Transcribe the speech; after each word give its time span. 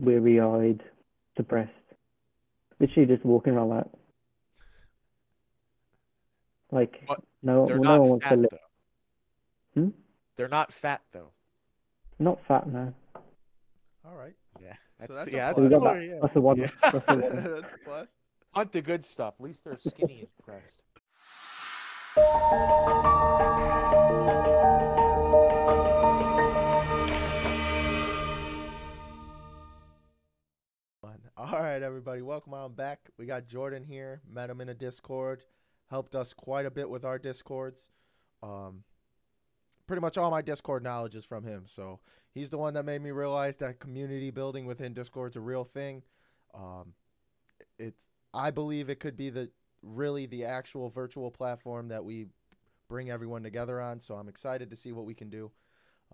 weary-eyed, 0.00 0.82
depressed. 1.36 1.70
Literally 2.78 3.06
just 3.06 3.24
walking 3.24 3.52
around 3.54 3.68
like, 3.68 3.84
like 6.70 7.02
But 7.06 7.20
no, 7.42 7.66
They're 7.66 7.76
no 7.76 7.82
not 7.82 8.00
one 8.00 8.08
wants 8.10 8.24
to 8.24 8.28
fat 8.30 8.38
live. 8.38 8.50
though. 9.74 9.80
Hmm? 9.82 9.88
They're 10.36 10.48
not 10.48 10.72
fat 10.72 11.02
though. 11.12 11.30
Not 12.18 12.38
fat, 12.46 12.66
no. 12.68 12.92
All 14.04 14.16
right. 14.16 14.34
Yeah. 14.62 14.72
So 15.06 15.14
That's, 15.14 15.14
that's 15.14 15.28
a 15.28 15.36
yeah, 15.36 15.54
So 15.54 15.62
that's 15.62 15.64
we 15.64 15.68
got 15.70 15.78
similar, 15.80 16.00
that. 16.00 16.06
yeah. 16.06 16.18
That's 16.22 16.34
the 16.34 16.40
one. 16.40 16.56
Yeah. 16.58 16.66
That's 16.82 17.06
the 17.06 17.14
one. 17.16 17.20
That's 17.60 17.72
a 17.72 17.78
plus. 17.84 18.14
Hunt 18.52 18.72
the 18.72 18.82
good 18.82 19.04
stuff. 19.04 19.34
At 19.38 19.44
least 19.44 19.62
they're 19.64 19.78
skinny 19.78 20.20
and 20.20 20.28
depressed. 20.36 20.80
All 31.40 31.62
right, 31.62 31.82
everybody, 31.82 32.20
welcome 32.20 32.52
on 32.52 32.74
back. 32.74 33.08
We 33.16 33.24
got 33.24 33.46
Jordan 33.46 33.82
here. 33.82 34.20
Met 34.30 34.50
him 34.50 34.60
in 34.60 34.68
a 34.68 34.74
Discord. 34.74 35.42
Helped 35.88 36.14
us 36.14 36.34
quite 36.34 36.66
a 36.66 36.70
bit 36.70 36.90
with 36.90 37.02
our 37.02 37.18
Discords. 37.18 37.88
Um, 38.42 38.84
pretty 39.86 40.02
much 40.02 40.18
all 40.18 40.30
my 40.30 40.42
Discord 40.42 40.82
knowledge 40.82 41.14
is 41.14 41.24
from 41.24 41.44
him. 41.44 41.62
So 41.64 42.00
he's 42.34 42.50
the 42.50 42.58
one 42.58 42.74
that 42.74 42.84
made 42.84 43.00
me 43.00 43.10
realize 43.10 43.56
that 43.56 43.80
community 43.80 44.30
building 44.30 44.66
within 44.66 44.92
Discord's 44.92 45.34
a 45.34 45.40
real 45.40 45.64
thing. 45.64 46.02
Um, 46.52 46.92
it, 47.78 47.94
I 48.34 48.50
believe 48.50 48.90
it 48.90 49.00
could 49.00 49.16
be 49.16 49.30
the 49.30 49.50
really 49.82 50.26
the 50.26 50.44
actual 50.44 50.90
virtual 50.90 51.30
platform 51.30 51.88
that 51.88 52.04
we 52.04 52.26
bring 52.86 53.08
everyone 53.08 53.42
together 53.42 53.80
on. 53.80 53.98
So 54.00 54.16
I'm 54.16 54.28
excited 54.28 54.68
to 54.68 54.76
see 54.76 54.92
what 54.92 55.06
we 55.06 55.14
can 55.14 55.30
do. 55.30 55.50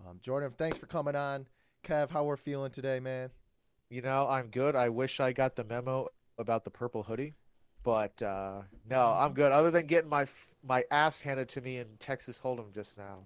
Um, 0.07 0.19
Jordan, 0.21 0.53
thanks 0.57 0.77
for 0.77 0.85
coming 0.85 1.17
on. 1.17 1.47
Kev, 1.83 2.11
how 2.11 2.23
we're 2.23 2.37
feeling 2.37 2.71
today, 2.71 3.01
man? 3.01 3.29
You 3.89 4.01
know, 4.01 4.27
I'm 4.27 4.47
good. 4.47 4.75
I 4.75 4.89
wish 4.89 5.19
I 5.19 5.31
got 5.31 5.55
the 5.55 5.63
memo 5.63 6.07
about 6.37 6.63
the 6.65 6.69
purple 6.69 7.03
hoodie, 7.03 7.33
but 7.83 8.21
uh, 8.21 8.61
no, 8.89 9.15
I'm 9.17 9.33
good. 9.33 9.51
Other 9.51 9.71
than 9.71 9.85
getting 9.87 10.09
my 10.09 10.27
my 10.67 10.83
ass 10.91 11.21
handed 11.21 11.47
to 11.49 11.61
me 11.61 11.77
in 11.77 11.87
Texas 11.99 12.39
Hold'em 12.43 12.73
just 12.73 12.97
now, 12.97 13.19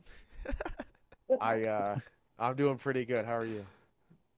I 1.42 1.64
uh, 1.64 1.95
I'm 2.38 2.56
doing 2.56 2.78
pretty 2.78 3.06
good. 3.06 3.26
How 3.26 3.38
are 3.38 3.45
you? 3.45 3.66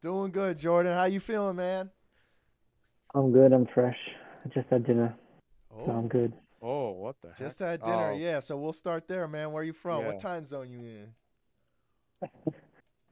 Doing 0.02 0.32
good, 0.32 0.58
Jordan. 0.58 0.94
How 0.94 1.06
you 1.06 1.20
feeling, 1.20 1.58
man? 1.58 1.90
I'm 3.14 3.32
good. 3.32 3.52
I'm 3.52 3.68
fresh. 3.74 3.98
I 4.46 4.50
just 4.50 4.70
had 4.70 4.86
dinner, 4.86 5.14
so 5.70 5.86
Oh, 5.88 5.92
I'm 5.92 6.08
good. 6.08 6.34
Oh, 6.62 6.92
what 6.92 7.16
the 7.22 7.30
just 7.38 7.60
heck? 7.60 7.68
had 7.68 7.84
dinner. 7.84 8.12
Oh, 8.12 8.18
Yeah, 8.18 8.40
so 8.40 8.58
we'll 8.58 8.72
start 8.74 9.10
there, 9.10 9.28
man. 9.28 9.52
Where 9.52 9.62
are 9.62 9.66
you 9.66 9.74
from? 9.74 10.00
Yeah. 10.02 10.08
What 10.08 10.20
time 10.20 10.46
zone 10.46 10.72
you 10.72 10.80
in? 10.80 12.54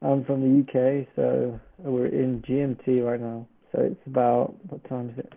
I'm 0.01 0.25
from 0.25 0.41
the 0.41 0.61
UK, 0.61 1.07
so 1.15 1.59
we're 1.77 2.07
in 2.07 2.41
GMT 2.41 3.05
right 3.05 3.19
now. 3.21 3.47
So 3.71 3.81
it's 3.81 4.07
about 4.07 4.55
what 4.69 4.83
time 4.89 5.09
is 5.11 5.17
it? 5.19 5.33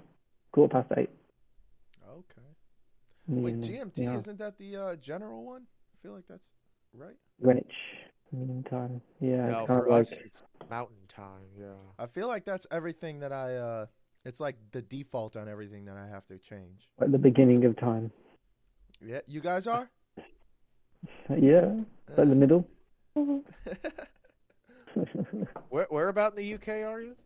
Quarter 0.53 0.73
past 0.83 0.93
eight. 0.99 1.11
Okay. 2.09 2.49
Wait, 3.29 3.55
evening. 3.55 3.71
GMT 3.71 3.99
Yeah. 4.05 4.15
isn't 4.17 4.39
that 4.39 4.57
the 4.59 4.77
uh, 4.77 4.97
general 4.97 5.45
one? 5.45 5.67
I 5.93 5.97
feel 6.03 6.15
like 6.15 6.27
that's 6.29 6.51
right. 6.95 7.17
Greenwich 7.43 7.73
Mean 8.33 8.65
Time. 8.69 9.01
Yeah, 9.21 9.47
no, 9.49 9.59
it's 9.61 9.67
kind 9.67 9.67
for 9.67 9.87
of 9.87 9.93
like 9.93 10.01
us 10.03 10.13
it's 10.25 10.43
mountain 10.71 10.97
time. 11.09 11.47
Yeah. 11.59 11.67
I 11.99 12.07
feel 12.07 12.27
like 12.27 12.45
that's 12.45 12.67
everything 12.71 13.21
that 13.21 13.33
I. 13.33 13.57
uh 13.57 13.87
It's 14.25 14.41
like 14.41 14.57
the 14.73 14.81
default 14.81 15.37
on 15.37 15.49
everything 15.49 15.85
that 15.85 15.97
I 15.99 16.07
have 16.09 16.25
to 16.27 16.39
change. 16.39 16.89
At 17.01 17.13
the 17.13 17.19
beginning 17.19 17.65
of 17.67 17.77
time. 17.77 18.11
Yeah, 19.05 19.21
you 19.27 19.41
guys 19.41 19.67
are. 19.67 19.91
Yeah, 21.29 21.81
like 22.17 22.29
the 22.29 22.35
middle. 22.35 22.67
Where 25.71 25.87
where 25.91 26.09
about 26.09 26.37
in 26.37 26.45
the 26.45 26.55
UK 26.55 26.85
are 26.87 27.01
you? 27.01 27.17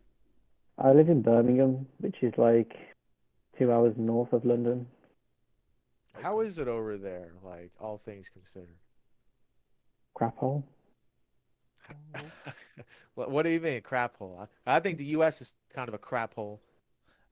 I 0.77 0.91
live 0.91 1.09
in 1.09 1.21
Birmingham, 1.21 1.85
which 1.99 2.15
is 2.21 2.33
like 2.37 2.73
two 3.57 3.71
hours 3.71 3.93
north 3.97 4.31
of 4.33 4.45
London. 4.45 4.87
How 6.21 6.39
is 6.39 6.57
it 6.57 6.67
over 6.67 6.97
there? 6.97 7.33
Like 7.43 7.71
all 7.79 7.97
things 8.03 8.29
considered. 8.29 8.77
Crap 10.15 10.37
hole. 10.37 10.63
what 13.15 13.31
what 13.31 13.43
do 13.43 13.49
you 13.49 13.59
mean 13.59 13.81
crap 13.81 14.17
hole? 14.17 14.47
I, 14.65 14.77
I 14.77 14.79
think 14.79 14.97
the 14.97 15.05
U.S. 15.05 15.41
is 15.41 15.53
kind 15.73 15.87
of 15.87 15.93
a 15.93 15.99
crap 15.99 16.33
hole, 16.33 16.61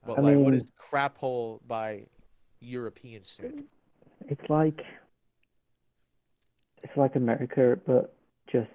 but 0.05 0.17
I 0.17 0.21
like 0.21 0.37
what 0.37 0.45
mean- 0.51 0.55
is 0.55 0.65
crap 0.77 1.17
hole 1.17 1.61
by 1.67 2.03
European 2.59 3.23
standard? 3.23 3.65
It's 4.27 4.49
like 4.49 4.81
it's 6.83 6.95
like 6.97 7.15
America, 7.15 7.79
but 7.85 8.13
just 8.51 8.69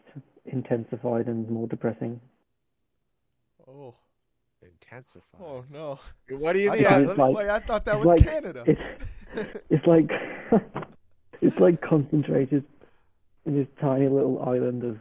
intensified 0.46 1.26
and 1.26 1.48
more 1.50 1.66
depressing. 1.68 2.20
Oh, 3.68 3.94
Intensified. 4.62 5.40
oh 5.40 5.64
no! 5.70 5.98
What 6.30 6.52
do 6.52 6.60
you 6.60 6.70
I 6.70 6.76
mean? 7.00 7.16
thought, 7.16 7.32
like- 7.32 7.48
I 7.48 7.58
thought 7.60 7.84
that 7.86 7.98
was 7.98 8.06
like- 8.06 8.22
Canada. 8.24 8.64
It's 8.66 9.60
it's 9.70 9.86
like 9.86 10.10
it's 11.40 11.58
like 11.58 11.80
concentrated 11.80 12.64
in 13.46 13.56
this 13.56 13.66
tiny 13.80 14.08
little 14.08 14.40
island 14.42 14.84
of 14.84 14.98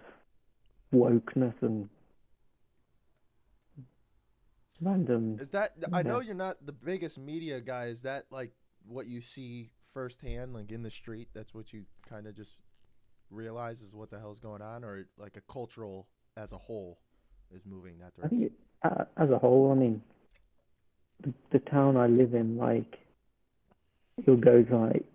wokeness 0.94 1.54
and 1.62 1.90
random. 4.82 5.38
Is 5.40 5.52
that 5.52 5.72
I 5.94 6.02
know 6.04 6.20
Yeah. 6.20 6.28
you're 6.28 6.36
not 6.36 6.66
the 6.66 6.72
biggest 6.72 7.20
media 7.20 7.62
guy. 7.62 7.86
Is 7.86 8.02
that 8.04 8.24
like 8.32 8.52
what 8.88 9.08
you 9.08 9.22
see 9.22 9.72
firsthand, 9.94 10.54
like 10.54 10.72
in 10.72 10.82
the 10.84 10.90
street? 10.92 11.30
That's 11.34 11.54
what 11.54 11.72
you 11.74 11.86
kind 12.08 12.26
of 12.28 12.36
just 12.36 12.58
realize 13.32 13.82
is 13.82 13.96
what 13.96 14.12
the 14.12 14.20
hell's 14.20 14.40
going 14.40 14.62
on, 14.62 14.84
or 14.84 15.06
like 15.18 15.38
a 15.38 15.42
cultural 15.52 16.08
as 16.38 16.52
a 16.52 16.58
whole 16.58 17.00
is 17.54 17.66
moving 17.66 17.98
that 18.00 18.16
direction? 18.16 18.24
I 18.24 18.28
direction. 18.28 18.40
think 18.40 18.52
it, 18.52 19.10
uh, 19.20 19.24
as 19.24 19.30
a 19.32 19.40
whole, 19.40 19.72
I 19.72 19.76
mean, 19.76 20.02
the, 21.24 21.34
the 21.52 21.60
town 21.60 21.98
I 21.98 22.08
live 22.08 22.34
in, 22.34 22.58
like, 22.58 23.00
you'll 24.26 24.38
go 24.38 24.62
to 24.62 24.78
like 24.78 25.06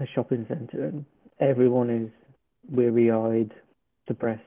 a 0.00 0.06
shopping 0.14 0.46
centre 0.48 0.86
and 0.86 1.04
everyone 1.40 1.90
is 1.90 2.10
weary-eyed, 2.70 3.52
depressed. 4.06 4.42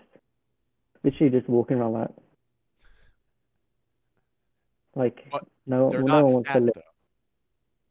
Literally 1.04 1.31
just 1.38 1.50
walking 1.50 1.78
around 1.78 1.94
like, 1.94 2.09
like 4.96 5.28
But 5.31 5.46
no, 5.68 5.90
They're 5.90 6.04
well, 6.04 6.08
not 6.08 6.20
no 6.20 6.25
one 6.25 6.34
wants 6.34 6.52
to 6.52 6.59
live. 6.59 6.84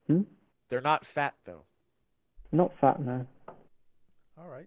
Hmm? 0.07 0.21
They're 0.69 0.81
not 0.81 1.07
fat 1.07 1.35
though. 1.45 1.65
Not 2.51 2.73
fat, 2.81 3.01
no. 3.01 3.27
All 4.39 4.49
right, 4.49 4.67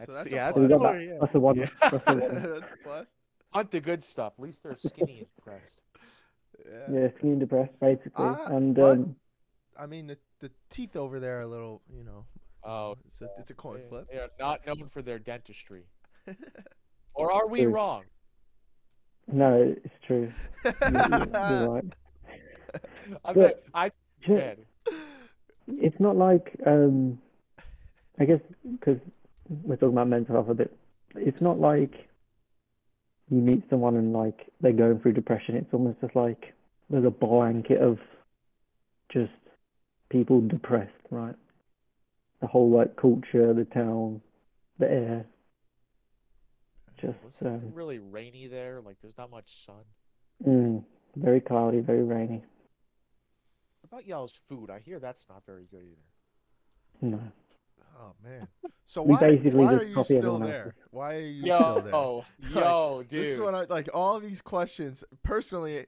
Yeah. 0.00 0.06
So 0.06 0.12
That's, 0.12 0.24
that's 0.24 0.32
a 0.32 0.36
yeah, 0.36 0.52
plus. 0.52 0.62
That's 0.68 0.72
we 0.80 0.86
that. 0.86 1.04
yeah. 1.06 1.18
That's 1.20 1.32
the 1.32 1.40
one. 1.40 1.56
Yeah. 1.56 1.66
That's 1.80 2.04
the 2.04 2.14
one. 2.14 2.18
that's 2.60 2.70
a 2.70 2.76
plus. 2.82 3.12
Hunt 3.52 3.70
the 3.70 3.80
good 3.80 4.02
stuff. 4.02 4.32
At 4.38 4.42
least 4.44 4.62
they're 4.62 4.76
skinny 4.76 5.18
and 5.18 5.26
depressed. 5.36 5.80
Yeah. 6.64 7.00
Yeah, 7.00 7.08
skinny 7.18 7.32
and 7.32 7.40
depressed, 7.40 7.78
basically. 7.80 8.12
Ah, 8.26 8.46
and 8.46 8.74
but- 8.74 8.90
um, 8.98 9.16
I 9.78 9.86
mean 9.86 10.06
the 10.06 10.18
the 10.40 10.50
teeth 10.70 10.96
over 10.96 11.20
there 11.20 11.38
are 11.38 11.42
a 11.42 11.46
little, 11.46 11.82
you 11.94 12.04
know, 12.04 12.24
Oh, 12.64 12.96
it's 13.06 13.22
a 13.22 13.28
it's 13.38 13.50
a 13.50 13.54
coin 13.54 13.80
they- 13.82 13.88
flip. 13.88 14.08
They 14.12 14.18
are 14.18 14.28
not 14.38 14.66
known 14.66 14.88
for 14.88 15.02
their 15.02 15.18
dentistry. 15.18 15.84
Or 17.14 17.32
are 17.32 17.46
we 17.48 17.62
True. 17.64 17.72
wrong? 17.72 18.04
no, 19.26 19.74
it's 19.84 19.94
true. 20.06 20.30
You- 20.64 20.70
you- 20.70 20.90
You're 20.92 21.68
right. 21.70 21.84
I 23.24 23.32
But- 23.32 23.34
bet 23.34 23.62
I 23.74 23.90
It's 25.66 25.98
not 26.00 26.16
like 26.16 26.56
um, 26.66 27.18
I 28.18 28.24
guess 28.26 28.40
because 28.64 28.98
we're 29.50 29.76
talking 29.76 29.90
about 29.94 30.08
mental 30.08 30.36
health 30.36 30.48
a 30.48 30.54
bit. 30.54 30.76
It's 31.16 31.40
not 31.40 31.58
like 31.58 31.92
you 33.30 33.38
meet 33.38 33.64
someone 33.68 33.96
and 33.96 34.12
like 34.12 34.48
they're 34.60 34.72
going 34.72 35.00
through 35.00 35.12
depression. 35.12 35.56
It's 35.56 35.72
almost 35.72 36.00
just 36.00 36.14
like 36.14 36.54
there's 36.88 37.04
a 37.04 37.10
blanket 37.10 37.80
of 37.80 37.98
just 39.12 39.32
people 40.08 40.40
depressed, 40.40 40.90
right? 41.10 41.34
The 42.40 42.46
whole 42.46 42.70
like 42.70 42.96
culture, 42.96 43.52
the 43.52 43.66
town, 43.72 44.20
the 44.78 44.90
air. 44.90 45.26
Just 47.00 47.16
um, 47.44 47.72
really 47.74 47.98
rainy 47.98 48.46
there? 48.46 48.80
Like 48.84 48.96
there's 49.02 49.16
not 49.16 49.30
much 49.30 49.64
sun. 49.64 49.84
mm, 50.46 50.84
very 51.16 51.40
cloudy, 51.40 51.80
very 51.80 52.02
rainy. 52.02 52.42
What 53.80 53.98
about 53.98 54.06
y'all's 54.06 54.38
food? 54.48 54.70
I 54.70 54.80
hear 54.80 54.98
that's 54.98 55.26
not 55.28 55.42
very 55.46 55.66
good 55.70 55.82
either. 55.82 57.16
No. 57.16 57.20
Oh 58.00 58.14
man. 58.24 58.48
So 58.86 59.02
We 59.02 59.12
why 59.14 59.20
basically 59.20 59.64
why 59.64 59.72
just 59.72 59.82
are 59.82 59.86
you 59.86 59.94
copy 59.94 60.04
still 60.06 60.18
everyone 60.18 60.42
there? 60.46 60.64
else's. 60.64 60.80
Why 60.90 61.14
are 61.14 61.20
you 61.20 61.42
still 61.42 61.80
there? 61.82 61.90
Yo, 61.92 62.24
yo, 62.54 63.02
dude. 63.08 63.20
This 63.20 63.28
is 63.32 63.38
what 63.40 63.54
I 63.54 63.64
like. 63.64 63.88
All 63.92 64.18
these 64.20 64.40
questions, 64.40 65.04
personally, 65.22 65.86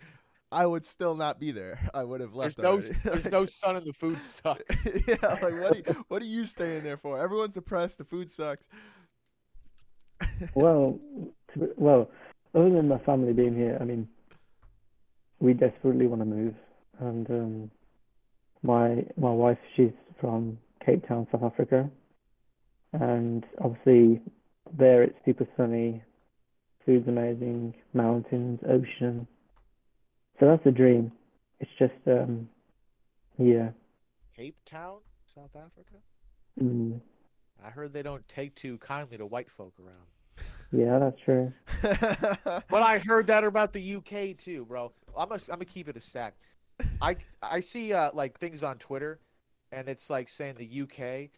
I 0.50 0.66
would 0.66 0.84
still 0.84 1.14
not 1.14 1.40
be 1.40 1.50
there. 1.52 1.88
I 1.94 2.04
would 2.04 2.20
have 2.20 2.34
there's 2.34 2.58
left 2.58 2.58
no 2.58 2.80
there's 3.04 3.30
no 3.32 3.46
sun 3.46 3.76
and 3.76 3.86
the 3.86 3.94
food 3.94 4.22
sucks. 4.22 4.62
yeah, 5.08 5.16
like 5.22 5.42
what? 5.42 5.72
Are 5.72 5.76
you, 5.76 6.04
what 6.08 6.22
are 6.22 6.26
you 6.26 6.44
staying 6.44 6.82
there 6.82 6.98
for? 6.98 7.18
Everyone's 7.18 7.54
depressed. 7.54 7.98
The 7.98 8.04
food 8.04 8.30
sucks. 8.30 8.68
Well, 10.54 11.00
well, 11.76 12.10
other 12.54 12.70
than 12.70 12.88
my 12.88 12.98
family 12.98 13.32
being 13.32 13.56
here, 13.56 13.78
I 13.80 13.84
mean, 13.84 14.06
we 15.40 15.54
desperately 15.54 16.06
want 16.06 16.20
to 16.20 16.26
move, 16.26 16.54
and 17.00 17.28
um, 17.30 17.70
my 18.62 19.04
my 19.16 19.30
wife, 19.30 19.58
she's 19.74 19.90
from 20.20 20.58
Cape 20.84 21.06
Town, 21.08 21.26
South 21.32 21.42
Africa, 21.42 21.90
and 22.92 23.44
obviously 23.60 24.20
there 24.78 25.02
it's 25.02 25.18
super 25.24 25.46
sunny, 25.56 26.02
food's 26.84 27.08
amazing, 27.08 27.74
mountains, 27.94 28.60
ocean, 28.68 29.26
So 30.40 30.46
that's 30.46 30.66
a 30.66 30.70
dream. 30.70 31.12
It's 31.60 31.70
just, 31.78 31.94
um, 32.06 32.48
yeah. 33.38 33.70
Cape 34.36 34.56
Town, 34.66 34.98
South 35.26 35.54
Africa. 35.56 35.96
Mm, 36.60 37.00
I 37.64 37.70
heard 37.70 37.92
they 37.92 38.02
don't 38.02 38.26
take 38.28 38.54
too 38.54 38.78
kindly 38.78 39.16
to 39.18 39.26
white 39.26 39.50
folk 39.50 39.74
around. 39.80 40.06
yeah, 40.72 40.98
that's 40.98 41.20
true. 41.24 41.52
But 42.68 42.82
I 42.82 42.98
heard 42.98 43.26
that 43.28 43.44
about 43.44 43.72
the 43.72 43.96
UK 43.96 44.36
too, 44.36 44.64
bro. 44.64 44.92
I'm 45.16 45.28
gonna 45.28 45.40
I'm 45.48 45.56
gonna 45.56 45.64
keep 45.66 45.88
it 45.88 45.96
a 45.96 46.00
stack. 46.00 46.34
I 47.00 47.16
I 47.42 47.60
see 47.60 47.92
uh, 47.92 48.10
like 48.14 48.38
things 48.38 48.62
on 48.62 48.78
Twitter, 48.78 49.20
and 49.70 49.88
it's 49.88 50.10
like 50.10 50.28
saying 50.28 50.56
the 50.56 50.82
UK, 50.82 51.30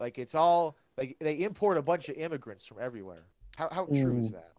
like 0.00 0.18
it's 0.18 0.34
all 0.34 0.76
like 0.98 1.16
they 1.20 1.34
import 1.48 1.78
a 1.78 1.82
bunch 1.82 2.08
of 2.08 2.16
immigrants 2.16 2.66
from 2.66 2.78
everywhere. 2.80 3.24
How 3.56 3.68
how 3.72 3.84
true 3.86 4.18
is 4.24 4.30
Mm. 4.30 4.32
that? 4.32 4.52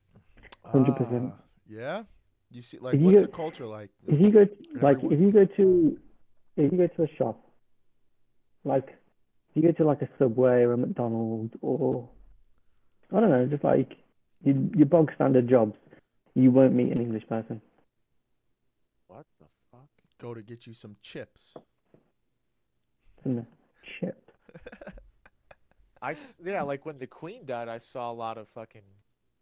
100%. 0.73 1.31
Ah, 1.33 1.37
yeah. 1.67 2.03
You 2.51 2.61
see, 2.63 2.79
like, 2.79 2.95
If 2.95 3.01
you 3.01 3.05
what's 3.07 3.19
go- 3.21 3.25
the 3.27 3.31
culture 3.43 3.67
like? 3.67 3.91
If 4.07 4.19
you 4.19 4.31
go, 4.31 4.47
like, 4.81 4.97
if 5.03 5.19
you 5.19 5.31
go 5.31 5.45
to, 5.45 5.99
if 6.57 6.71
you 6.71 6.77
go 6.77 6.87
to 6.87 7.03
a 7.03 7.07
shop, 7.15 7.37
like, 8.63 8.87
if 9.49 9.55
you 9.55 9.61
go 9.61 9.71
to 9.73 9.83
like 9.85 10.01
a 10.01 10.09
Subway 10.17 10.63
or 10.63 10.73
a 10.73 10.77
McDonald's 10.77 11.53
or, 11.61 12.09
I 13.11 13.19
don't 13.19 13.29
know, 13.29 13.45
just 13.45 13.63
like 13.63 13.91
your, 14.43 14.55
your 14.75 14.85
bog 14.87 15.11
standard 15.15 15.47
jobs, 15.47 15.75
you 16.33 16.49
won't 16.51 16.73
meet 16.73 16.91
an 16.91 16.99
English 17.01 17.27
person. 17.27 17.61
What 19.07 19.25
the 19.39 19.45
fuck? 19.71 19.89
Go 20.19 20.33
to 20.33 20.41
get 20.41 20.65
you 20.67 20.73
some 20.73 20.95
chips. 21.01 21.53
And 23.23 23.45
shit. 23.99 24.17
I 26.01 26.11
s- 26.13 26.37
yeah, 26.43 26.61
like 26.61 26.85
when 26.85 26.97
the 26.97 27.07
Queen 27.07 27.45
died, 27.45 27.67
I 27.67 27.77
saw 27.79 28.11
a 28.11 28.13
lot 28.13 28.37
of 28.37 28.47
fucking 28.49 28.81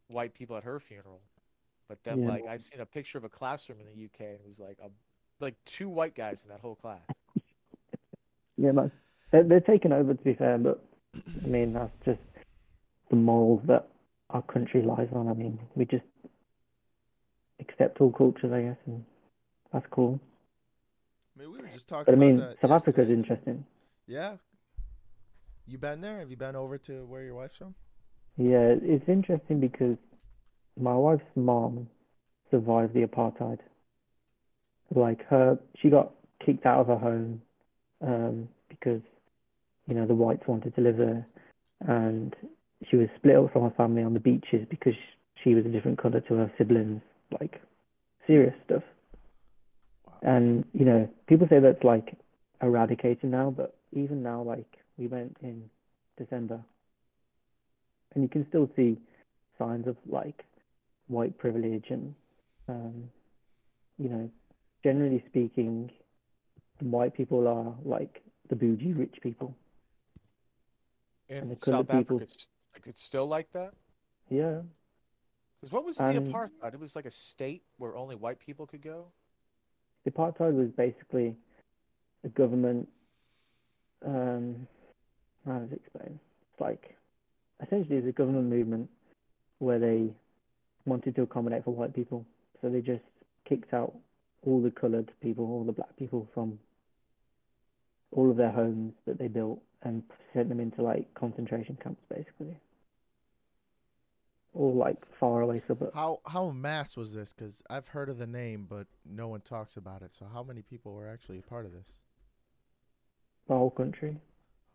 white 0.07 0.33
people 0.33 0.57
at 0.57 0.63
her 0.63 0.79
funeral. 0.79 1.21
But 1.87 2.03
then 2.03 2.23
Yeah. 2.23 2.29
like 2.29 2.45
I 2.47 2.57
seen 2.57 2.79
a 2.81 2.85
picture 2.85 3.17
of 3.17 3.23
a 3.23 3.29
classroom 3.29 3.79
in 3.79 3.85
the 3.87 3.93
UK, 4.05 4.21
and 4.21 4.39
it 4.41 4.47
was 4.47 4.59
like 4.59 4.77
a 4.83 4.89
like 5.39 5.55
two 5.65 5.87
white 5.87 6.15
guys 6.15 6.43
in 6.43 6.49
that 6.49 6.59
whole 6.61 6.75
class. 6.75 7.01
Yeah, 8.59 8.71
man. 8.71 8.91
They're, 9.29 9.43
they're 9.43 9.59
taking 9.61 9.91
over, 9.91 10.15
to 10.15 10.23
be 10.23 10.33
fair, 10.33 10.57
but 10.57 10.83
I 11.43 11.47
mean, 11.47 11.73
that's 11.73 11.91
just 12.03 12.19
the 13.11 13.15
morals 13.15 13.61
that 13.67 13.87
our 14.31 14.41
country 14.41 14.81
lies 14.81 15.09
on. 15.13 15.27
I 15.27 15.33
mean, 15.33 15.59
we 15.75 15.85
just 15.85 16.05
accept 17.59 18.01
all 18.01 18.11
cultures, 18.11 18.51
I 18.51 18.63
guess, 18.63 18.77
and 18.87 19.05
that's 19.71 19.85
cool. 19.91 20.19
I 21.35 21.41
mean, 21.41 21.51
we 21.51 21.61
were 21.61 21.67
just 21.67 21.87
talking 21.87 22.05
But 22.05 22.15
I 22.15 22.17
mean, 22.17 22.37
that 22.37 22.59
South 22.61 22.71
Africa's 22.71 23.09
yesterday, 23.09 23.19
interesting. 23.19 23.65
Yeah. 24.07 24.37
You 25.67 25.77
been 25.77 25.99
there? 25.99 26.19
Have 26.19 26.29
you 26.29 26.37
been 26.37 26.55
over 26.55 26.77
to 26.77 27.05
where 27.05 27.23
your 27.23 27.35
wife's 27.35 27.57
from? 27.57 27.75
Yeah, 28.37 28.73
it's 28.81 29.07
interesting 29.09 29.59
because 29.59 29.97
my 30.79 30.93
wife's 30.93 31.23
mom 31.35 31.89
survived 32.49 32.93
the 32.93 33.05
apartheid. 33.05 33.59
Like 34.95 35.25
her, 35.25 35.59
she 35.81 35.89
got 35.89 36.11
kicked 36.45 36.65
out 36.65 36.81
of 36.81 36.87
her 36.87 36.97
home 36.97 37.41
um, 38.01 38.47
because, 38.69 39.01
you 39.87 39.95
know, 39.95 40.07
the 40.07 40.15
whites 40.15 40.47
wanted 40.47 40.73
to 40.75 40.81
live 40.81 40.97
there, 40.97 41.27
and 41.81 42.33
she 42.89 42.95
was 42.95 43.09
split 43.17 43.35
up 43.35 43.51
from 43.51 43.63
her 43.63 43.73
family 43.75 44.03
on 44.03 44.13
the 44.13 44.19
beaches 44.19 44.65
because 44.69 44.93
she 45.43 45.53
was 45.53 45.65
a 45.65 45.69
different 45.69 46.01
color 46.01 46.21
to 46.21 46.35
her 46.35 46.51
siblings. 46.57 47.01
Like 47.41 47.61
serious 48.25 48.53
stuff. 48.65 48.83
And 50.21 50.63
you 50.73 50.85
know, 50.85 51.09
people 51.27 51.47
say 51.49 51.59
that's 51.59 51.83
like 51.83 52.15
eradicated 52.61 53.29
now, 53.29 53.53
but 53.55 53.75
even 53.91 54.23
now, 54.23 54.41
like 54.43 54.67
we 54.97 55.07
went 55.07 55.37
in 55.41 55.69
December, 56.17 56.59
and 58.13 58.23
you 58.23 58.29
can 58.29 58.47
still 58.49 58.69
see 58.75 58.97
signs 59.57 59.87
of 59.87 59.95
like 60.05 60.45
white 61.07 61.37
privilege 61.37 61.85
and 61.89 62.13
um, 62.69 63.09
you 63.97 64.09
know, 64.09 64.29
generally 64.83 65.23
speaking, 65.27 65.89
white 66.81 67.15
people 67.15 67.47
are 67.47 67.73
like 67.83 68.21
the 68.49 68.55
bougie 68.55 68.93
rich 68.93 69.15
people. 69.21 69.55
In 71.29 71.37
And 71.49 71.59
South 71.59 71.87
people- 71.89 72.17
Africa, 72.17 72.23
it's, 72.23 72.47
like, 72.73 72.87
it's 72.87 73.01
still 73.03 73.25
like 73.27 73.51
that. 73.53 73.73
Yeah, 74.29 74.61
Because 75.59 75.71
what 75.71 75.85
was 75.85 75.97
the 75.97 76.03
And- 76.05 76.33
apartheid? 76.33 76.73
It 76.73 76.79
was 76.79 76.95
like 76.95 77.05
a 77.05 77.11
state 77.11 77.63
where 77.77 77.95
only 77.95 78.15
white 78.15 78.39
people 78.39 78.67
could 78.67 78.81
go. 78.81 79.11
the 80.03 80.11
apartheid 80.11 80.53
was 80.55 80.69
basically 80.71 81.35
a 82.23 82.29
government. 82.29 82.87
Um, 84.05 84.67
does 85.47 85.71
explain? 85.71 86.19
It's 86.51 86.61
like 86.61 86.95
essentially 87.65 87.97
it's 87.97 88.07
a 88.07 88.11
government 88.11 88.49
movement 88.49 88.89
where 89.59 89.79
they 89.79 90.13
wanted 90.85 91.15
to 91.15 91.23
accommodate 91.23 91.63
for 91.63 91.73
white 91.73 91.95
people, 91.95 92.25
so 92.61 92.69
they 92.69 92.81
just 92.81 93.03
kicked 93.45 93.73
out 93.73 93.93
all 94.45 94.61
the 94.61 94.71
coloured 94.71 95.11
people, 95.21 95.45
all 95.45 95.63
the 95.63 95.71
black 95.71 95.95
people 95.97 96.27
from 96.33 96.59
all 98.11 98.31
of 98.31 98.37
their 98.37 98.51
homes 98.51 98.93
that 99.05 99.17
they 99.17 99.27
built 99.27 99.59
and 99.83 100.03
sent 100.33 100.49
them 100.49 100.59
into 100.59 100.81
like 100.81 101.13
concentration 101.13 101.77
camps, 101.81 102.01
basically, 102.09 102.55
or 104.53 104.73
like 104.73 104.97
far 105.19 105.41
away 105.41 105.61
suburbs. 105.67 105.93
How 105.93 106.19
how 106.25 106.51
mass 106.51 106.95
was 106.95 107.13
this? 107.13 107.33
Because 107.33 107.61
I've 107.69 107.89
heard 107.89 108.09
of 108.09 108.17
the 108.17 108.27
name, 108.27 108.65
but 108.69 108.87
no 109.05 109.27
one 109.27 109.41
talks 109.41 109.77
about 109.77 110.01
it. 110.01 110.13
So 110.13 110.25
how 110.31 110.43
many 110.43 110.61
people 110.61 110.93
were 110.93 111.09
actually 111.09 111.39
a 111.39 111.43
part 111.43 111.65
of 111.65 111.73
this? 111.73 112.01
The 113.47 113.55
whole 113.55 113.71
country. 113.71 114.17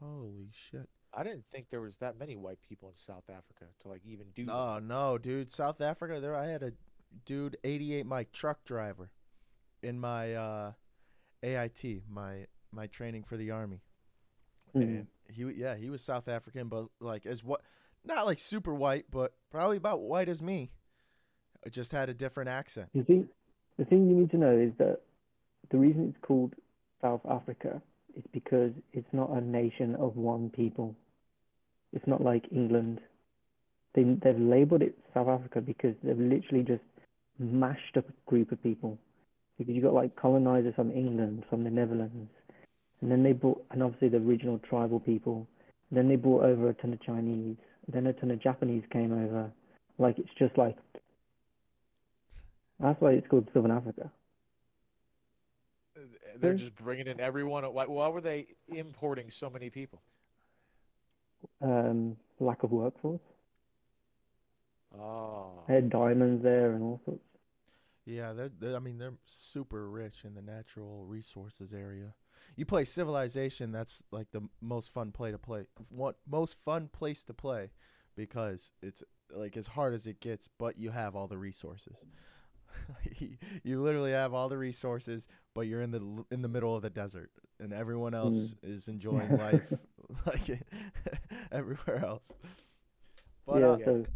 Holy 0.03 0.49
shit! 0.53 0.89
I 1.15 1.23
didn't 1.23 1.45
think 1.53 1.67
there 1.71 1.81
was 1.81 1.97
that 1.99 2.19
many 2.19 2.37
white 2.37 2.59
people 2.67 2.89
in 2.89 2.95
South 2.97 3.25
Africa 3.29 3.67
to 3.83 3.89
like 3.89 4.03
even 4.05 4.27
do 4.35 4.45
No, 4.47 4.75
that. 4.75 4.83
no, 4.83 5.19
dude. 5.19 5.51
South 5.51 5.81
Africa. 5.81 6.21
There, 6.21 6.35
I 6.35 6.47
had 6.47 6.63
a 6.63 6.73
dude, 7.27 7.57
88 7.65 8.07
Mike 8.07 8.33
truck 8.33 8.65
driver, 8.65 9.11
in 9.83 9.99
my 10.01 10.35
uh, 10.35 10.73
AIT, 11.43 11.85
my 12.09 12.47
my 12.73 12.87
training 12.87 13.25
for 13.25 13.37
the 13.37 13.51
army, 13.51 13.83
Mm. 14.75 14.83
and 14.83 15.07
he, 15.29 15.45
yeah, 15.61 15.77
he 15.77 15.91
was 15.91 16.03
South 16.03 16.27
African, 16.29 16.69
but 16.69 16.87
like 17.01 17.27
as 17.27 17.45
what, 17.45 17.61
not 18.05 18.25
like 18.27 18.39
super 18.39 18.75
white, 18.75 19.05
but 19.11 19.35
probably 19.51 19.77
about 19.77 20.01
white 20.01 20.29
as 20.31 20.41
me. 20.41 20.71
It 21.65 21.73
just 21.73 21.93
had 21.93 22.09
a 22.09 22.15
different 22.15 22.49
accent. 22.49 22.89
You 22.95 23.05
see, 23.07 23.25
the 23.79 23.85
thing 23.85 24.09
you 24.09 24.17
need 24.17 24.31
to 24.33 24.37
know 24.39 24.57
is 24.57 24.73
that 24.79 25.01
the 25.71 25.77
reason 25.79 26.09
it's 26.09 26.25
called 26.27 26.55
South 27.03 27.21
Africa 27.29 27.81
is 28.17 28.25
because 28.33 28.73
it's 28.93 29.13
not 29.13 29.31
a 29.31 29.41
nation 29.41 29.95
of 29.97 30.17
one 30.17 30.51
people. 30.51 30.95
It's 31.93 32.07
not 32.07 32.23
like 32.23 32.45
England. 32.51 33.01
They 33.95 34.05
they've 34.05 34.39
labeled 34.39 34.83
it 34.83 34.97
South 35.13 35.29
Africa 35.29 35.61
because 35.61 35.95
they've 36.03 36.19
literally 36.19 36.65
just 36.65 36.83
mashed 37.39 37.97
up 37.97 38.09
a 38.09 38.31
group 38.31 38.53
of 38.53 38.63
people. 38.63 38.99
Because 39.59 39.75
you've 39.75 39.85
got 39.85 39.95
like 39.95 40.17
colonizers 40.17 40.75
from 40.75 40.91
England, 40.91 41.45
from 41.51 41.65
the 41.65 41.71
Netherlands, 41.71 42.31
and 43.01 43.11
then 43.11 43.23
they 43.23 43.33
brought, 43.33 43.65
and 43.71 43.83
obviously 43.83 44.09
the 44.09 44.17
original 44.17 44.59
tribal 44.59 45.01
people. 45.01 45.47
Then 45.91 46.09
they 46.09 46.17
brought 46.17 46.45
over 46.45 46.71
a 46.71 46.75
ton 46.75 46.95
of 46.95 47.03
Chinese. 47.03 47.57
Then 47.93 48.07
a 48.07 48.13
ton 48.15 48.31
of 48.31 48.43
Japanese 48.43 48.85
came 48.91 49.13
over. 49.13 49.51
Like 49.99 50.19
it's 50.19 50.31
just 50.39 50.57
like 50.57 50.77
that's 52.81 53.01
why 53.01 53.13
it's 53.13 53.27
called 53.29 53.49
Southern 53.53 53.71
Africa. 53.71 54.11
They're 56.39 56.53
Hmm. 56.53 56.57
just 56.57 56.75
bringing 56.77 57.07
in 57.07 57.21
everyone. 57.21 57.65
Why, 57.65 57.87
why 57.87 58.09
were 58.09 58.21
they 58.21 58.49
importing 58.69 59.31
so 59.31 59.51
many 59.51 59.71
people? 59.71 60.03
Um, 61.63 62.17
lack 62.41 62.63
of 62.63 62.73
workforce. 62.73 63.23
Oh, 64.95 65.65
They 65.67 65.75
had 65.75 65.91
diamonds 65.91 66.45
there 66.45 66.71
and 66.73 66.85
all 66.85 67.01
sorts. 67.05 67.25
Yeah, 68.05 68.33
they're, 68.33 68.51
they're, 68.59 68.77
I 68.77 68.81
mean, 68.81 68.99
they're 68.99 69.15
super 69.27 69.89
rich 69.89 70.25
in 70.25 70.35
the 70.35 70.43
natural 70.43 71.05
resources 71.07 71.73
area. 71.73 72.15
You 72.57 72.67
play 72.67 72.85
Civilization, 72.85 73.71
that's 73.71 74.03
like 74.11 74.33
the 74.33 74.43
most 74.61 74.91
fun 74.93 75.13
play 75.13 75.31
to 75.31 75.39
play. 75.39 75.67
What 75.89 76.17
most 76.29 76.57
fun 76.65 76.89
place 76.89 77.23
to 77.25 77.35
play 77.35 77.71
because 78.17 78.73
it's 78.83 79.03
like 79.31 79.57
as 79.57 79.69
hard 79.69 79.95
as 79.95 80.07
it 80.07 80.21
gets, 80.21 80.49
but 80.49 80.77
you 80.79 80.91
have 80.91 81.15
all 81.15 81.29
the 81.29 81.39
resources. 81.39 82.05
you 83.63 83.81
literally 83.81 84.13
have 84.13 84.35
all 84.35 84.49
the 84.49 84.59
resources, 84.59 85.29
but 85.55 85.63
you're 85.63 85.83
in 85.83 85.91
the 85.91 86.25
in 86.31 86.43
the 86.43 86.49
middle 86.49 86.75
of 86.75 86.83
the 86.83 86.91
desert, 86.91 87.31
and 87.61 87.73
everyone 87.73 88.15
else 88.15 88.55
is 88.63 88.89
enjoying 88.89 89.37
life 89.39 89.73
like 90.27 90.61
everywhere 91.51 92.05
else. 92.05 92.33
But 93.47 93.61
yeah, 93.61 93.67
uh, 93.67 93.77
yeah. 93.77 93.85
so 93.85 94.07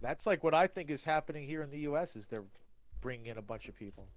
that's 0.00 0.26
like 0.26 0.44
what 0.44 0.54
I 0.54 0.66
think 0.66 0.90
is 0.90 1.04
happening 1.04 1.46
here 1.46 1.62
in 1.62 1.70
the 1.70 1.80
U.S. 1.80 2.16
Is 2.16 2.26
they're 2.26 2.44
bringing 3.00 3.26
in 3.26 3.38
a 3.38 3.42
bunch 3.42 3.68
of 3.68 3.76
people. 3.76 4.08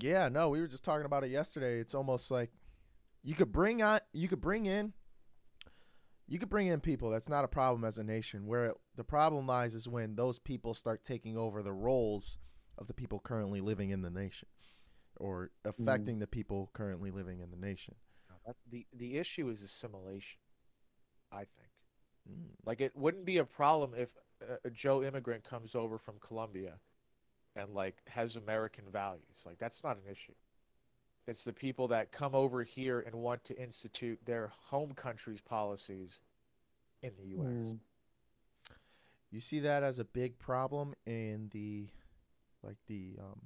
Yeah, 0.00 0.28
no, 0.28 0.48
we 0.48 0.60
were 0.60 0.68
just 0.68 0.84
talking 0.84 1.06
about 1.06 1.24
it 1.24 1.30
yesterday. 1.30 1.78
It's 1.78 1.94
almost 1.94 2.30
like 2.30 2.50
you 3.22 3.34
could 3.34 3.52
bring 3.52 3.82
on, 3.82 4.00
you 4.12 4.28
could 4.28 4.40
bring 4.40 4.66
in, 4.66 4.92
you 6.28 6.38
could 6.38 6.50
bring 6.50 6.66
in 6.66 6.80
people. 6.80 7.10
That's 7.10 7.28
not 7.28 7.44
a 7.44 7.48
problem 7.48 7.84
as 7.84 7.98
a 7.98 8.04
nation. 8.04 8.46
Where 8.46 8.66
it, 8.66 8.76
the 8.96 9.04
problem 9.04 9.46
lies 9.46 9.74
is 9.74 9.88
when 9.88 10.14
those 10.14 10.38
people 10.38 10.74
start 10.74 11.04
taking 11.04 11.36
over 11.36 11.62
the 11.62 11.72
roles 11.72 12.38
of 12.78 12.86
the 12.86 12.94
people 12.94 13.20
currently 13.20 13.60
living 13.60 13.90
in 13.90 14.02
the 14.02 14.10
nation, 14.10 14.48
or 15.16 15.50
affecting 15.64 16.18
the 16.18 16.26
people 16.26 16.70
currently 16.72 17.10
living 17.10 17.40
in 17.40 17.50
the 17.50 17.56
nation. 17.56 17.94
The 18.70 18.86
the 18.96 19.18
issue 19.18 19.48
is 19.50 19.62
assimilation. 19.62 20.40
I 21.30 21.38
think. 21.38 21.70
Mm. 22.30 22.50
Like 22.64 22.80
it 22.80 22.96
wouldn't 22.96 23.24
be 23.24 23.38
a 23.38 23.44
problem 23.44 23.92
if 23.96 24.10
a, 24.40 24.68
a 24.68 24.70
Joe 24.70 25.02
immigrant 25.02 25.44
comes 25.44 25.74
over 25.74 25.98
from 25.98 26.14
Colombia, 26.20 26.74
and 27.56 27.74
like 27.74 27.96
has 28.08 28.36
American 28.36 28.84
values. 28.90 29.42
Like 29.44 29.58
that's 29.58 29.84
not 29.84 29.96
an 29.96 30.10
issue. 30.10 30.34
It's 31.26 31.44
the 31.44 31.52
people 31.52 31.88
that 31.88 32.10
come 32.10 32.34
over 32.34 32.62
here 32.62 33.00
and 33.00 33.14
want 33.16 33.44
to 33.44 33.62
institute 33.62 34.18
their 34.24 34.50
home 34.68 34.92
country's 34.94 35.42
policies 35.42 36.22
in 37.02 37.12
the 37.18 37.28
U.S. 37.36 37.46
Mm. 37.46 37.78
You 39.30 39.40
see 39.40 39.58
that 39.60 39.82
as 39.82 39.98
a 39.98 40.04
big 40.04 40.38
problem 40.38 40.94
in 41.04 41.50
the 41.52 41.88
like 42.62 42.76
the 42.86 43.16
um, 43.20 43.42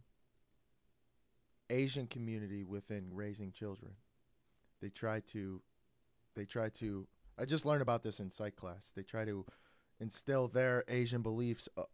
Asian 1.71 2.07
community 2.07 2.65
within 2.65 3.11
raising 3.13 3.53
children. 3.53 3.93
They 4.81 4.91
try 4.91 5.21
to 5.33 5.63
they 6.35 6.45
try 6.45 6.69
to 6.71 7.07
I 7.39 7.45
just 7.45 7.65
learned 7.65 7.83
about 7.83 8.03
this 8.03 8.21
in 8.21 8.31
psych 8.31 8.57
class. 8.57 8.93
They 8.95 9.03
try 9.03 9.25
to 9.25 9.45
instill 10.01 10.49
their 10.49 10.85
Asian 10.89 11.23
beliefs 11.23 11.69
uh, 11.77 11.85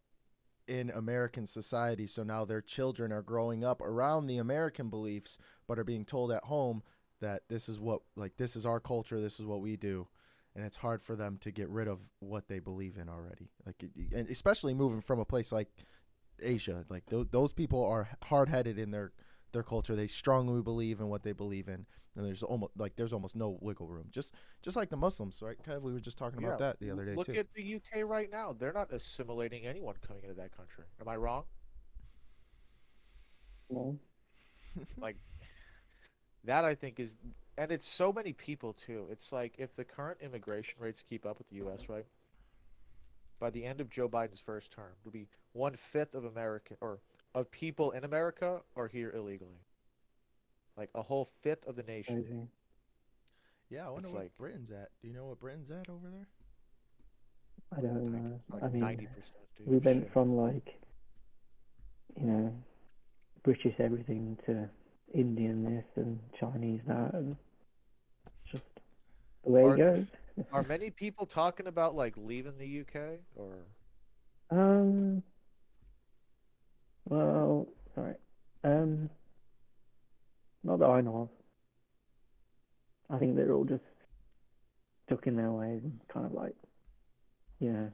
in 0.66 0.90
American 0.90 1.46
society 1.46 2.06
so 2.06 2.22
now 2.22 2.44
their 2.44 2.60
children 2.60 3.12
are 3.12 3.22
growing 3.22 3.64
up 3.64 3.80
around 3.80 4.26
the 4.26 4.36
American 4.38 4.90
beliefs 4.90 5.38
but 5.66 5.78
are 5.78 5.84
being 5.84 6.04
told 6.04 6.30
at 6.30 6.44
home 6.44 6.82
that 7.20 7.42
this 7.48 7.68
is 7.68 7.80
what 7.80 8.02
like 8.16 8.36
this 8.36 8.54
is 8.56 8.66
our 8.66 8.80
culture, 8.80 9.20
this 9.20 9.40
is 9.40 9.46
what 9.46 9.60
we 9.60 9.76
do 9.76 10.06
and 10.58 10.66
it's 10.66 10.76
hard 10.76 11.00
for 11.00 11.14
them 11.14 11.38
to 11.40 11.52
get 11.52 11.68
rid 11.68 11.86
of 11.86 12.00
what 12.18 12.48
they 12.48 12.58
believe 12.58 12.96
in 12.96 13.08
already. 13.08 13.48
Like, 13.64 13.84
and 14.12 14.28
especially 14.28 14.74
moving 14.74 15.00
from 15.00 15.20
a 15.20 15.24
place 15.24 15.52
like 15.52 15.68
Asia, 16.42 16.84
like 16.88 17.06
th- 17.06 17.28
those 17.30 17.52
people 17.52 17.84
are 17.84 18.08
hard 18.24 18.48
headed 18.48 18.78
in 18.78 18.90
their 18.90 19.12
their 19.52 19.62
culture. 19.62 19.96
They 19.96 20.06
strongly 20.06 20.60
believe 20.62 21.00
in 21.00 21.08
what 21.08 21.22
they 21.22 21.32
believe 21.32 21.68
in, 21.68 21.86
and 22.16 22.24
there's 22.26 22.42
almost 22.42 22.72
like 22.76 22.96
there's 22.96 23.12
almost 23.12 23.36
no 23.36 23.58
wiggle 23.60 23.88
room. 23.88 24.06
Just 24.10 24.34
just 24.62 24.76
like 24.76 24.90
the 24.90 24.96
Muslims, 24.96 25.40
right? 25.42 25.56
Kev, 25.66 25.80
we 25.82 25.92
were 25.92 26.00
just 26.00 26.18
talking 26.18 26.38
about 26.38 26.60
Yeah. 26.60 26.66
that 26.66 26.80
the 26.80 26.90
other 26.90 27.04
day 27.04 27.14
Look 27.14 27.26
too. 27.26 27.34
at 27.34 27.52
the 27.54 27.74
UK 27.76 28.02
right 28.04 28.30
now. 28.30 28.52
They're 28.58 28.72
not 28.72 28.92
assimilating 28.92 29.66
anyone 29.66 29.94
coming 30.06 30.22
into 30.24 30.34
that 30.36 30.56
country. 30.56 30.84
Am 31.00 31.08
I 31.08 31.16
wrong? 31.16 31.44
No. 33.70 33.98
Like 34.96 35.16
that 36.44 36.64
I 36.64 36.74
think 36.74 37.00
is, 37.00 37.18
and 37.56 37.72
it's 37.72 37.86
so 37.88 38.12
many 38.12 38.32
people 38.32 38.74
too. 38.74 39.08
It's 39.10 39.32
like 39.32 39.54
if 39.58 39.74
the 39.74 39.84
current 39.84 40.18
immigration 40.20 40.74
rates 40.78 41.02
keep 41.08 41.26
up 41.26 41.38
with 41.38 41.48
the 41.48 41.56
U.S., 41.56 41.88
right? 41.88 42.06
By 43.38 43.50
the 43.50 43.64
end 43.64 43.80
of 43.80 43.88
Joe 43.90 44.08
Biden's 44.08 44.40
first 44.40 44.72
term, 44.72 44.92
it'll 45.00 45.12
be 45.12 45.28
one 45.52 45.74
fifth 45.74 46.14
of 46.14 46.24
American 46.24 46.76
or 46.80 47.00
of 47.34 47.50
people 47.50 47.92
in 47.92 48.04
America 48.04 48.60
are 48.76 48.88
here 48.88 49.10
illegally. 49.14 49.60
Like 50.76 50.90
a 50.94 51.02
whole 51.02 51.28
fifth 51.42 51.66
of 51.66 51.76
the 51.76 51.82
nation. 51.82 52.22
Crazy. 52.22 52.48
yeah, 53.70 53.86
I 53.86 53.90
wonder 53.90 54.06
it's 54.06 54.14
what 54.14 54.22
like- 54.24 54.36
Britain's 54.36 54.70
at. 54.70 54.90
Do 55.00 55.08
you 55.08 55.14
know 55.14 55.26
what 55.26 55.38
Britain's 55.40 55.70
at 55.70 55.88
over 55.88 56.08
there? 56.10 56.26
I 57.76 57.80
don't 57.80 58.10
know. 58.12 58.40
Like 58.50 58.62
I 58.62 58.68
mean, 58.68 58.80
ninety 58.80 59.06
percent. 59.06 59.36
we 59.66 59.76
went 59.78 60.12
from 60.12 60.36
like, 60.36 60.74
you 62.18 62.26
know, 62.26 62.54
British 63.42 63.74
everything 63.78 64.38
to 64.46 64.68
Indian 65.12 65.64
this 65.64 65.84
and 65.96 66.18
Chinese 66.40 66.80
that, 66.86 67.12
and 67.14 67.36
just 68.50 68.62
the 69.44 69.50
way 69.50 69.62
Are- 69.62 69.74
it 69.74 69.78
goes. 69.78 70.06
Are 70.52 70.62
many 70.62 70.90
people 70.90 71.26
talking 71.26 71.66
about 71.66 71.94
like 71.94 72.14
leaving 72.16 72.58
the 72.58 72.80
UK 72.80 73.20
or? 73.36 73.66
Um. 74.50 75.22
Well, 77.04 77.68
sorry. 77.94 78.14
Um. 78.64 79.10
Not 80.64 80.80
that 80.80 80.86
I 80.86 81.00
know 81.00 81.28
of. 83.10 83.16
I 83.16 83.18
think 83.18 83.36
they're 83.36 83.52
all 83.52 83.64
just 83.64 83.82
stuck 85.06 85.26
in 85.26 85.36
their 85.36 85.50
ways 85.50 85.80
and 85.84 85.98
kind 86.12 86.26
of 86.26 86.32
like, 86.32 86.54
yeah. 87.60 87.86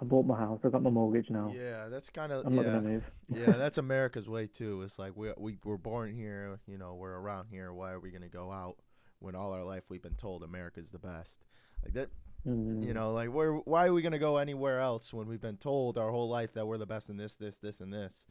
I 0.00 0.04
bought 0.06 0.24
my 0.24 0.38
house, 0.38 0.60
I 0.64 0.68
got 0.68 0.82
my 0.82 0.88
mortgage 0.88 1.28
now. 1.28 1.52
Yeah, 1.54 1.88
that's 1.88 2.08
kind 2.08 2.32
of 2.32 2.46
I'm 2.46 2.54
not 2.54 2.64
yeah. 2.64 2.72
gonna 2.72 2.88
move. 2.88 3.10
yeah, 3.28 3.50
that's 3.58 3.76
America's 3.76 4.28
way 4.28 4.46
too. 4.46 4.80
It's 4.82 4.98
like 4.98 5.14
we 5.14 5.30
we 5.36 5.58
were 5.62 5.76
born 5.76 6.14
here, 6.14 6.58
you 6.66 6.78
know, 6.78 6.94
we're 6.94 7.18
around 7.18 7.48
here. 7.50 7.72
Why 7.72 7.92
are 7.92 8.00
we 8.00 8.10
gonna 8.10 8.28
go 8.28 8.50
out 8.50 8.76
when 9.18 9.34
all 9.34 9.52
our 9.52 9.64
life 9.64 9.82
we've 9.90 10.02
been 10.02 10.14
told 10.14 10.42
America's 10.42 10.90
the 10.90 10.98
best? 10.98 11.44
Like 11.84 11.94
that, 11.94 12.10
Mm. 12.46 12.82
you 12.86 12.94
know, 12.94 13.12
like 13.12 13.28
where 13.28 13.52
why 13.52 13.86
are 13.86 13.92
we 13.92 14.00
gonna 14.00 14.18
go 14.18 14.38
anywhere 14.38 14.80
else 14.80 15.12
when 15.12 15.26
we've 15.26 15.42
been 15.42 15.58
told 15.58 15.98
our 15.98 16.10
whole 16.10 16.26
life 16.26 16.54
that 16.54 16.66
we're 16.66 16.78
the 16.78 16.86
best 16.86 17.10
in 17.10 17.18
this, 17.18 17.36
this, 17.36 17.58
this, 17.58 17.80
and 17.82 17.92
this? 17.92 18.26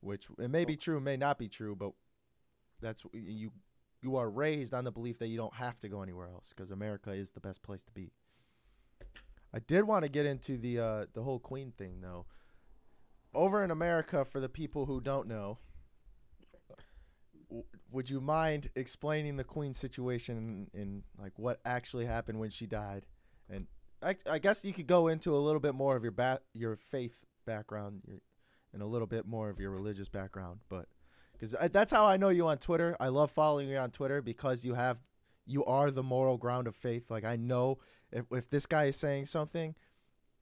Which 0.00 0.28
it 0.38 0.50
may 0.50 0.66
be 0.66 0.76
true, 0.76 1.00
may 1.00 1.16
not 1.16 1.38
be 1.38 1.48
true, 1.48 1.74
but 1.74 1.92
that's 2.82 3.02
you. 3.12 3.50
You 4.02 4.16
are 4.16 4.30
raised 4.30 4.72
on 4.72 4.84
the 4.84 4.90
belief 4.92 5.18
that 5.18 5.28
you 5.28 5.36
don't 5.36 5.54
have 5.54 5.78
to 5.80 5.88
go 5.88 6.02
anywhere 6.02 6.28
else 6.28 6.52
because 6.54 6.70
America 6.70 7.10
is 7.12 7.32
the 7.32 7.40
best 7.40 7.62
place 7.62 7.82
to 7.82 7.92
be. 7.92 8.12
I 9.52 9.58
did 9.58 9.84
want 9.84 10.04
to 10.04 10.10
get 10.10 10.26
into 10.26 10.56
the 10.58 10.78
uh, 10.78 11.06
the 11.14 11.22
whole 11.22 11.38
Queen 11.38 11.72
thing 11.72 12.00
though. 12.02 12.26
Over 13.32 13.62
in 13.64 13.70
America, 13.70 14.24
for 14.24 14.40
the 14.40 14.48
people 14.48 14.86
who 14.86 15.00
don't 15.00 15.28
know, 15.28 15.58
would 17.92 18.08
you 18.08 18.20
mind 18.20 18.70
explaining 18.76 19.36
the 19.36 19.44
Queen 19.44 19.74
situation 19.74 20.68
and, 20.72 21.02
like 21.18 21.32
what 21.38 21.60
actually 21.64 22.06
happened 22.06 22.38
when 22.38 22.50
she 22.50 22.66
died? 22.66 23.06
And 23.48 23.66
I, 24.02 24.16
I 24.30 24.38
guess 24.38 24.64
you 24.64 24.72
could 24.72 24.86
go 24.86 25.08
into 25.08 25.34
a 25.34 25.38
little 25.38 25.60
bit 25.60 25.74
more 25.74 25.96
of 25.96 26.02
your 26.02 26.12
ba- 26.12 26.40
your 26.54 26.76
faith 26.76 27.24
background, 27.46 28.02
your, 28.06 28.18
and 28.72 28.82
a 28.82 28.86
little 28.86 29.06
bit 29.06 29.26
more 29.26 29.50
of 29.50 29.58
your 29.58 29.70
religious 29.70 30.08
background, 30.08 30.60
but 30.68 30.86
because 31.32 31.54
that's 31.72 31.92
how 31.92 32.04
I 32.04 32.16
know 32.16 32.28
you 32.28 32.46
on 32.48 32.58
Twitter. 32.58 32.96
I 33.00 33.08
love 33.08 33.30
following 33.30 33.68
you 33.68 33.78
on 33.78 33.90
Twitter 33.90 34.20
because 34.20 34.64
you 34.64 34.74
have 34.74 34.98
you 35.46 35.64
are 35.64 35.90
the 35.90 36.02
moral 36.02 36.36
ground 36.36 36.66
of 36.66 36.76
faith. 36.76 37.10
Like 37.10 37.24
I 37.24 37.36
know 37.36 37.78
if 38.12 38.26
if 38.30 38.50
this 38.50 38.66
guy 38.66 38.84
is 38.84 38.96
saying 38.96 39.26
something, 39.26 39.74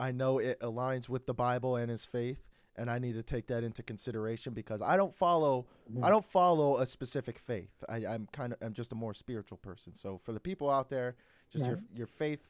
I 0.01 0.13
know 0.13 0.39
it 0.39 0.61
aligns 0.61 1.09
with 1.09 1.27
the 1.27 1.35
Bible 1.35 1.77
and 1.77 1.91
his 1.91 2.05
faith, 2.05 2.48
and 2.79 2.91
I 2.91 2.99
need 2.99 3.15
to 3.15 3.23
take 3.23 3.47
that 3.49 3.65
into 3.65 3.83
consideration 3.83 4.55
because 4.55 4.81
I 4.81 4.97
don't 4.97 5.15
follow 5.15 5.67
mm-hmm. 5.91 6.05
I 6.05 6.11
don't 6.11 6.25
follow 6.25 6.79
a 6.79 6.87
specific 6.87 7.39
faith. 7.39 7.73
I, 7.89 8.07
I'm 8.07 8.29
kind 8.33 8.53
of 8.53 8.59
I'm 8.63 8.73
just 8.73 8.93
a 8.93 8.95
more 8.95 9.15
spiritual 9.15 9.59
person. 9.59 9.95
So 9.95 10.21
for 10.25 10.33
the 10.33 10.41
people 10.41 10.71
out 10.71 10.89
there, 10.89 11.17
just 11.51 11.67
your 11.67 11.81
your 11.95 12.07
faith, 12.07 12.41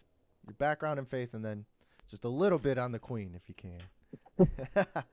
your 0.46 0.54
background 0.54 0.98
in 0.98 1.06
faith, 1.06 1.34
and 1.34 1.44
then 1.44 1.64
just 2.08 2.24
a 2.24 2.28
little 2.28 2.58
bit 2.58 2.78
on 2.78 2.92
the 2.92 2.98
Queen 2.98 3.34
if 3.34 3.48
you 3.48 3.54
can. 3.54 4.86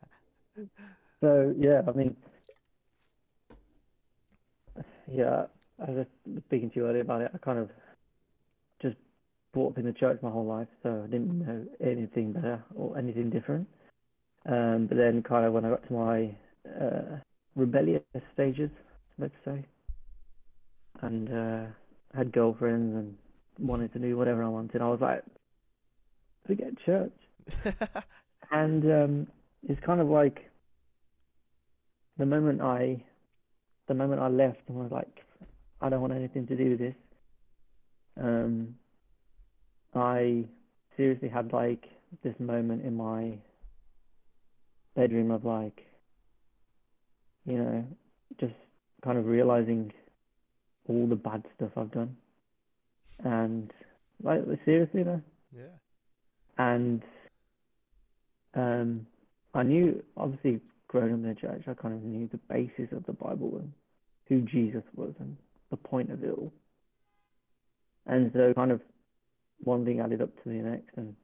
So 1.22 1.56
yeah, 1.58 1.82
I 1.88 1.92
mean, 1.92 2.16
yeah, 5.12 5.46
I 5.80 5.92
was 5.92 6.06
just 6.06 6.46
speaking 6.46 6.70
to 6.72 6.76
you 6.76 6.88
earlier 6.88 7.02
about 7.02 7.22
it. 7.22 7.32
I 7.34 7.38
kind 7.38 7.60
of 7.60 7.70
just 8.82 8.96
brought 9.54 9.72
up 9.72 9.78
in 9.78 9.86
the 9.86 9.94
church 9.94 10.20
my 10.22 10.30
whole 10.30 10.46
life, 10.46 10.68
so 10.84 11.02
I 11.04 11.08
didn't 11.08 11.40
know 11.40 11.66
anything 11.82 12.34
better 12.34 12.64
or 12.76 12.98
anything 12.98 13.30
different. 13.30 13.68
Um, 14.48 14.88
but 14.88 14.98
then, 14.98 15.24
kind 15.24 15.46
of 15.46 15.54
when 15.54 15.66
I 15.66 15.70
got 15.70 15.88
to 15.88 15.94
my 15.94 16.36
uh, 16.80 17.18
rebellious 17.56 18.04
stages, 18.34 18.70
let's 19.18 19.34
say, 19.44 19.66
and 21.02 21.32
uh, 21.32 21.66
had 22.16 22.32
girlfriends 22.32 22.96
and 22.96 23.16
wanted 23.60 23.92
to 23.94 24.00
do 24.00 24.18
whatever 24.18 24.44
I 24.44 24.50
wanted, 24.50 24.82
I 24.82 24.88
was 24.90 25.02
like, 25.02 25.24
forget 26.48 26.70
church. 26.86 27.14
And 28.52 28.84
um, 28.86 29.28
it's 29.68 29.84
kind 29.86 30.00
of 30.00 30.08
like 30.08 30.50
the 32.18 32.26
moment 32.26 32.62
I, 32.62 33.04
the 33.88 33.94
moment 33.94 34.22
I 34.22 34.28
left 34.28 34.62
and 34.68 34.78
was 34.78 34.92
like, 34.92 35.26
I 35.82 35.90
don't 35.90 36.02
want 36.02 36.14
anything 36.14 36.48
to 36.48 36.56
do 36.56 36.72
with 36.72 36.80
this. 36.80 36.96
Um, 38.22 38.76
I 39.94 40.46
seriously 40.96 41.30
had 41.30 41.52
like 41.52 41.86
this 42.24 42.36
moment 42.40 42.86
in 42.86 42.96
my 42.96 43.34
bedroom 44.96 45.32
of 45.32 45.46
like, 45.46 45.86
you 47.46 47.58
know, 47.58 47.86
just 48.40 48.54
kind 49.04 49.18
of 49.18 49.26
realizing 49.26 49.94
all 50.88 51.08
the 51.08 51.16
bad 51.16 51.44
stuff 51.56 51.72
I've 51.78 51.92
done, 51.92 52.16
and 53.24 53.72
like 54.24 54.42
seriously 54.66 55.04
though 55.04 55.22
yeah. 55.56 55.64
and 56.58 57.02
um, 58.56 59.08
I 59.54 59.64
knew, 59.64 60.04
obviously, 60.18 60.62
growing 60.88 61.12
up 61.12 61.20
in 61.20 61.24
the 61.24 61.36
church, 61.36 61.64
I 61.68 61.74
kind 61.74 61.94
of 61.94 62.04
knew 62.04 62.30
the 62.32 62.40
basis 62.50 62.92
of 62.96 63.06
the 63.06 63.14
Bible 63.14 63.58
and 63.58 63.72
who 64.28 64.42
Jesus 64.42 64.84
was 64.96 65.14
and 65.20 65.36
the 65.70 65.78
point 65.78 66.12
of 66.12 66.24
it 66.24 66.30
all. 66.30 66.54
And 68.06 68.32
so, 68.34 68.54
kind 68.54 68.72
of, 68.72 68.82
one 69.60 69.86
thing 69.86 70.00
added 70.00 70.22
up 70.22 70.36
to 70.44 70.50
the 70.50 70.56
next, 70.56 70.96
and 70.98 71.16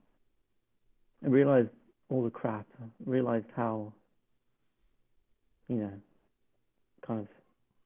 I 1.24 1.28
realized 1.28 1.70
all 2.12 2.24
the 2.24 2.30
crap. 2.30 2.68
Realized 3.06 3.48
how, 3.56 3.94
you 5.68 5.77
know, 5.77 5.91
kind 7.08 7.22
of, 7.22 7.27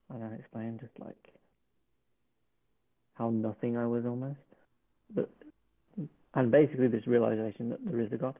I 0.10 0.13
don't 0.13 0.22
know, 0.22 0.29
how 0.29 0.34
to 0.34 0.39
explain, 0.39 0.79
just 0.82 1.00
like 1.00 1.34
how 3.13 3.29
nothing 3.29 3.77
I 3.77 3.86
was 3.86 4.05
almost. 4.05 4.39
But 5.13 5.29
and 6.34 6.51
basically 6.51 6.88
this 6.88 7.08
realization 7.08 7.70
that 7.70 7.79
there 7.86 8.01
is 8.01 8.12
a 8.12 8.17
God. 8.17 8.36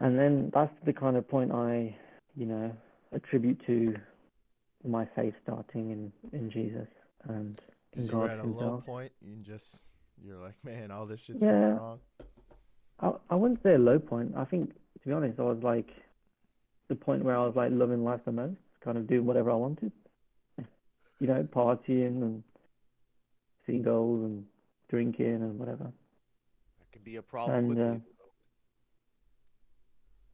And 0.00 0.18
then 0.18 0.50
that's 0.52 0.74
the 0.84 0.92
kind 0.92 1.16
of 1.16 1.26
point 1.26 1.50
I, 1.52 1.96
you 2.36 2.46
know, 2.46 2.70
attribute 3.12 3.64
to 3.66 3.94
my 4.86 5.06
faith 5.16 5.34
starting 5.42 5.90
in, 5.90 6.12
in 6.38 6.50
Jesus 6.50 6.86
and 7.28 7.58
in 7.96 8.06
Because 8.06 8.10
you 8.10 8.18
were 8.18 8.24
God 8.28 8.30
at 8.32 8.38
a 8.38 8.42
low 8.42 8.50
himself. 8.52 8.86
point, 8.86 9.12
you 9.22 9.36
just 9.36 9.82
you're 10.22 10.38
like, 10.38 10.54
man, 10.62 10.90
all 10.90 11.06
this 11.06 11.20
shit's 11.20 11.42
Yeah. 11.42 11.50
going 11.50 11.76
wrong. 11.76 12.00
I, 13.00 13.12
I 13.30 13.34
wouldn't 13.34 13.62
say 13.62 13.74
a 13.74 13.78
low 13.78 13.98
point. 13.98 14.34
I 14.36 14.44
think, 14.44 14.70
to 14.70 15.08
be 15.08 15.12
honest, 15.12 15.38
I 15.38 15.42
was 15.42 15.58
like 15.62 15.90
the 16.88 16.94
point 16.94 17.24
where 17.24 17.36
I 17.36 17.44
was 17.44 17.54
like 17.54 17.70
loving 17.72 18.04
life 18.04 18.20
the 18.24 18.32
most, 18.32 18.56
kind 18.84 18.96
of 18.98 19.06
doing 19.06 19.26
whatever 19.26 19.50
I 19.50 19.54
wanted. 19.56 19.92
You 21.20 21.26
know, 21.26 21.42
partying 21.52 22.22
and 22.22 22.44
seeing 23.66 23.82
girls 23.82 24.22
and 24.22 24.44
drinking 24.88 25.34
and 25.34 25.58
whatever. 25.58 25.82
That 26.78 26.92
can 26.92 27.02
be 27.04 27.16
a 27.16 27.22
problem 27.22 27.72
And, 27.72 27.80
uh, 27.80 27.98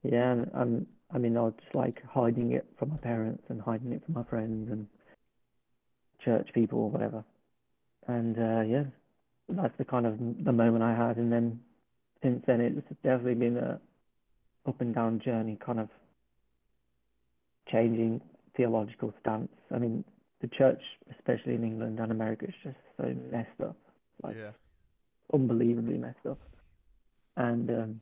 Yeah, 0.02 0.32
and, 0.32 0.50
and 0.52 0.86
I 1.10 1.16
mean, 1.16 1.38
I 1.38 1.40
was 1.40 1.54
just 1.62 1.74
like 1.74 2.02
hiding 2.04 2.52
it 2.52 2.66
from 2.78 2.90
my 2.90 2.96
parents 2.98 3.44
and 3.48 3.62
hiding 3.62 3.92
it 3.92 4.04
from 4.04 4.12
my 4.14 4.24
friends 4.24 4.70
and 4.70 4.86
church 6.22 6.48
people 6.52 6.80
or 6.80 6.90
whatever. 6.90 7.24
And 8.06 8.38
uh, 8.38 8.60
yeah, 8.62 8.84
that's 9.48 9.76
the 9.78 9.84
kind 9.86 10.04
of 10.04 10.18
the 10.18 10.52
moment 10.52 10.84
I 10.84 10.94
had. 10.94 11.16
And 11.16 11.32
then 11.32 11.60
since 12.24 12.42
then, 12.46 12.60
it's 12.60 12.88
definitely 13.02 13.34
been 13.34 13.58
a 13.58 13.78
up 14.66 14.80
and 14.80 14.94
down 14.94 15.20
journey, 15.22 15.58
kind 15.64 15.78
of 15.78 15.88
changing 17.70 18.20
theological 18.56 19.12
stance. 19.20 19.52
I 19.72 19.78
mean, 19.78 20.04
the 20.40 20.48
church, 20.48 20.80
especially 21.16 21.54
in 21.54 21.64
England 21.64 22.00
and 22.00 22.10
America, 22.10 22.46
is 22.46 22.54
just 22.62 22.76
so 22.96 23.14
messed 23.30 23.60
up, 23.62 23.76
like 24.22 24.36
yeah. 24.36 24.50
unbelievably 25.32 25.98
messed 25.98 26.26
up. 26.28 26.38
And 27.36 27.68
um, 27.70 28.00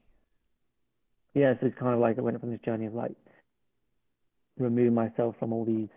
yeah, 1.35 1.55
so 1.61 1.67
it's 1.67 1.79
kind 1.79 1.95
of 1.95 2.01
like 2.01 2.17
I 2.19 2.23
went 2.23 2.43
on 2.43 2.51
this 2.51 2.61
journey 2.65 2.87
of 2.87 2.95
like 2.95 3.17
remove 4.57 4.93
myself 4.93 5.35
from 5.41 5.53
all 5.53 5.65
these 5.65 5.89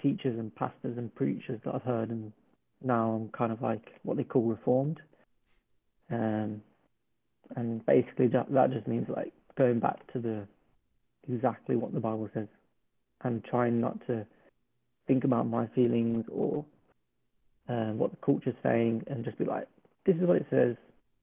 teachers 0.00 0.38
and 0.38 0.54
pastors 0.54 0.96
and 0.96 1.14
preachers 1.14 1.60
that 1.66 1.74
I've 1.74 1.82
heard, 1.82 2.08
and 2.08 2.32
now 2.82 3.10
I'm 3.10 3.28
kind 3.28 3.52
of 3.52 3.60
like 3.60 3.82
what 4.04 4.16
they 4.16 4.24
call 4.24 4.42
reformed. 4.42 5.00
Um, 6.10 6.62
and 7.56 7.84
basically 7.86 8.28
that 8.28 8.52
that 8.52 8.70
just 8.70 8.86
means 8.86 9.08
like 9.08 9.32
going 9.56 9.80
back 9.80 10.10
to 10.12 10.18
the 10.18 10.46
exactly 11.28 11.76
what 11.76 11.92
the 11.92 12.00
Bible 12.00 12.28
says, 12.34 12.48
and 13.22 13.44
trying 13.44 13.80
not 13.80 14.04
to 14.06 14.26
think 15.06 15.24
about 15.24 15.46
my 15.46 15.66
feelings 15.68 16.24
or 16.30 16.64
um, 17.68 17.98
what 17.98 18.10
the 18.10 18.16
culture's 18.24 18.54
saying, 18.62 19.04
and 19.06 19.24
just 19.24 19.38
be 19.38 19.44
like, 19.44 19.68
this 20.04 20.16
is 20.16 20.22
what 20.22 20.36
it 20.36 20.46
says. 20.50 20.76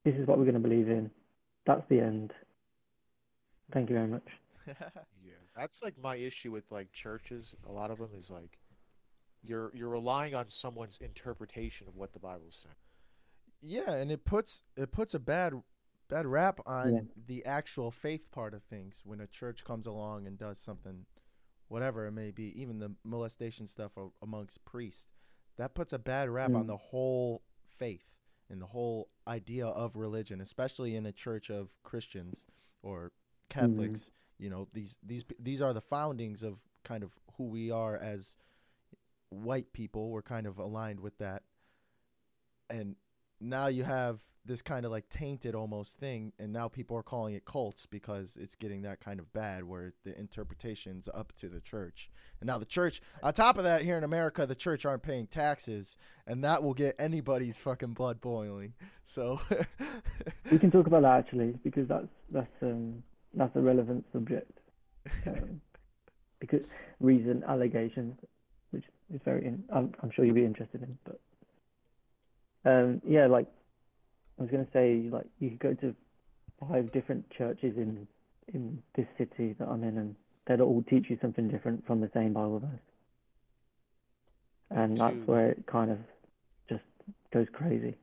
This 0.04 0.14
is 0.14 0.26
what 0.26 0.38
we're 0.38 0.44
going 0.44 0.54
to 0.54 0.60
believe 0.60 0.88
in. 0.88 1.10
That's 1.66 1.82
the 1.88 2.00
end. 2.00 2.32
Thank 3.72 3.90
you 3.90 3.96
very 3.96 4.08
much. 4.08 4.26
Yeah, 5.22 5.34
that's 5.56 5.82
like 5.82 5.94
my 6.02 6.16
issue 6.16 6.52
with 6.52 6.64
like 6.70 6.92
churches. 6.92 7.54
A 7.68 7.72
lot 7.72 7.90
of 7.90 7.98
them 7.98 8.10
is 8.18 8.30
like 8.30 8.58
you're 9.42 9.70
you're 9.74 9.88
relying 9.88 10.34
on 10.34 10.48
someone's 10.48 10.98
interpretation 11.00 11.86
of 11.88 11.96
what 11.96 12.12
the 12.12 12.18
Bible's 12.18 12.60
saying. 12.62 12.74
Yeah, 13.62 13.94
and 13.94 14.10
it 14.10 14.24
puts 14.24 14.62
it 14.76 14.90
puts 14.90 15.14
a 15.14 15.18
bad 15.18 15.54
bad 16.10 16.26
rap 16.26 16.60
on 16.66 16.94
Yeah. 16.94 17.00
the 17.26 17.44
actual 17.46 17.90
faith 17.90 18.30
part 18.30 18.52
of 18.54 18.62
things 18.64 19.00
when 19.04 19.20
a 19.20 19.26
church 19.26 19.64
comes 19.64 19.86
along 19.86 20.26
and 20.26 20.36
does 20.36 20.58
something, 20.58 21.06
whatever 21.68 22.06
it 22.06 22.12
may 22.12 22.30
be, 22.30 22.60
even 22.60 22.78
the 22.78 22.94
molestation 23.04 23.66
stuff 23.66 23.92
amongst 24.20 24.64
priests. 24.64 25.08
That 25.56 25.74
puts 25.74 25.92
a 25.92 25.98
bad 25.98 26.28
rap 26.28 26.50
on 26.54 26.64
Mm. 26.64 26.68
the 26.68 26.76
whole 26.76 27.42
faith 27.68 28.06
and 28.48 28.60
the 28.60 28.66
whole 28.66 29.08
idea 29.26 29.66
of 29.66 29.96
religion, 29.96 30.40
especially 30.40 30.96
in 30.96 31.06
a 31.06 31.12
church 31.12 31.50
of 31.50 31.80
Christians 31.82 32.44
or 32.82 33.12
Catholics. 33.48 34.10
You 34.38 34.50
know, 34.50 34.68
these 34.72 34.96
these 35.02 35.24
these 35.38 35.60
are 35.60 35.72
the 35.74 35.80
foundings 35.82 36.42
of 36.42 36.60
kind 36.82 37.04
of 37.04 37.18
who 37.36 37.44
we 37.44 37.70
are 37.70 37.96
as 37.96 38.34
white 39.28 39.72
people. 39.72 40.10
We're 40.10 40.22
kind 40.22 40.46
of 40.46 40.58
aligned 40.58 41.00
with 41.00 41.18
that, 41.18 41.44
and 42.70 42.96
now 43.40 43.66
you 43.66 43.84
have 43.84 44.20
this 44.46 44.62
kind 44.62 44.86
of 44.86 44.90
like 44.90 45.08
tainted 45.10 45.54
almost 45.54 45.98
thing 45.98 46.32
and 46.38 46.52
now 46.52 46.66
people 46.66 46.96
are 46.96 47.02
calling 47.02 47.34
it 47.34 47.44
cults 47.44 47.86
because 47.86 48.38
it's 48.40 48.54
getting 48.54 48.82
that 48.82 48.98
kind 48.98 49.20
of 49.20 49.32
bad 49.32 49.64
where 49.64 49.92
the 50.04 50.18
interpretation's 50.18 51.08
up 51.12 51.32
to 51.32 51.48
the 51.48 51.60
church 51.60 52.10
and 52.40 52.46
now 52.48 52.56
the 52.56 52.64
church 52.64 53.02
on 53.22 53.32
top 53.34 53.58
of 53.58 53.64
that 53.64 53.82
here 53.82 53.98
in 53.98 54.02
america 54.02 54.46
the 54.46 54.54
church 54.54 54.86
aren't 54.86 55.02
paying 55.02 55.26
taxes 55.26 55.96
and 56.26 56.42
that 56.42 56.62
will 56.62 56.74
get 56.74 56.96
anybody's 56.98 57.58
fucking 57.58 57.92
blood 57.92 58.20
boiling 58.20 58.72
so 59.04 59.38
We 60.50 60.58
can 60.58 60.70
talk 60.70 60.86
about 60.86 61.02
that 61.02 61.12
actually 61.18 61.58
because 61.62 61.86
that's 61.88 62.08
that's 62.30 62.62
um 62.62 63.02
that's 63.34 63.54
a 63.56 63.60
relevant 63.60 64.04
subject. 64.12 64.58
Um, 65.26 65.60
because 66.40 66.60
recent 67.00 67.44
allegations, 67.44 68.14
which 68.70 68.84
is 69.12 69.20
very, 69.24 69.44
in, 69.44 69.62
I'm 69.72 69.92
I'm 70.02 70.10
sure 70.10 70.24
you'll 70.24 70.34
be 70.34 70.44
interested 70.44 70.82
in, 70.82 70.98
but 71.04 71.20
um 72.64 73.00
yeah, 73.06 73.26
like 73.26 73.46
I 74.38 74.42
was 74.42 74.50
gonna 74.50 74.66
say, 74.72 75.08
like 75.10 75.26
you 75.38 75.50
could 75.50 75.58
go 75.58 75.74
to 75.74 75.94
five 76.68 76.92
different 76.92 77.28
churches 77.30 77.76
in 77.76 78.06
in 78.52 78.82
this 78.94 79.06
city 79.16 79.54
that 79.58 79.68
I'm 79.68 79.84
in, 79.84 79.96
and 79.98 80.16
they'll 80.46 80.62
all 80.62 80.82
teach 80.88 81.08
you 81.08 81.18
something 81.20 81.48
different 81.48 81.86
from 81.86 82.00
the 82.00 82.10
same 82.14 82.32
Bible 82.32 82.58
verse, 82.60 82.80
and 84.70 84.96
that's 84.98 85.14
To- 85.14 85.26
where 85.26 85.50
it 85.50 85.66
kind 85.66 85.90
of 85.90 85.98
just 86.68 86.84
goes 87.32 87.46
crazy. 87.52 87.96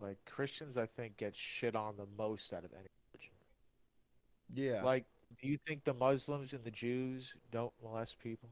Like 0.00 0.18
Christians, 0.26 0.76
I 0.76 0.86
think 0.86 1.16
get 1.16 1.34
shit 1.34 1.74
on 1.74 1.96
the 1.96 2.06
most 2.16 2.52
out 2.52 2.64
of 2.64 2.72
any 2.72 2.88
religion. 3.12 3.32
yeah 4.54 4.82
Like, 4.82 5.04
do 5.40 5.48
you 5.48 5.58
think 5.66 5.84
the 5.84 5.94
Muslims 5.94 6.52
and 6.52 6.62
the 6.64 6.70
Jews 6.70 7.34
don't 7.50 7.72
molest 7.82 8.18
people? 8.20 8.48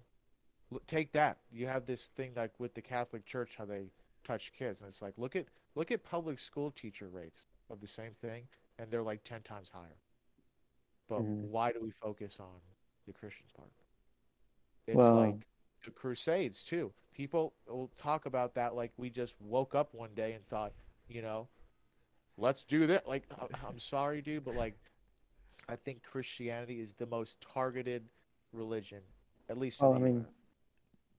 Look, 0.71 0.87
take 0.87 1.13
that. 1.13 1.39
You 1.53 1.69
have 1.69 1.87
this 1.87 2.09
thing 2.17 2.33
like 2.35 2.59
with 2.59 2.75
the 2.75 2.83
Catholic 2.83 3.25
Church, 3.25 3.55
how 3.57 3.65
they 3.65 3.91
touch 4.27 4.53
kids, 4.59 4.81
and 4.81 4.89
it's 4.89 5.01
like 5.03 5.15
look 5.17 5.37
at 5.37 5.47
look 5.75 5.91
at 5.91 6.03
public 6.03 6.39
school 6.39 6.71
teacher 6.71 7.09
rates 7.09 7.45
of 7.71 7.81
the 7.81 7.87
same 7.87 8.13
thing, 8.21 8.43
and 8.79 8.91
they're 8.91 9.03
like 9.03 9.23
ten 9.25 9.43
times 9.43 9.71
higher. 9.71 9.99
But 11.09 11.21
Mhm. 11.21 11.49
why 11.49 11.73
do 11.73 11.81
we 11.81 11.91
focus 11.91 12.41
on 12.41 12.61
the 13.07 13.13
Christian 13.13 13.47
part? 13.57 13.71
It's 14.87 14.97
Well- 14.97 15.15
like 15.17 15.47
the 15.85 15.91
Crusades 15.93 16.65
too. 16.65 16.93
People 17.13 17.55
will 17.67 17.89
talk 17.97 18.27
about 18.27 18.55
that 18.55 18.75
like 18.75 18.93
we 18.97 19.09
just 19.09 19.41
woke 19.41 19.75
up 19.75 19.95
one 19.95 20.15
day 20.15 20.33
and 20.33 20.45
thought, 20.49 20.73
you 21.09 21.23
know, 21.23 21.49
let's 22.37 22.65
do 22.65 22.87
that. 22.89 23.07
Like, 23.07 23.25
I'm 23.65 23.79
sorry, 23.79 24.21
dude, 24.21 24.45
but 24.45 24.55
like, 24.55 24.75
I 25.69 25.77
think 25.77 26.03
Christianity 26.03 26.81
is 26.81 26.95
the 26.95 27.07
most 27.07 27.41
targeted 27.41 28.09
religion, 28.53 29.03
at 29.49 29.59
least 29.59 29.83
Oh, 29.83 29.91
the 29.93 30.01
I 30.01 30.03
mean, 30.03 30.27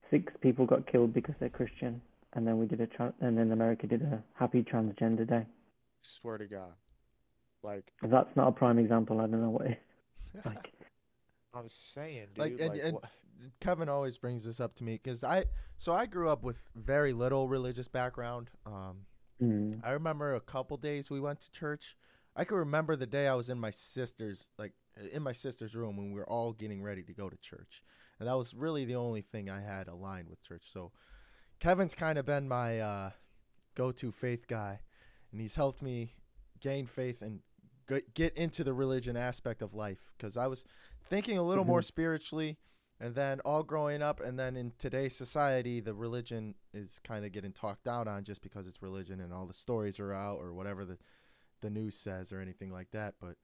six 0.10 0.34
people 0.42 0.66
got 0.66 0.86
killed 0.86 1.14
because 1.14 1.36
they're 1.40 1.50
Christian, 1.50 2.02
and 2.34 2.46
then 2.48 2.58
we 2.58 2.66
did 2.66 2.82
a 2.82 2.88
tra- 2.88 3.14
and 3.22 3.38
then 3.38 3.52
America 3.52 3.88
did 3.88 4.02
a 4.02 4.22
happy 4.34 4.64
transgender 4.64 5.28
day. 5.28 5.46
Swear 6.02 6.38
to 6.38 6.46
God, 6.46 6.74
like 7.64 7.92
If 8.04 8.12
that's 8.12 8.36
not 8.36 8.48
a 8.50 8.52
prime 8.52 8.80
example, 8.80 9.20
I 9.20 9.28
don't 9.28 9.42
know 9.42 9.50
what 9.50 9.68
is. 9.68 9.76
Like, 10.46 10.72
I'm 11.54 11.68
saying, 11.70 12.28
dude, 12.36 12.38
Like, 12.38 12.60
like, 12.60 12.62
and- 12.62 12.80
and- 12.82 12.98
Kevin 13.60 13.88
always 13.88 14.18
brings 14.18 14.44
this 14.44 14.60
up 14.60 14.74
to 14.76 14.84
me 14.84 14.94
because 14.94 15.24
I 15.24 15.46
so 15.78 15.94
I 15.94 16.08
grew 16.08 16.28
up 16.28 16.44
with 16.44 16.66
very 16.76 17.14
little 17.14 17.48
religious 17.48 17.88
background. 17.88 18.50
Um, 18.66 19.06
mm, 19.40 19.80
I 19.84 19.92
remember 19.92 20.34
a 20.34 20.40
couple 20.42 20.76
days 20.78 21.12
we 21.12 21.20
went 21.20 21.42
to 21.42 21.52
church. 21.52 21.96
I 22.36 22.46
can 22.46 22.58
remember 22.58 22.96
the 22.96 23.06
day 23.06 23.28
I 23.28 23.36
was 23.36 23.52
in 23.52 23.60
my 23.60 23.70
sister's 23.70 24.48
like 24.58 24.74
in 25.12 25.22
my 25.22 25.34
sister's 25.34 25.76
room 25.76 25.98
when 25.98 26.12
we 26.12 26.20
were 26.20 26.28
all 26.28 26.52
getting 26.52 26.82
ready 26.82 27.04
to 27.04 27.14
go 27.14 27.30
to 27.30 27.38
church, 27.38 27.84
and 28.20 28.28
that 28.28 28.36
was 28.36 28.56
really 28.56 28.86
the 28.86 28.96
only 28.96 29.22
thing 29.22 29.52
I 29.52 29.62
had 29.62 29.88
aligned 29.88 30.30
with 30.30 30.42
church. 30.42 30.64
So 30.74 30.92
Kevin's 31.60 31.96
kind 31.96 32.18
of 32.18 32.26
been 32.26 32.48
my 32.48 32.80
uh, 32.80 33.10
go-to 33.76 34.12
faith 34.12 34.48
guy, 34.48 34.80
and 35.32 35.42
he's 35.42 35.56
helped 35.56 35.82
me 35.82 36.14
gain 36.60 36.86
faith 36.86 37.22
and 37.22 37.40
g- 37.90 38.02
get 38.14 38.36
into 38.36 38.64
the 38.64 38.74
religion 38.74 39.18
aspect 39.18 39.62
of 39.62 39.74
life 39.74 40.12
because 40.18 40.38
I 40.38 40.48
was 40.48 40.64
thinking 41.10 41.38
a 41.38 41.44
little 41.44 41.66
more 41.66 41.82
spiritually. 41.82 42.58
And 43.00 43.14
then 43.14 43.40
all 43.42 43.62
growing 43.62 44.02
up, 44.02 44.20
and 44.22 44.40
then 44.40 44.56
in 44.56 44.74
today's 44.80 45.16
society, 45.16 45.80
the 45.80 45.94
religion 45.94 46.56
is 46.74 47.00
kind 47.04 47.26
of 47.26 47.32
getting 47.32 47.52
talked 47.52 47.84
down 47.84 48.08
on 48.08 48.24
just 48.24 48.42
because 48.42 48.68
it's 48.68 48.82
religion 48.82 49.20
and 49.20 49.32
all 49.32 49.46
the 49.46 49.54
stories 49.54 50.00
are 50.00 50.12
out 50.12 50.40
or 50.40 50.52
whatever 50.54 50.84
the 50.84 50.98
the 51.62 51.70
news 51.70 51.96
says 51.96 52.32
or 52.32 52.40
anything 52.42 52.72
like 52.72 52.90
that. 52.92 53.14
But 53.22 53.36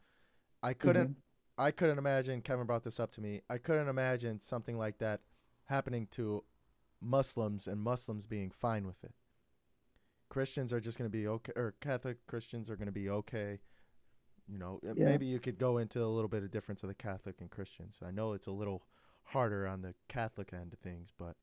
I 0.63 0.73
couldn't 0.73 1.09
mhm. 1.09 1.15
I 1.57 1.69
couldn't 1.69 1.99
imagine 1.99 2.41
Kevin 2.41 2.65
brought 2.65 2.83
this 2.83 2.99
up 2.99 3.11
to 3.11 3.21
me. 3.21 3.41
I 3.47 3.59
couldn't 3.59 3.89
imagine 3.89 4.39
something 4.39 4.75
like 4.75 4.97
that 4.97 5.21
happening 5.65 6.07
to 6.11 6.43
Muslims 7.03 7.67
and 7.67 7.81
Muslims 7.81 8.25
being 8.25 8.49
fine 8.51 8.85
with 8.87 9.03
it. 9.03 9.13
Christians 10.29 10.73
are 10.73 10.79
just 10.79 10.97
going 10.97 11.09
to 11.09 11.15
be 11.15 11.27
okay 11.27 11.53
or 11.55 11.75
Catholic 11.81 12.25
Christians 12.27 12.69
are 12.69 12.75
going 12.75 12.87
to 12.87 12.91
be 12.91 13.09
okay. 13.09 13.59
You 14.47 14.57
know, 14.57 14.79
uh, 14.85 14.93
Yeah. 14.95 15.05
maybe 15.05 15.25
you 15.25 15.39
could 15.39 15.57
go 15.57 15.77
into 15.77 16.01
a 16.01 16.07
little 16.07 16.27
bit 16.27 16.43
of 16.43 16.51
difference 16.51 16.83
of 16.83 16.89
the 16.89 16.95
Catholic 16.95 17.39
and 17.39 17.49
Christians. 17.49 17.99
I 18.03 18.11
know 18.11 18.33
it's 18.33 18.47
a 18.47 18.51
little 18.51 18.83
harder 19.23 19.67
on 19.67 19.81
the 19.81 19.93
Catholic 20.07 20.51
end 20.53 20.73
of 20.73 20.79
things, 20.79 21.13
but 21.17 21.35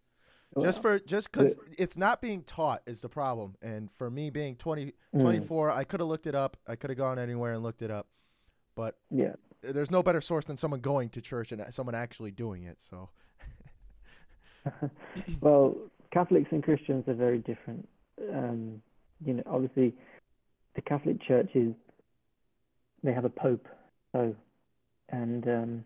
just 0.60 0.82
for 0.82 0.98
just 0.98 1.30
because 1.30 1.54
it's 1.78 1.96
not 1.96 2.20
being 2.20 2.42
taught 2.42 2.82
is 2.86 3.00
the 3.00 3.08
problem. 3.08 3.54
And 3.62 3.90
for 3.92 4.10
me 4.10 4.30
being 4.30 4.56
20, 4.56 4.86
mm, 5.14 5.20
24, 5.20 5.70
I 5.70 5.84
could 5.84 6.00
have 6.00 6.08
looked 6.08 6.26
it 6.26 6.34
up. 6.34 6.56
I 6.66 6.74
could 6.74 6.90
have 6.90 6.98
gone 6.98 7.18
anywhere 7.20 7.52
and 7.54 7.62
looked 7.62 7.82
it 7.82 7.90
up, 7.90 8.08
but 8.74 8.98
yeah, 9.10 9.34
there's 9.62 9.92
no 9.92 10.02
better 10.02 10.20
source 10.20 10.44
than 10.46 10.56
someone 10.56 10.80
going 10.80 11.08
to 11.10 11.20
church 11.20 11.52
and 11.52 11.62
someone 11.72 11.94
actually 11.94 12.32
doing 12.32 12.64
it. 12.64 12.80
So 12.80 13.10
well, 15.40 15.76
Catholics 16.12 16.48
and 16.50 16.62
Christians 16.62 17.04
are 17.08 17.14
very 17.14 17.38
different. 17.38 17.88
Um, 18.32 18.82
you 19.24 19.34
know, 19.34 19.42
obviously, 19.46 19.94
the 20.74 20.82
Catholic 20.82 21.20
Church 21.22 21.50
is 21.54 21.72
they 23.02 23.12
have 23.12 23.24
a 23.24 23.30
pope, 23.30 23.66
so 24.12 24.34
and 25.08 25.46
um, 25.48 25.84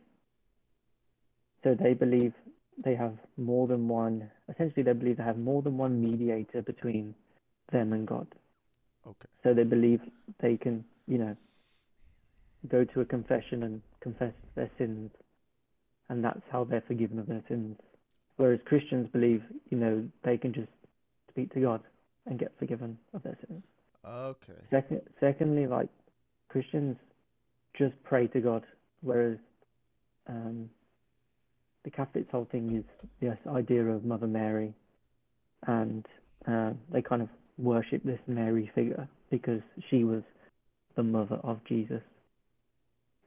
so 1.62 1.74
they 1.74 1.94
believe 1.94 2.32
they 2.84 2.94
have 2.94 3.16
more 3.36 3.66
than 3.66 3.88
one. 3.88 4.30
Essentially, 4.48 4.82
they 4.82 4.92
believe 4.92 5.16
they 5.18 5.24
have 5.24 5.38
more 5.38 5.62
than 5.62 5.78
one 5.78 6.02
mediator 6.02 6.62
between 6.62 7.14
them 7.72 7.92
and 7.92 8.06
God. 8.06 8.26
Okay. 9.06 9.28
So 9.42 9.54
they 9.54 9.64
believe 9.64 10.00
they 10.40 10.56
can, 10.56 10.84
you 11.06 11.18
know, 11.18 11.36
go 12.68 12.84
to 12.84 13.00
a 13.00 13.04
confession 13.04 13.62
and 13.62 13.82
confess 14.00 14.32
their 14.54 14.70
sins, 14.78 15.10
and 16.08 16.24
that's 16.24 16.42
how 16.50 16.64
they're 16.64 16.84
forgiven 16.86 17.18
of 17.18 17.26
their 17.26 17.42
sins. 17.48 17.76
Whereas 18.36 18.60
Christians 18.64 19.08
believe, 19.12 19.42
you 19.70 19.78
know, 19.78 20.04
they 20.24 20.36
can 20.36 20.52
just 20.52 20.68
speak 21.30 21.52
to 21.54 21.60
God 21.60 21.82
and 22.26 22.38
get 22.38 22.52
forgiven 22.58 22.98
of 23.12 23.22
their 23.22 23.38
sins. 23.46 23.62
Okay. 24.06 24.52
Second, 24.70 25.00
secondly, 25.20 25.66
like 25.66 25.88
Christians 26.48 26.96
just 27.78 27.94
pray 28.04 28.26
to 28.28 28.40
God, 28.40 28.64
whereas 29.02 29.38
um, 30.28 30.68
the 31.84 31.90
Catholics' 31.90 32.28
whole 32.30 32.48
thing 32.50 32.76
is 32.76 33.08
this 33.20 33.38
idea 33.48 33.84
of 33.84 34.04
Mother 34.04 34.26
Mary, 34.26 34.74
and 35.66 36.06
uh, 36.46 36.72
they 36.92 37.02
kind 37.02 37.22
of 37.22 37.28
worship 37.58 38.02
this 38.04 38.20
Mary 38.26 38.70
figure 38.74 39.08
because 39.30 39.60
she 39.90 40.04
was 40.04 40.22
the 40.96 41.02
mother 41.02 41.36
of 41.42 41.60
Jesus, 41.68 42.02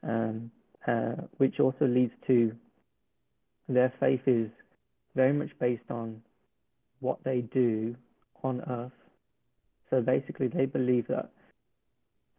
um, 0.03 0.51
uh, 0.87 1.13
which 1.37 1.59
also 1.59 1.85
leads 1.85 2.13
to 2.27 2.51
their 3.67 3.93
faith 3.99 4.21
is 4.25 4.49
very 5.17 5.33
much 5.33 5.49
based 5.59 5.89
on 5.89 6.21
what 6.99 7.17
they 7.25 7.41
do 7.41 7.95
on 8.43 8.61
earth. 8.69 8.91
So 9.89 9.99
basically, 9.99 10.47
they 10.47 10.65
believe 10.65 11.07
that 11.07 11.31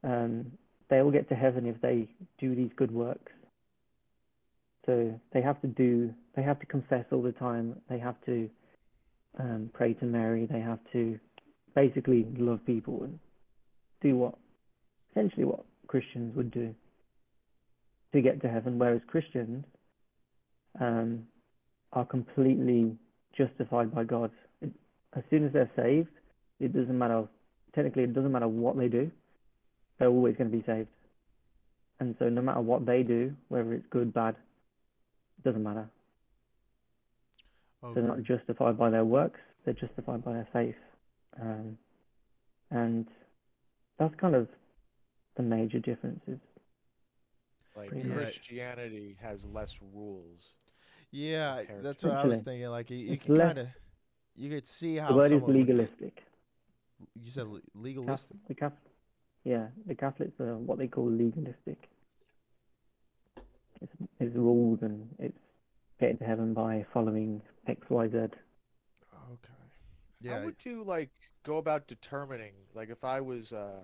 um, 0.04 0.52
they 0.88 1.02
will 1.02 1.10
get 1.10 1.28
to 1.28 1.34
heaven 1.34 1.66
if 1.66 1.80
they 1.80 2.06
do 2.38 2.54
these 2.54 2.70
good 2.76 2.92
works. 2.92 3.32
So 4.86 5.20
they 5.32 5.42
have 5.42 5.60
to 5.62 5.66
do, 5.66 6.14
they 6.36 6.42
have 6.42 6.60
to 6.60 6.66
confess 6.66 7.04
all 7.12 7.20
the 7.20 7.32
time. 7.32 7.76
They 7.90 7.98
have 7.98 8.16
to 8.26 8.48
um, 9.38 9.70
pray 9.74 9.94
to 9.94 10.04
Mary. 10.04 10.46
They 10.46 10.60
have 10.60 10.78
to 10.92 11.18
basically 11.74 12.26
love 12.38 12.64
people 12.64 13.02
and 13.02 13.18
do 14.00 14.16
what, 14.16 14.34
essentially 15.10 15.44
what 15.44 15.64
Christians 15.88 16.34
would 16.36 16.52
do 16.52 16.74
to 18.12 18.22
get 18.22 18.40
to 18.42 18.48
heaven. 18.48 18.78
Whereas 18.78 19.02
Christians 19.08 19.64
um, 20.80 21.24
are 21.92 22.04
completely 22.04 22.96
justified 23.36 23.94
by 23.94 24.04
God. 24.04 24.30
It, 24.60 24.70
as 25.16 25.22
soon 25.30 25.46
as 25.46 25.52
they're 25.52 25.70
saved, 25.76 26.08
it 26.60 26.72
doesn't 26.72 26.96
matter. 26.96 27.24
Technically, 27.74 28.04
it 28.04 28.14
doesn't 28.14 28.32
matter 28.32 28.48
what 28.48 28.76
they 28.76 28.88
do. 28.88 29.10
They're 29.98 30.08
always 30.08 30.36
going 30.36 30.50
to 30.50 30.56
be 30.56 30.64
saved. 30.64 30.88
And 32.00 32.14
so, 32.18 32.28
no 32.28 32.42
matter 32.42 32.60
what 32.60 32.86
they 32.86 33.02
do, 33.02 33.34
whether 33.48 33.72
it's 33.74 33.86
good, 33.90 34.14
bad, 34.14 34.36
it 35.38 35.44
doesn't 35.44 35.62
matter. 35.62 35.88
Okay. 37.82 37.94
They're 37.94 38.08
not 38.08 38.22
justified 38.22 38.78
by 38.78 38.90
their 38.90 39.04
works, 39.04 39.40
they're 39.64 39.74
justified 39.74 40.24
by 40.24 40.32
their 40.32 40.48
faith. 40.52 40.74
Um, 41.40 41.78
and 42.70 43.06
that's 43.98 44.14
kind 44.16 44.34
of 44.34 44.48
the 45.36 45.42
major 45.42 45.78
differences. 45.78 46.38
Like 47.76 47.90
Christianity 47.90 49.16
has 49.22 49.44
less 49.44 49.78
rules. 49.94 50.52
Yeah, 51.10 51.62
that's 51.82 52.04
what 52.04 52.12
I 52.12 52.26
was 52.26 52.42
thinking. 52.42 52.68
Like 52.68 52.90
you, 52.90 52.96
you 52.98 53.16
can 53.16 53.36
kind 53.36 53.58
of, 53.58 53.68
you 54.36 54.50
could 54.50 54.66
see 54.66 54.96
how 54.96 55.08
The 55.08 55.14
word 55.14 55.24
is 55.24 55.30
someone 55.30 55.52
would 55.52 55.56
legalistic. 55.56 56.24
You 57.14 57.30
said 57.30 57.46
legalistic. 57.74 58.36
the 58.46 58.54
Cath- 58.54 58.72
yeah, 59.44 59.68
the 59.86 59.94
Catholics 59.94 60.38
are 60.40 60.56
what 60.56 60.78
they 60.78 60.88
call 60.88 61.10
legalistic. 61.10 61.88
It's, 63.80 63.92
it's 64.20 64.36
rules 64.36 64.82
and 64.82 65.08
it's 65.18 65.38
getting 66.00 66.18
to 66.18 66.24
heaven 66.24 66.52
by 66.52 66.84
following 66.92 67.40
X, 67.66 67.88
Y, 67.88 68.08
Z. 68.08 68.16
Okay. 68.16 68.32
Yeah. 70.20 70.38
How 70.38 70.44
would 70.44 70.56
you 70.64 70.82
like 70.82 71.10
go 71.44 71.58
about 71.58 71.86
determining 71.86 72.52
like 72.74 72.90
if 72.90 73.04
I 73.04 73.20
was 73.20 73.52
uh 73.52 73.80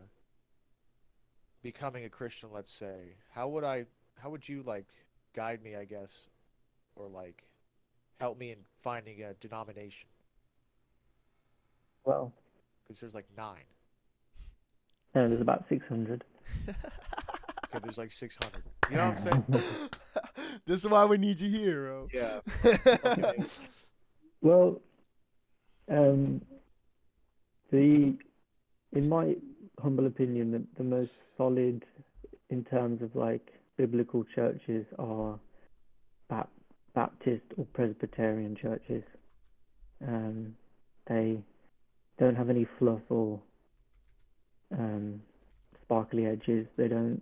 becoming 1.62 2.04
a 2.04 2.08
Christian, 2.10 2.50
let's 2.52 2.72
say, 2.72 3.16
how 3.32 3.48
would 3.48 3.64
I 3.64 3.86
how 4.18 4.30
would 4.30 4.48
you 4.48 4.62
like 4.62 4.86
guide 5.34 5.62
me, 5.62 5.76
I 5.76 5.84
guess, 5.84 6.28
or 6.96 7.08
like 7.08 7.42
help 8.20 8.38
me 8.38 8.50
in 8.52 8.58
finding 8.82 9.22
a 9.22 9.34
denomination? 9.34 10.08
Well, 12.04 12.32
Because 12.86 13.00
there's 13.00 13.14
like 13.14 13.26
nine. 13.36 13.64
no, 15.14 15.28
there's 15.28 15.40
about 15.40 15.64
600. 15.68 16.24
Okay, 16.68 16.76
there's 17.82 17.98
like 17.98 18.12
600. 18.12 18.62
You 18.90 18.96
know 18.96 19.06
what 19.08 19.18
I'm 19.18 19.18
saying? 19.18 19.44
this 20.66 20.84
is 20.84 20.88
why 20.90 21.04
we 21.04 21.18
need 21.18 21.40
you 21.40 21.48
here, 21.50 21.82
bro. 21.84 22.08
Yeah. 22.12 23.32
Well, 24.42 24.82
um, 25.90 26.42
the 27.70 28.14
in 28.92 29.08
my 29.08 29.36
humble 29.82 30.06
opinion, 30.06 30.50
the, 30.52 30.62
the 30.76 30.84
most 30.84 31.12
solid 31.38 31.82
in 32.50 32.62
terms 32.64 33.00
of 33.00 33.16
like 33.16 33.54
biblical 33.78 34.22
churches 34.34 34.84
are 34.98 35.38
Bap- 36.28 36.50
Baptist 36.94 37.44
or 37.56 37.66
Presbyterian 37.72 38.56
churches. 38.60 39.02
Um, 40.06 40.54
they 41.08 41.38
don't 42.18 42.36
have 42.36 42.50
any 42.50 42.66
fluff 42.78 43.00
or 43.08 43.40
um, 44.76 45.20
sparkly 45.82 46.26
edges. 46.26 46.66
They 46.76 46.88
don't 46.88 47.20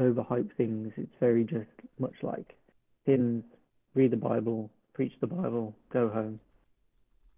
overhype 0.00 0.50
things. 0.56 0.92
It's 0.96 1.14
very 1.20 1.44
just 1.44 1.68
much 1.98 2.14
like 2.22 2.54
hymns, 3.04 3.44
read 3.94 4.12
the 4.12 4.16
Bible, 4.16 4.70
preach 4.94 5.12
the 5.20 5.26
Bible, 5.26 5.74
go 5.92 6.08
home. 6.08 6.40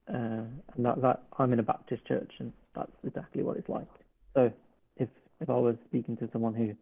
Uh, 0.08 0.44
and 0.74 0.84
that, 0.84 1.00
that 1.02 1.22
I'm 1.38 1.52
in 1.52 1.60
a 1.60 1.62
Baptist 1.62 2.04
church, 2.06 2.32
and 2.40 2.52
that's 2.74 2.90
exactly 3.06 3.42
what 3.42 3.56
it's 3.56 3.68
like. 3.68 3.86
So, 4.34 4.50
if 4.96 5.08
if 5.40 5.48
I 5.48 5.54
was 5.54 5.76
speaking 5.86 6.16
to 6.16 6.28
someone 6.32 6.54
who 6.54 6.74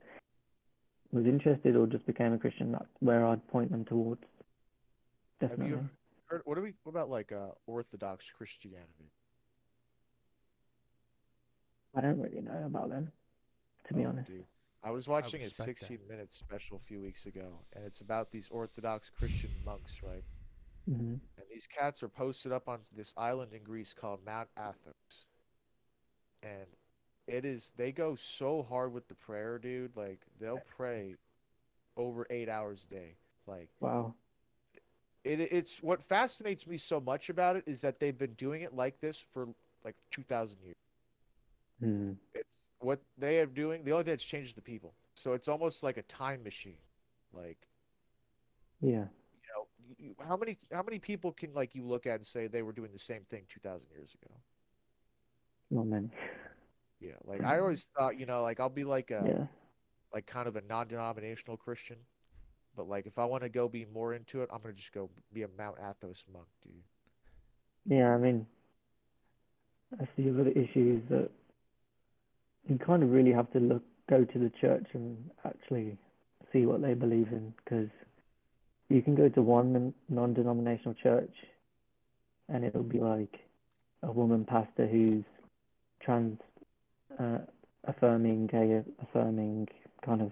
was 1.12 1.26
interested 1.26 1.76
or 1.76 1.86
just 1.86 2.06
became 2.06 2.32
a 2.32 2.38
Christian, 2.38 2.72
that's 2.72 2.86
where 3.00 3.26
I'd 3.26 3.46
point 3.48 3.70
them 3.70 3.84
towards. 3.84 4.22
Have 5.40 5.58
you 5.62 5.88
heard 6.26 6.42
what 6.44 6.56
do 6.56 6.62
we 6.62 6.74
what 6.82 6.90
about 6.90 7.10
like 7.10 7.32
uh 7.32 7.50
Orthodox 7.66 8.30
Christianity? 8.30 9.10
I 11.94 12.00
don't 12.00 12.20
really 12.20 12.40
know 12.40 12.64
about 12.66 12.90
them, 12.90 13.10
to 13.84 13.94
be 13.94 14.04
Oh, 14.04 14.08
honest. 14.10 14.28
dude. 14.30 14.44
I 14.84 14.90
was 14.90 15.08
watching 15.08 15.40
a 15.40 15.44
respect 15.44 15.80
that. 15.80 15.86
16 15.86 15.98
minute 16.08 16.30
special 16.30 16.76
a 16.76 16.86
few 16.86 17.00
weeks 17.00 17.26
ago, 17.26 17.60
and 17.74 17.84
it's 17.84 18.00
about 18.00 18.30
these 18.30 18.48
Orthodox 18.50 19.10
Christian 19.10 19.50
monks, 19.64 20.02
right? 20.02 20.22
Mm-hmm. 20.88 21.14
And 21.14 21.46
these 21.50 21.66
cats 21.66 22.02
are 22.02 22.08
posted 22.08 22.52
up 22.52 22.68
on 22.68 22.78
this 22.94 23.12
island 23.16 23.52
in 23.52 23.62
Greece 23.62 23.92
called 23.92 24.20
Mount 24.24 24.48
Athos. 24.56 25.26
And 26.42 26.66
it 27.26 27.44
is, 27.44 27.72
they 27.76 27.90
go 27.92 28.14
so 28.14 28.62
hard 28.62 28.92
with 28.92 29.08
the 29.08 29.14
prayer, 29.14 29.58
dude. 29.58 29.96
Like, 29.96 30.20
they'll 30.40 30.62
pray 30.76 31.16
over 31.96 32.26
eight 32.30 32.48
hours 32.48 32.86
a 32.88 32.94
day. 32.94 33.16
Like, 33.46 33.68
Wow. 33.80 34.14
It, 35.24 35.40
it's 35.40 35.82
what 35.82 36.02
fascinates 36.02 36.66
me 36.66 36.76
so 36.76 37.00
much 37.00 37.28
about 37.28 37.56
it 37.56 37.64
is 37.66 37.80
that 37.82 38.00
they've 38.00 38.16
been 38.16 38.34
doing 38.34 38.62
it 38.62 38.74
like 38.74 39.00
this 39.00 39.18
for 39.32 39.48
like 39.84 39.96
2,000 40.10 40.56
years. 40.62 40.76
Mm. 41.82 42.16
It's 42.34 42.48
what 42.80 43.00
they 43.16 43.38
are 43.38 43.46
doing. 43.46 43.84
The 43.84 43.92
only 43.92 44.04
thing 44.04 44.12
that's 44.12 44.24
changed 44.24 44.50
is 44.50 44.54
the 44.54 44.62
people. 44.62 44.94
So 45.14 45.32
it's 45.32 45.48
almost 45.48 45.82
like 45.82 45.96
a 45.96 46.02
time 46.02 46.42
machine. 46.42 46.78
Like, 47.32 47.58
Yeah. 48.80 49.06
you 49.98 50.08
know, 50.08 50.24
how 50.24 50.36
many 50.36 50.56
how 50.72 50.82
many 50.82 50.98
people 50.98 51.32
can 51.32 51.52
like 51.54 51.74
you 51.74 51.84
look 51.84 52.06
at 52.06 52.16
and 52.16 52.26
say 52.26 52.46
they 52.46 52.62
were 52.62 52.72
doing 52.72 52.92
the 52.92 52.98
same 52.98 53.22
thing 53.30 53.44
2,000 53.48 53.88
years 53.90 54.14
ago? 54.22 54.34
Not 55.70 55.86
many. 55.86 56.10
Yeah, 57.00 57.12
like 57.24 57.44
I 57.44 57.60
always 57.60 57.88
thought, 57.96 58.18
you 58.18 58.26
know, 58.26 58.42
like 58.42 58.58
I'll 58.60 58.68
be 58.68 58.84
like 58.84 59.10
a 59.10 59.24
Yeah. 59.26 59.46
like 60.12 60.26
kind 60.26 60.48
of 60.48 60.56
a 60.56 60.62
non-denominational 60.62 61.56
Christian, 61.56 61.96
but 62.78 62.88
like 62.88 63.06
if 63.06 63.18
I 63.18 63.24
want 63.24 63.42
to 63.42 63.48
go 63.48 63.68
be 63.68 63.86
more 63.92 64.14
into 64.14 64.40
it, 64.40 64.48
I'm 64.52 64.62
gonna 64.62 64.72
just 64.72 64.92
go 64.92 65.10
be 65.34 65.42
a 65.42 65.48
Mount 65.58 65.76
Athos 65.78 66.22
monk, 66.32 66.46
dude. 66.62 66.72
Yeah, 67.86 68.14
I 68.14 68.18
mean, 68.18 68.46
I 70.00 70.08
see 70.16 70.28
a 70.28 70.32
lot 70.32 70.46
of 70.46 70.56
issues 70.56 71.02
that 71.10 71.28
you 72.68 72.78
kind 72.78 73.02
of 73.02 73.10
really 73.10 73.32
have 73.32 73.50
to 73.52 73.58
look, 73.58 73.82
go 74.08 74.24
to 74.24 74.38
the 74.38 74.52
church 74.60 74.86
and 74.94 75.18
actually 75.44 75.98
see 76.52 76.66
what 76.66 76.80
they 76.80 76.94
believe 76.94 77.28
in, 77.32 77.52
because 77.64 77.88
you 78.88 79.02
can 79.02 79.16
go 79.16 79.28
to 79.28 79.42
one 79.42 79.72
non- 79.72 79.94
non-denominational 80.08 80.94
church 80.94 81.34
and 82.48 82.64
it'll 82.64 82.82
be 82.82 83.00
like 83.00 83.40
a 84.04 84.12
woman 84.12 84.44
pastor 84.44 84.86
who's 84.86 85.24
trans 86.00 86.38
uh, 87.18 87.38
affirming, 87.84 88.46
gay 88.46 88.82
affirming, 89.02 89.66
kind 90.04 90.22
of 90.22 90.30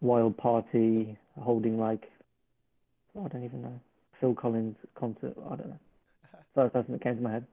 wild 0.00 0.36
party, 0.36 1.16
holding 1.40 1.78
like, 1.78 2.10
I 3.18 3.28
don't 3.28 3.44
even 3.44 3.62
know, 3.62 3.80
Phil 4.20 4.34
Collins 4.34 4.76
concert, 4.94 5.34
I 5.46 5.56
don't 5.56 5.68
know 5.68 5.78
first 6.54 6.72
person 6.72 6.92
that 6.92 7.02
came 7.02 7.16
to 7.16 7.22
my 7.22 7.32
head. 7.32 7.46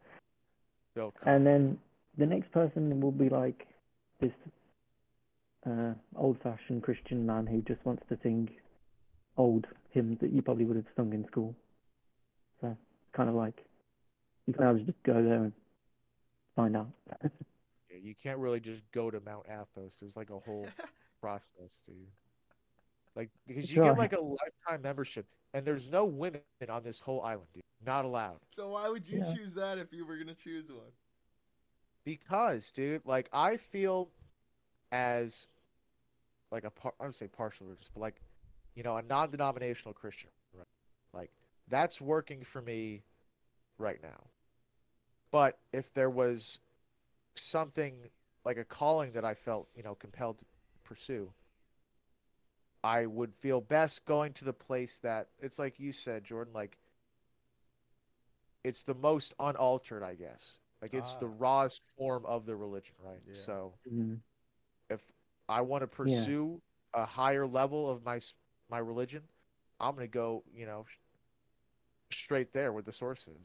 Bill 0.95 1.13
And 1.25 1.45
then 1.45 1.77
the 2.17 2.25
next 2.25 2.51
person 2.51 2.99
will 2.99 3.11
be 3.11 3.29
like 3.29 3.67
this 4.19 4.31
uh, 5.65 5.93
old-fashioned 6.15 6.83
Christian 6.83 7.25
man 7.25 7.45
who 7.45 7.61
just 7.61 7.85
wants 7.85 8.03
to 8.09 8.17
sing 8.23 8.49
old 9.37 9.67
hymns 9.91 10.17
that 10.21 10.31
you 10.31 10.41
probably 10.41 10.65
would 10.65 10.75
have 10.75 10.85
sung 10.95 11.13
in 11.13 11.25
school. 11.27 11.55
So 12.61 12.67
it's 12.67 13.15
kind 13.15 13.29
of 13.29 13.35
like 13.35 13.65
you 14.47 14.53
can 14.53 14.63
either 14.63 14.79
just 14.79 15.03
go 15.03 15.13
there 15.13 15.43
and 15.43 15.53
find 16.55 16.75
out. 16.75 16.89
Yeah, 17.91 17.97
you 18.03 18.13
can't 18.21 18.37
really 18.37 18.59
just 18.59 18.83
go 18.93 19.09
to 19.09 19.19
Mount 19.19 19.47
Athos. 19.47 19.93
There's 19.99 20.15
like 20.15 20.29
a 20.29 20.37
whole 20.37 20.67
process, 21.21 21.81
dude. 21.87 21.95
Like 23.19 23.29
because 23.47 23.69
you 23.69 23.75
Sure. 23.75 23.84
get 23.84 23.97
like 23.97 24.13
a 24.13 24.21
lifetime 24.21 24.82
membership, 24.82 25.25
and 25.53 25.65
there's 25.65 25.89
no 25.89 26.05
women 26.05 26.41
on 26.69 26.84
this 26.84 27.01
whole 27.01 27.21
island, 27.21 27.47
dude. 27.53 27.63
Not 27.86 28.05
allowed. 28.05 28.39
So 28.49 28.69
why 28.69 28.88
would 28.88 29.05
you 29.10 29.19
Yeah. 29.19 29.34
choose 29.34 29.53
that 29.55 29.77
if 29.77 29.91
you 29.91 30.05
were 30.05 30.17
gonna 30.17 30.34
choose 30.34 30.71
one? 30.71 30.93
Because, 32.05 32.71
dude, 32.71 33.01
like 33.05 33.27
I 33.34 33.58
feel 33.58 34.10
as 34.93 35.47
like 36.51 36.63
a 36.63 36.69
par- 36.69 36.93
I 36.99 37.05
would 37.08 37.15
say 37.15 37.27
partial 37.27 37.67
religious, 37.67 37.89
but 37.93 37.99
like 37.99 38.21
you 38.75 38.84
know 38.84 38.95
a 38.95 39.01
non-denominational 39.01 39.93
Christian, 39.93 40.29
right? 40.53 40.67
Like 41.13 41.32
that's 41.67 41.99
working 42.01 42.43
for 42.43 42.62
me 42.62 43.03
right 43.77 44.01
now. 44.01 44.27
But 45.32 45.60
if 45.71 45.93
there 45.93 46.10
was 46.10 46.60
something 47.36 48.10
like 48.45 48.58
a 48.58 48.65
calling 48.65 49.12
that 49.13 49.25
I 49.25 49.34
felt 49.34 49.69
you 49.75 49.84
know 49.84 49.95
compelled 49.95 50.39
to 50.39 50.45
pursue, 50.84 51.32
I 52.83 53.05
would 53.05 53.33
feel 53.35 53.61
best 53.61 54.05
going 54.05 54.33
to 54.33 54.45
the 54.45 54.53
place 54.53 54.99
that 54.99 55.29
it's 55.39 55.59
like 55.59 55.79
you 55.79 55.91
said, 55.91 56.23
Jordan, 56.23 56.53
like 56.53 56.77
it's 58.63 58.83
the 58.83 58.93
most 58.95 59.33
unaltered, 59.39 60.03
I 60.03 60.15
guess. 60.15 60.57
Like 60.81 60.93
it's 60.93 61.15
the 61.15 61.27
Ah. 61.27 61.35
rawest 61.39 61.81
form 61.97 62.25
of 62.25 62.45
the 62.45 62.55
religion, 62.55 62.95
right? 63.03 63.21
Yeah. 63.27 63.33
So 63.45 63.73
Mm. 63.91 64.21
if 64.89 65.01
I 65.47 65.61
want 65.61 65.81
to 65.83 65.87
pursue 65.87 66.61
a 66.93 67.05
higher 67.05 67.45
level 67.47 67.89
of 67.89 68.03
my 68.03 68.19
my 68.69 68.79
religion, 68.79 69.23
I'm 69.79 69.95
gonna 69.95 70.07
go, 70.07 70.43
you 70.53 70.65
know, 70.65 70.85
straight 72.11 72.53
there 72.53 72.71
with 72.73 72.85
the 72.85 72.91
sources. 72.91 73.37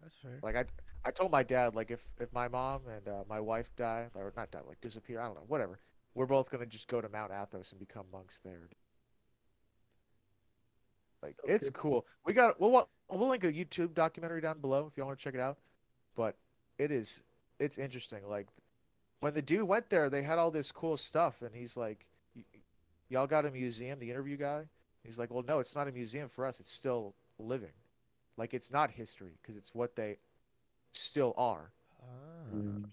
That's 0.00 0.16
fair. 0.16 0.40
Like 0.42 0.56
I, 0.56 0.64
I 1.04 1.10
told 1.10 1.30
my 1.32 1.42
dad, 1.42 1.74
like 1.74 1.90
if 1.90 2.02
if 2.20 2.32
my 2.32 2.48
mom 2.48 2.82
and 2.88 3.06
uh, 3.08 3.24
my 3.28 3.40
wife 3.40 3.74
die 3.76 4.08
or 4.14 4.32
not 4.36 4.50
die, 4.50 4.60
like 4.66 4.80
disappear, 4.80 5.20
I 5.20 5.26
don't 5.26 5.34
know, 5.34 5.44
whatever. 5.46 5.80
We're 6.16 6.24
both 6.24 6.50
gonna 6.50 6.64
just 6.64 6.88
go 6.88 7.02
to 7.02 7.10
Mount 7.10 7.30
Athos 7.30 7.72
and 7.72 7.78
become 7.78 8.06
monks 8.10 8.40
there. 8.42 8.70
Like 11.22 11.36
it's 11.44 11.68
cool. 11.70 12.06
We 12.24 12.32
got 12.32 12.58
we'll 12.58 12.88
we'll 13.10 13.28
link 13.28 13.44
a 13.44 13.52
YouTube 13.52 13.92
documentary 13.92 14.40
down 14.40 14.60
below 14.60 14.86
if 14.90 14.96
you 14.96 15.04
want 15.04 15.18
to 15.18 15.22
check 15.22 15.34
it 15.34 15.40
out. 15.40 15.58
But 16.16 16.36
it 16.78 16.90
is 16.90 17.20
it's 17.58 17.76
interesting. 17.76 18.26
Like 18.26 18.48
when 19.20 19.34
the 19.34 19.42
dude 19.42 19.64
went 19.64 19.90
there, 19.90 20.08
they 20.08 20.22
had 20.22 20.38
all 20.38 20.50
this 20.50 20.72
cool 20.72 20.96
stuff, 20.96 21.42
and 21.42 21.54
he's 21.54 21.76
like, 21.76 22.06
"Y- 22.34 22.44
"Y'all 23.10 23.26
got 23.26 23.44
a 23.44 23.50
museum?" 23.50 23.98
The 23.98 24.10
interview 24.10 24.38
guy, 24.38 24.64
he's 25.04 25.18
like, 25.18 25.30
"Well, 25.30 25.44
no, 25.46 25.58
it's 25.58 25.76
not 25.76 25.86
a 25.86 25.92
museum 25.92 26.30
for 26.30 26.46
us. 26.46 26.60
It's 26.60 26.72
still 26.72 27.14
living. 27.38 27.72
Like 28.38 28.54
it's 28.54 28.72
not 28.72 28.90
history 28.90 29.32
because 29.42 29.58
it's 29.58 29.74
what 29.74 29.96
they 29.96 30.16
still 30.92 31.34
are." 31.36 31.72
Ah. 32.00 32.54
Mm. 32.54 32.84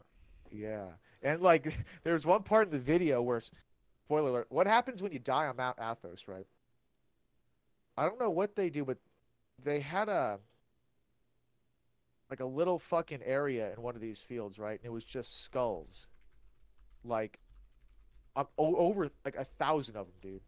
Yeah. 0.51 0.87
And 1.23 1.41
like 1.41 1.73
there's 2.03 2.25
one 2.25 2.43
part 2.43 2.67
in 2.67 2.71
the 2.71 2.79
video 2.79 3.21
where 3.21 3.41
spoiler 4.05 4.29
alert, 4.29 4.47
what 4.49 4.67
happens 4.67 5.01
when 5.01 5.11
you 5.11 5.19
die 5.19 5.47
on 5.47 5.55
Mount 5.55 5.77
Athos, 5.81 6.25
right? 6.27 6.45
I 7.97 8.05
don't 8.05 8.19
know 8.19 8.29
what 8.29 8.55
they 8.55 8.69
do, 8.69 8.85
but 8.85 8.97
they 9.63 9.79
had 9.79 10.09
a 10.09 10.39
like 12.29 12.39
a 12.39 12.45
little 12.45 12.79
fucking 12.79 13.21
area 13.23 13.71
in 13.73 13.81
one 13.81 13.95
of 13.95 14.01
these 14.01 14.19
fields, 14.19 14.57
right? 14.57 14.79
And 14.79 14.85
it 14.85 14.91
was 14.91 15.03
just 15.03 15.43
skulls. 15.43 16.07
Like 17.03 17.39
over 18.57 19.09
like 19.23 19.35
a 19.35 19.45
thousand 19.45 19.95
of 19.95 20.07
them, 20.07 20.15
dude. 20.21 20.41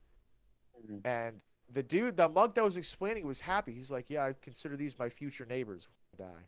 Mhm. 0.89 1.05
And 1.05 1.41
the 1.71 1.83
dude, 1.83 2.17
the 2.17 2.27
monk 2.27 2.55
that 2.55 2.63
was 2.63 2.77
explaining 2.77 3.25
was 3.25 3.39
happy. 3.41 3.73
He's 3.73 3.91
like, 3.91 4.09
"Yeah, 4.09 4.25
I 4.25 4.33
consider 4.33 4.75
these 4.75 4.97
my 4.97 5.09
future 5.09 5.45
neighbors 5.45 5.87
when 6.17 6.27
I 6.27 6.31
die." 6.31 6.43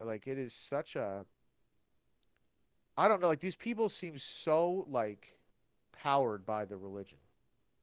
Like 0.00 0.26
it 0.26 0.38
is 0.38 0.52
such 0.52 0.96
a 0.96 1.26
I 2.96 3.08
don't 3.08 3.20
know, 3.20 3.28
like 3.28 3.40
these 3.40 3.56
people 3.56 3.88
seem 3.88 4.18
so 4.18 4.86
like 4.88 5.36
powered 5.92 6.44
by 6.46 6.64
the 6.64 6.76
religion 6.76 7.18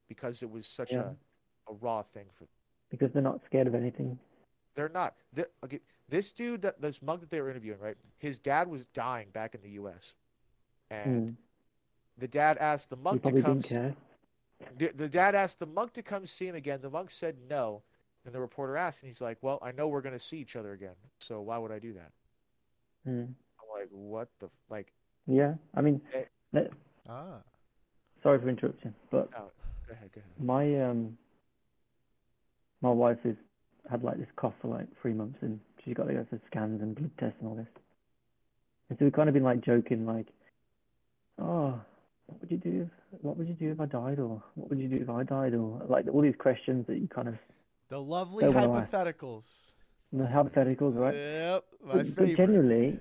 because 0.08 0.41
it 0.43 0.50
was 0.50 0.67
such 0.67 0.91
Yeah. 0.91 1.12
a, 1.67 1.71
a 1.71 1.76
raw 1.82 2.02
thing 2.04 2.26
for 2.34 2.43
them. 2.45 2.50
Because 2.89 3.12
they're 3.13 3.21
not 3.21 3.43
scared 3.45 3.67
of 3.67 3.76
anything. 3.76 4.19
They're 4.76 4.89
not. 4.89 5.15
Th 5.36 5.47
okay, 5.63 5.80
this 6.10 6.32
dude, 6.32 6.62
that 6.62 6.82
this 6.82 7.02
monk 7.02 7.21
that 7.21 7.30
they 7.30 7.41
were 7.41 7.50
interviewing, 7.50 7.80
right? 7.80 7.97
His 8.17 8.39
dad 8.39 8.67
was 8.67 8.86
dying 8.88 9.30
back 9.32 9.56
in 9.56 9.62
the 9.62 9.71
U.S. 9.71 10.13
and 10.89 11.32
Mm. 11.32 11.36
the 12.17 12.28
dad 12.28 12.58
asked 12.58 12.89
the 12.89 12.97
monk 12.97 13.24
to 13.24 13.41
come. 13.41 13.60
didn't. 13.60 14.97
The, 14.97 15.10
dad 15.10 15.34
asked 15.34 15.60
the 15.60 15.65
monk 15.65 15.93
to 15.93 16.04
come 16.04 16.26
see 16.26 16.47
him 16.47 16.56
again. 16.56 16.82
The 16.82 16.89
monk 16.89 17.10
said 17.10 17.36
no, 17.50 17.82
and 18.26 18.34
the 18.36 18.39
reporter 18.39 18.78
asked, 18.78 19.02
and 19.02 19.08
he's 19.10 19.19
like, 19.21 19.38
"Well, 19.41 19.58
I 19.62 19.71
know 19.71 19.88
we're 19.88 20.02
gonna 20.02 20.19
see 20.19 20.38
each 20.38 20.56
other 20.56 20.74
again, 20.74 20.95
so 21.19 21.41
why 21.41 21.58
would 21.58 21.71
I 21.71 21.80
do 21.80 21.93
that?" 21.93 22.12
Mm. 23.08 23.34
I'm 23.60 23.69
like, 23.80 23.89
"What 23.89 24.30
the 24.39 24.50
like?" 24.69 24.93
Yeah, 25.28 25.54
I 25.76 25.82
mean, 25.82 26.02
Eh. 26.14 26.24
let, 26.54 26.72
Ah. 27.08 27.42
sorry 28.24 28.40
for 28.40 28.50
interrupting, 28.50 28.94
but 29.12 29.30
Go 29.32 29.94
ahead, 29.94 30.10
go 30.14 30.20
ahead. 30.22 30.40
my 30.40 30.82
um, 30.90 31.18
my 32.82 32.92
wife 32.92 33.18
has 33.24 33.36
had 33.90 34.04
like 34.04 34.18
this 34.18 34.28
cough 34.36 34.54
for 34.62 34.68
like 34.70 34.88
three 35.02 35.14
months, 35.14 35.38
and 35.42 35.60
she's 35.84 35.94
got 35.94 36.06
to 36.08 36.14
go 36.14 36.26
for 36.30 36.40
scans 36.48 36.82
and 36.82 36.96
blood 36.96 37.12
tests 37.20 37.38
and 37.40 37.50
all 37.50 37.56
this. 37.56 37.68
And 38.90 38.98
so 39.00 39.06
we've 39.06 39.14
kind 39.14 39.30
of 39.30 39.34
been 39.34 39.44
like 39.44 39.62
joking, 39.62 40.06
like, 40.06 40.28
oh, 41.40 41.80
what 42.28 42.42
would 42.42 42.52
you 42.52 42.58
do? 42.58 42.82
If, 43.14 43.22
what 43.22 43.38
would 43.38 43.48
you 43.48 43.54
do 43.56 43.72
if 43.72 43.80
I 43.80 43.86
died, 43.86 44.20
or 44.20 44.42
what 44.56 44.70
would 44.70 44.80
you 44.80 44.88
do 44.88 44.98
if 45.02 45.10
I 45.10 45.24
died, 45.24 45.54
or 45.54 45.82
like 45.88 46.06
all 46.12 46.22
these 46.22 46.36
questions 46.38 46.86
that 46.88 46.98
you 46.98 47.08
kind 47.08 47.28
of 47.28 47.36
The 47.90 48.00
lovely 48.02 48.44
Don't 48.46 48.54
wanna 48.56 48.80
ask. 48.82 48.92
hypotheticals. 48.92 49.72
the 50.14 50.24
hypotheticals, 50.24 50.96
right? 50.98 51.16
Yep, 51.16 51.64
my 51.86 51.94
But, 51.94 52.16
but 52.16 52.26
favorite. 52.26 52.38
genuinely, 52.38 53.00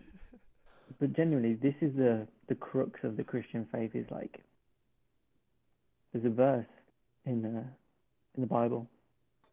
but 1.01 1.15
genuinely, 1.15 1.55
this 1.55 1.75
is 1.81 1.97
the 1.97 2.29
the 2.49 2.55
crux 2.55 3.01
of 3.03 3.17
the 3.17 3.25
Christian 3.25 3.67
faith. 3.73 3.95
Is 3.95 4.07
like 4.11 4.41
there's 6.13 6.27
a 6.27 6.31
verse 6.31 6.67
in 7.25 7.43
the 7.43 7.65
in 8.35 8.41
the 8.43 8.47
Bible, 8.47 8.87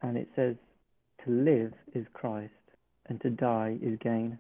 and 0.01 0.17
it 0.17 0.27
says, 0.35 0.55
"To 1.25 1.31
live 1.31 1.73
is 1.93 2.05
Christ, 2.13 2.53
and 3.07 3.19
to 3.21 3.29
die 3.29 3.79
is 3.81 3.97
gain." 3.99 4.37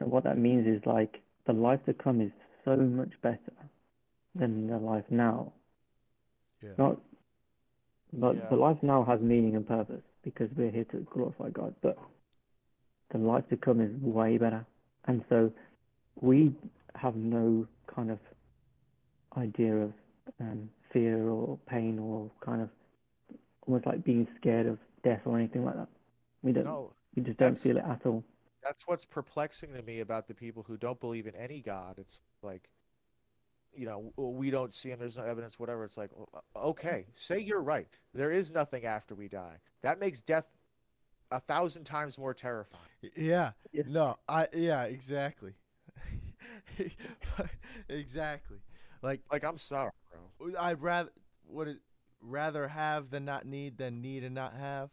And 0.00 0.10
what 0.10 0.24
that 0.24 0.38
means 0.38 0.66
is 0.66 0.84
like 0.86 1.20
the 1.46 1.52
life 1.52 1.84
to 1.84 1.94
come 1.94 2.20
is 2.20 2.32
so 2.64 2.76
much 2.76 3.12
better 3.22 3.52
than 4.34 4.66
the 4.66 4.78
life 4.78 5.04
now. 5.10 5.52
Yeah. 6.62 6.70
Not, 6.78 7.00
but 8.12 8.36
Yeah. 8.36 8.48
the 8.48 8.56
life 8.56 8.82
now 8.82 9.04
has 9.04 9.20
meaning 9.20 9.54
and 9.54 9.66
purpose 9.66 10.02
because 10.22 10.50
we're 10.56 10.70
here 10.70 10.86
to 10.86 11.00
glorify 11.00 11.50
God. 11.50 11.74
But 11.82 11.98
the 13.10 13.18
life 13.18 13.46
to 13.50 13.56
come 13.56 13.80
is 13.80 13.94
way 14.00 14.38
better. 14.38 14.64
And 15.06 15.24
so 15.28 15.52
we 16.20 16.52
have 16.94 17.16
no 17.16 17.66
kind 17.86 18.10
of 18.10 18.18
idea 19.36 19.74
of 19.76 19.92
um, 20.40 20.70
fear 20.92 21.28
or 21.28 21.58
pain 21.66 21.98
or 21.98 22.30
kind 22.44 22.62
of 22.62 22.70
almost 23.66 23.86
like 23.86 24.04
being 24.04 24.26
scared 24.40 24.66
of 24.66 24.78
death 25.02 25.20
or 25.24 25.38
anything 25.38 25.64
like 25.64 25.76
that. 25.76 25.88
We 26.42 26.52
don't. 26.52 26.64
No, 26.64 26.92
we 27.14 27.22
just 27.22 27.38
don't 27.38 27.58
feel 27.58 27.76
it 27.76 27.84
at 27.86 28.04
all. 28.06 28.24
that's 28.62 28.86
what's 28.86 29.04
perplexing 29.04 29.72
to 29.74 29.82
me 29.82 30.00
about 30.00 30.28
the 30.28 30.34
people 30.34 30.64
who 30.66 30.76
don't 30.76 31.00
believe 31.00 31.26
in 31.26 31.34
any 31.34 31.60
god. 31.60 31.96
It's 31.98 32.20
like, 32.42 32.68
you 33.74 33.86
know, 33.86 34.12
we 34.16 34.50
don't 34.50 34.72
see 34.72 34.90
him. 34.90 34.98
There's 35.00 35.16
no 35.16 35.24
evidence. 35.24 35.58
Whatever. 35.58 35.84
It's 35.84 35.96
like, 35.96 36.10
okay, 36.56 37.06
say 37.16 37.38
you're 37.38 37.62
right. 37.62 37.88
There 38.14 38.30
is 38.30 38.52
nothing 38.52 38.84
after 38.84 39.14
we 39.14 39.28
die. 39.28 39.56
That 39.82 39.98
makes 40.00 40.20
death 40.20 40.46
a 41.30 41.40
thousand 41.40 41.84
times 41.84 42.18
more 42.18 42.34
terrifying. 42.34 42.82
Yeah. 43.16 43.52
Yeah. 43.72 43.82
No, 43.86 44.16
I 44.28 44.48
yeah, 44.54 44.84
exactly. 44.84 45.54
exactly. 47.88 48.58
Like 49.02 49.20
Like, 49.30 49.44
I'm 49.44 49.58
sorry, 49.58 49.90
bro. 50.10 50.52
I'd 50.58 50.80
rather 50.82 51.10
would 51.48 51.68
it 51.68 51.78
rather 52.20 52.68
have 52.68 53.10
than 53.10 53.24
not 53.24 53.46
need 53.46 53.76
than 53.78 54.00
need 54.00 54.24
and 54.24 54.34
not 54.34 54.54
have. 54.54 54.90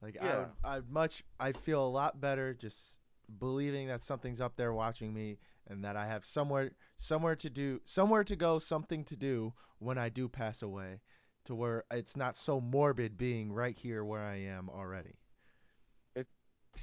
Like 0.00 0.16
I 0.20 0.26
Yeah. 0.26 0.38
would, 0.38 0.48
I'd 0.64 0.90
much 0.90 1.24
I 1.40 1.52
feel 1.52 1.84
a 1.84 1.88
lot 1.88 2.20
better 2.20 2.54
just 2.54 2.98
believing 3.38 3.88
that 3.88 4.02
something's 4.02 4.40
up 4.40 4.56
there 4.56 4.72
watching 4.72 5.12
me 5.14 5.38
and 5.66 5.84
that 5.84 5.96
I 5.96 6.06
have 6.06 6.24
somewhere 6.24 6.72
somewhere 6.96 7.36
to 7.36 7.50
do 7.50 7.80
somewhere 7.84 8.24
to 8.24 8.36
go 8.36 8.58
something 8.58 9.04
to 9.04 9.16
do 9.16 9.54
when 9.78 9.98
I 9.98 10.08
do 10.08 10.28
pass 10.28 10.62
away 10.62 11.00
to 11.44 11.54
where 11.54 11.84
it's 11.90 12.16
not 12.16 12.36
so 12.36 12.60
morbid 12.60 13.16
being 13.16 13.52
right 13.52 13.76
here 13.76 14.04
where 14.04 14.22
I 14.22 14.36
am 14.36 14.68
already. 14.70 15.16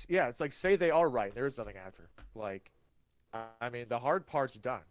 Yeah, 0.08 0.28
it's 0.30 0.39
like 0.39 0.54
say 0.54 0.75
they 0.75 0.91
are 0.91 1.10
right. 1.10 1.34
There 1.34 1.45
is 1.45 1.58
nothing 1.58 1.78
after. 1.78 2.10
Like, 2.36 2.71
I 3.34 3.45
I 3.62 3.69
mean, 3.69 3.86
the 3.89 3.99
hard 3.99 4.25
part's 4.28 4.56
done. 4.56 4.84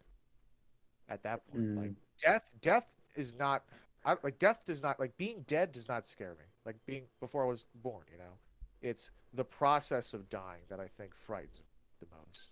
At 1.08 1.22
that 1.22 1.46
point, 1.50 1.64
Mm. 1.64 1.76
like 1.76 1.92
death, 2.22 2.50
death 2.60 2.86
is 3.16 3.34
not. 3.34 3.64
I, 4.04 4.16
like 4.22 4.38
death 4.38 4.62
does 4.66 4.82
not 4.82 5.00
like 5.00 5.16
being 5.16 5.42
dead 5.46 5.72
does 5.72 5.88
not 5.88 6.06
scare 6.06 6.34
me. 6.38 6.44
Like 6.64 6.76
being 6.86 7.04
before 7.20 7.44
I 7.44 7.48
was 7.48 7.66
born, 7.74 8.04
you 8.12 8.18
know, 8.18 8.38
it's 8.82 9.10
the 9.32 9.44
process 9.44 10.14
of 10.14 10.28
dying 10.30 10.62
that 10.68 10.80
I 10.80 10.88
think 10.88 11.14
frightens 11.14 11.62
the 12.00 12.06
most. 12.06 12.50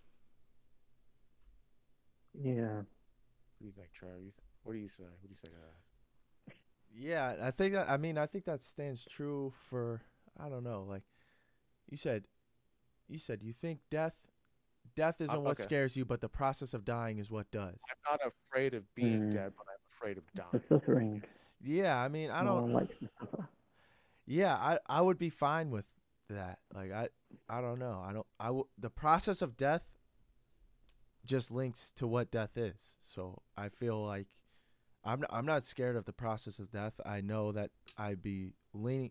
Yeah. 2.34 2.76
What 2.78 3.60
do 3.60 3.66
you 3.66 3.72
think, 3.72 3.92
Trevor? 3.92 4.32
What 4.64 4.72
do 4.72 4.78
you 4.78 4.88
say? 4.88 5.04
What 5.04 5.22
do 5.22 5.28
you 5.30 5.36
say 5.36 5.48
to 5.52 5.58
that? 5.60 5.74
Yeah, 6.94 7.34
I 7.42 7.50
think 7.50 7.74
that 7.74 7.90
I 7.90 7.96
mean 7.98 8.16
I 8.16 8.26
think 8.26 8.44
that 8.46 8.62
stands 8.62 9.04
true 9.04 9.52
for 9.68 10.00
I 10.38 10.48
don't 10.48 10.64
know, 10.64 10.84
like 10.88 11.02
you 11.90 11.96
said 11.96 12.24
you 13.08 13.18
said 13.18 13.42
you 13.42 13.52
think 13.52 13.80
death 13.90 14.14
death 14.94 15.20
isn't 15.20 15.42
what 15.42 15.52
okay. 15.52 15.62
scares 15.62 15.96
you, 15.96 16.04
but 16.04 16.20
the 16.20 16.28
process 16.28 16.72
of 16.74 16.84
dying 16.84 17.18
is 17.18 17.30
what 17.30 17.50
does. 17.50 17.78
I'm 17.90 18.18
not 18.18 18.20
afraid 18.26 18.72
of 18.74 18.82
being 18.94 19.24
Mm. 19.30 19.32
dead, 19.34 19.52
but 19.56 19.66
I'm 19.68 19.80
afraid 19.96 20.16
of 20.18 20.24
The 20.34 20.42
dying. 20.42 20.62
suffering. 20.68 21.22
Yeah, 21.60 21.98
I 22.00 22.08
mean 22.08 22.30
I 22.30 22.40
no 22.42 22.54
don't 22.56 22.62
one 22.64 22.72
likes 22.72 22.98
to 23.00 23.08
suffer. 23.18 23.48
Yeah, 24.26 24.54
I 24.54 24.78
I 24.86 25.00
would 25.02 25.18
be 25.18 25.30
fine 25.30 25.70
with 25.70 25.84
that. 26.28 26.58
Like 26.74 26.92
I 26.92 27.08
I 27.48 27.60
don't 27.60 27.78
know. 27.78 28.02
I 28.04 28.12
don't 28.12 28.26
I 28.40 28.46
w- 28.46 28.66
the 28.78 28.90
process 28.90 29.42
of 29.42 29.56
death 29.56 29.82
just 31.24 31.50
links 31.50 31.92
to 31.96 32.06
what 32.06 32.30
death 32.30 32.56
is. 32.56 32.96
So 33.02 33.42
I 33.56 33.68
feel 33.68 34.02
like 34.04 34.28
I'm 35.04 35.24
I'm 35.30 35.46
not 35.46 35.64
scared 35.64 35.96
of 35.96 36.04
the 36.04 36.12
process 36.12 36.58
of 36.58 36.70
death. 36.70 36.94
I 37.04 37.20
know 37.20 37.52
that 37.52 37.70
I'd 37.96 38.22
be 38.22 38.52
leaning 38.72 39.10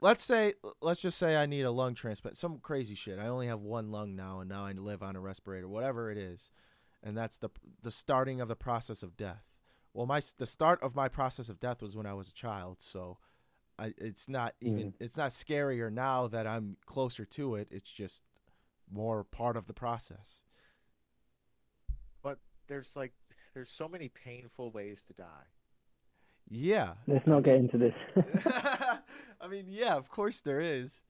Let's 0.00 0.22
say 0.22 0.54
let's 0.80 1.00
just 1.00 1.18
say 1.18 1.36
I 1.36 1.46
need 1.46 1.62
a 1.62 1.70
lung 1.70 1.94
transplant. 1.94 2.36
Some 2.36 2.58
crazy 2.58 2.94
shit. 2.94 3.18
I 3.18 3.26
only 3.26 3.46
have 3.48 3.60
one 3.60 3.90
lung 3.90 4.16
now 4.16 4.40
and 4.40 4.48
now 4.48 4.64
I 4.64 4.72
live 4.72 5.02
on 5.02 5.16
a 5.16 5.20
respirator, 5.20 5.68
whatever 5.68 6.10
it 6.10 6.16
is. 6.16 6.50
And 7.02 7.16
that's 7.16 7.38
the 7.38 7.50
the 7.82 7.90
starting 7.90 8.40
of 8.40 8.48
the 8.48 8.56
process 8.56 9.02
of 9.02 9.16
death. 9.16 9.44
Well, 9.92 10.06
my 10.06 10.20
the 10.38 10.46
start 10.46 10.82
of 10.82 10.94
my 10.94 11.08
process 11.08 11.48
of 11.48 11.60
death 11.60 11.82
was 11.82 11.96
when 11.96 12.06
I 12.06 12.14
was 12.14 12.28
a 12.28 12.32
child, 12.32 12.78
so 12.80 13.18
I, 13.78 13.94
it's 13.96 14.28
not 14.28 14.54
even 14.60 14.92
mm. 14.92 14.94
it's 15.00 15.16
not 15.16 15.30
scarier 15.30 15.90
now 15.92 16.28
that 16.28 16.46
I'm 16.46 16.76
closer 16.86 17.24
to 17.24 17.54
it. 17.56 17.68
It's 17.70 17.90
just 17.90 18.22
more 18.90 19.24
part 19.24 19.56
of 19.56 19.66
the 19.66 19.72
process. 19.72 20.42
But 22.22 22.38
there's 22.68 22.94
like 22.94 23.12
there's 23.54 23.70
so 23.70 23.88
many 23.88 24.08
painful 24.08 24.70
ways 24.70 25.02
to 25.08 25.14
die. 25.14 25.46
Yeah. 26.50 26.94
Let's 27.06 27.26
not 27.26 27.44
get 27.44 27.56
into 27.56 27.78
this. 27.78 27.94
I 29.40 29.48
mean, 29.48 29.66
yeah, 29.68 29.94
of 29.94 30.08
course 30.08 30.40
there 30.40 30.60
is. 30.60 31.02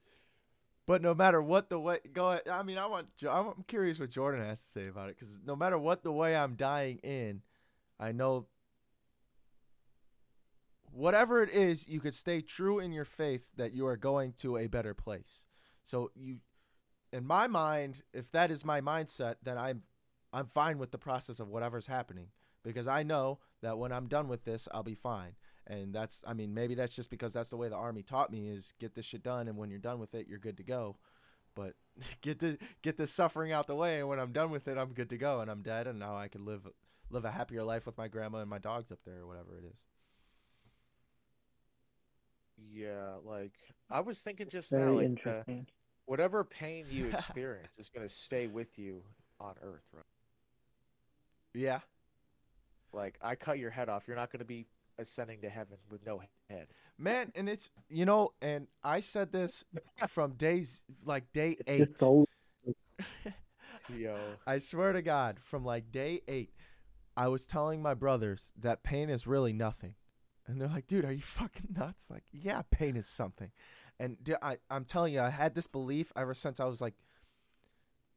But 0.86 1.02
no 1.02 1.14
matter 1.14 1.40
what 1.40 1.70
the 1.70 1.78
way 1.78 1.98
go 2.12 2.30
ahead, 2.30 2.48
I 2.50 2.62
mean, 2.62 2.76
I 2.76 2.86
want 2.86 3.08
I'm 3.28 3.64
curious 3.66 3.98
what 3.98 4.10
Jordan 4.10 4.44
has 4.44 4.60
to 4.60 4.68
say 4.68 4.86
about 4.88 5.08
it 5.08 5.18
cuz 5.18 5.40
no 5.44 5.56
matter 5.56 5.78
what 5.78 6.02
the 6.02 6.12
way 6.12 6.36
I'm 6.36 6.56
dying 6.56 6.98
in, 6.98 7.42
I 7.98 8.12
know 8.12 8.48
whatever 10.90 11.42
it 11.42 11.50
is, 11.50 11.86
you 11.86 12.00
could 12.00 12.14
stay 12.14 12.42
true 12.42 12.80
in 12.80 12.92
your 12.92 13.04
faith 13.04 13.50
that 13.56 13.72
you 13.72 13.86
are 13.86 13.96
going 13.96 14.32
to 14.34 14.56
a 14.56 14.66
better 14.66 14.94
place. 14.94 15.46
So 15.84 16.10
you 16.14 16.40
in 17.12 17.26
my 17.26 17.46
mind, 17.46 18.02
if 18.12 18.30
that 18.32 18.50
is 18.50 18.64
my 18.64 18.80
mindset, 18.80 19.36
then 19.42 19.58
I'm 19.58 19.82
I'm 20.32 20.46
fine 20.46 20.78
with 20.78 20.90
the 20.90 20.98
process 20.98 21.40
of 21.40 21.48
whatever's 21.48 21.86
happening 21.86 22.28
because 22.62 22.88
I 22.88 23.02
know 23.02 23.38
that 23.62 23.78
when 23.78 23.92
I'm 23.92 24.06
done 24.06 24.28
with 24.28 24.44
this, 24.44 24.68
I'll 24.72 24.82
be 24.82 24.94
fine. 24.94 25.34
And 25.66 25.94
that's 25.94 26.24
I 26.26 26.34
mean, 26.34 26.54
maybe 26.54 26.74
that's 26.74 26.94
just 26.94 27.10
because 27.10 27.32
that's 27.32 27.50
the 27.50 27.56
way 27.56 27.68
the 27.68 27.76
army 27.76 28.02
taught 28.02 28.32
me 28.32 28.48
is 28.48 28.74
get 28.80 28.94
this 28.94 29.06
shit 29.06 29.22
done 29.22 29.48
and 29.48 29.56
when 29.56 29.70
you're 29.70 29.78
done 29.78 30.00
with 30.00 30.14
it, 30.14 30.26
you're 30.28 30.38
good 30.38 30.56
to 30.56 30.62
go. 30.62 30.96
But 31.54 31.74
get 32.22 32.38
the 32.40 32.58
get 32.82 32.96
the 32.96 33.06
suffering 33.06 33.52
out 33.52 33.66
the 33.66 33.74
way 33.74 34.00
and 34.00 34.08
when 34.08 34.18
I'm 34.18 34.32
done 34.32 34.50
with 34.50 34.68
it, 34.68 34.78
I'm 34.78 34.92
good 34.92 35.10
to 35.10 35.18
go 35.18 35.40
and 35.40 35.50
I'm 35.50 35.62
dead 35.62 35.86
and 35.86 35.98
now 35.98 36.16
I 36.16 36.28
can 36.28 36.44
live 36.44 36.66
live 37.10 37.24
a 37.24 37.30
happier 37.30 37.62
life 37.62 37.86
with 37.86 37.98
my 37.98 38.08
grandma 38.08 38.38
and 38.38 38.50
my 38.50 38.58
dogs 38.58 38.90
up 38.90 39.00
there 39.04 39.20
or 39.20 39.26
whatever 39.26 39.58
it 39.58 39.64
is. 39.70 39.84
Yeah, 42.72 43.14
like 43.24 43.52
I 43.90 44.00
was 44.00 44.20
thinking 44.20 44.48
just 44.48 44.70
Very 44.70 44.84
now, 44.84 44.92
like 44.92 45.26
uh, 45.26 45.52
whatever 46.06 46.44
pain 46.44 46.86
you 46.90 47.06
experience 47.12 47.76
is 47.78 47.88
gonna 47.88 48.08
stay 48.08 48.46
with 48.46 48.78
you 48.78 49.02
on 49.40 49.54
Earth, 49.62 49.86
right? 49.94 50.04
Yeah. 51.54 51.80
Like 52.92 53.18
I 53.22 53.34
cut 53.34 53.58
your 53.58 53.70
head 53.70 53.88
off, 53.88 54.04
you're 54.06 54.16
not 54.16 54.30
gonna 54.32 54.44
be 54.44 54.66
ascending 54.98 55.40
to 55.42 55.48
heaven 55.48 55.78
with 55.90 56.04
no 56.04 56.22
head. 56.48 56.66
Man, 56.98 57.32
and 57.34 57.48
it's 57.48 57.70
you 57.88 58.04
know, 58.04 58.32
and 58.42 58.66
I 58.84 59.00
said 59.00 59.32
this 59.32 59.64
from 60.08 60.32
days 60.34 60.82
like 61.04 61.32
day 61.32 61.56
eight. 61.66 61.96
Yo, 63.88 64.16
I 64.46 64.58
swear 64.58 64.92
to 64.92 65.02
God, 65.02 65.38
from 65.42 65.64
like 65.64 65.90
day 65.90 66.20
eight, 66.28 66.52
I 67.16 67.28
was 67.28 67.46
telling 67.46 67.82
my 67.82 67.94
brothers 67.94 68.52
that 68.60 68.82
pain 68.82 69.10
is 69.10 69.26
really 69.26 69.52
nothing. 69.52 69.94
And 70.46 70.60
they're 70.60 70.68
like, 70.68 70.86
dude, 70.86 71.04
are 71.04 71.12
you 71.12 71.22
fucking 71.22 71.74
nuts? 71.76 72.08
Like, 72.10 72.24
yeah, 72.32 72.62
pain 72.70 72.96
is 72.96 73.06
something. 73.08 73.50
And 73.98 74.16
d- 74.22 74.34
I, 74.40 74.56
am 74.70 74.84
telling 74.84 75.14
you, 75.14 75.20
I 75.20 75.30
had 75.30 75.54
this 75.54 75.66
belief 75.66 76.12
ever 76.16 76.34
since 76.34 76.60
I 76.60 76.64
was 76.64 76.80
like, 76.80 76.94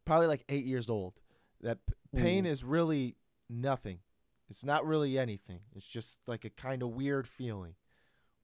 probably 0.06 0.28
like 0.28 0.44
eight 0.50 0.66
years 0.66 0.90
old, 0.90 1.14
that 1.62 1.80
p- 1.86 1.94
pain 2.20 2.46
Mm. 2.46 2.48
is 2.48 2.64
really 2.64 3.16
nothing. 3.50 4.00
It's 4.50 4.64
not 4.64 4.86
really 4.86 5.18
anything. 5.18 5.62
It's 5.76 5.86
just 5.86 6.20
like 6.28 6.46
a 6.46 6.50
kind 6.50 6.84
of 6.84 6.90
weird 6.90 7.28
feeling. 7.28 7.76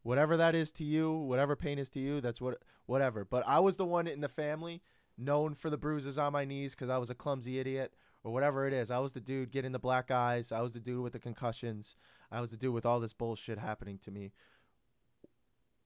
Whatever 0.01 0.37
that 0.37 0.55
is 0.55 0.71
to 0.73 0.83
you, 0.83 1.11
whatever 1.11 1.55
pain 1.55 1.77
is 1.77 1.89
to 1.91 1.99
you, 1.99 2.21
that's 2.21 2.39
what, 2.39 2.63
whatever. 2.85 3.25
But 3.25 3.43
I 3.45 3.59
was 3.59 3.77
the 3.77 3.85
one 3.85 4.07
in 4.07 4.21
the 4.21 4.29
family 4.29 4.81
known 5.17 5.53
for 5.53 5.69
the 5.69 5.77
bruises 5.77 6.17
on 6.17 6.33
my 6.33 6.45
knees 6.45 6.73
because 6.73 6.89
I 6.89 6.97
was 6.97 7.09
a 7.09 7.15
clumsy 7.15 7.59
idiot 7.59 7.93
or 8.23 8.31
whatever 8.31 8.65
it 8.65 8.73
is. 8.73 8.91
I 8.91 8.99
was 8.99 9.13
the 9.13 9.19
dude 9.19 9.51
getting 9.51 9.71
the 9.71 9.79
black 9.79 10.09
eyes. 10.09 10.51
I 10.51 10.61
was 10.61 10.73
the 10.73 10.79
dude 10.79 11.03
with 11.03 11.13
the 11.13 11.19
concussions. 11.19 11.95
I 12.31 12.41
was 12.41 12.51
the 12.51 12.57
dude 12.57 12.73
with 12.73 12.85
all 12.85 12.99
this 12.99 13.13
bullshit 13.13 13.59
happening 13.59 13.97
to 13.99 14.11
me. 14.11 14.31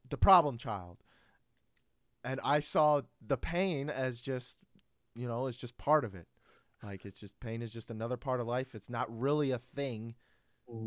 The 0.10 0.17
problem 0.17 0.58
child. 0.58 0.97
And 2.23 2.39
I 2.43 2.60
saw 2.60 3.02
the 3.26 3.38
pain 3.38 3.89
as 3.89 4.21
just, 4.21 4.58
you 5.15 5.28
know, 5.28 5.47
it's 5.47 5.58
just 5.58 5.78
part 5.78 6.06
of 6.06 6.15
it. 6.15 6.28
Like 6.84 7.06
it's 7.06 7.19
just 7.19 7.39
pain 7.39 7.62
is 7.62 7.72
just 7.72 7.89
another 7.89 8.17
part 8.17 8.39
of 8.39 8.48
life. 8.48 8.76
It's 8.76 8.89
not 8.89 9.08
really 9.10 9.52
a 9.52 9.58
thing 9.58 10.15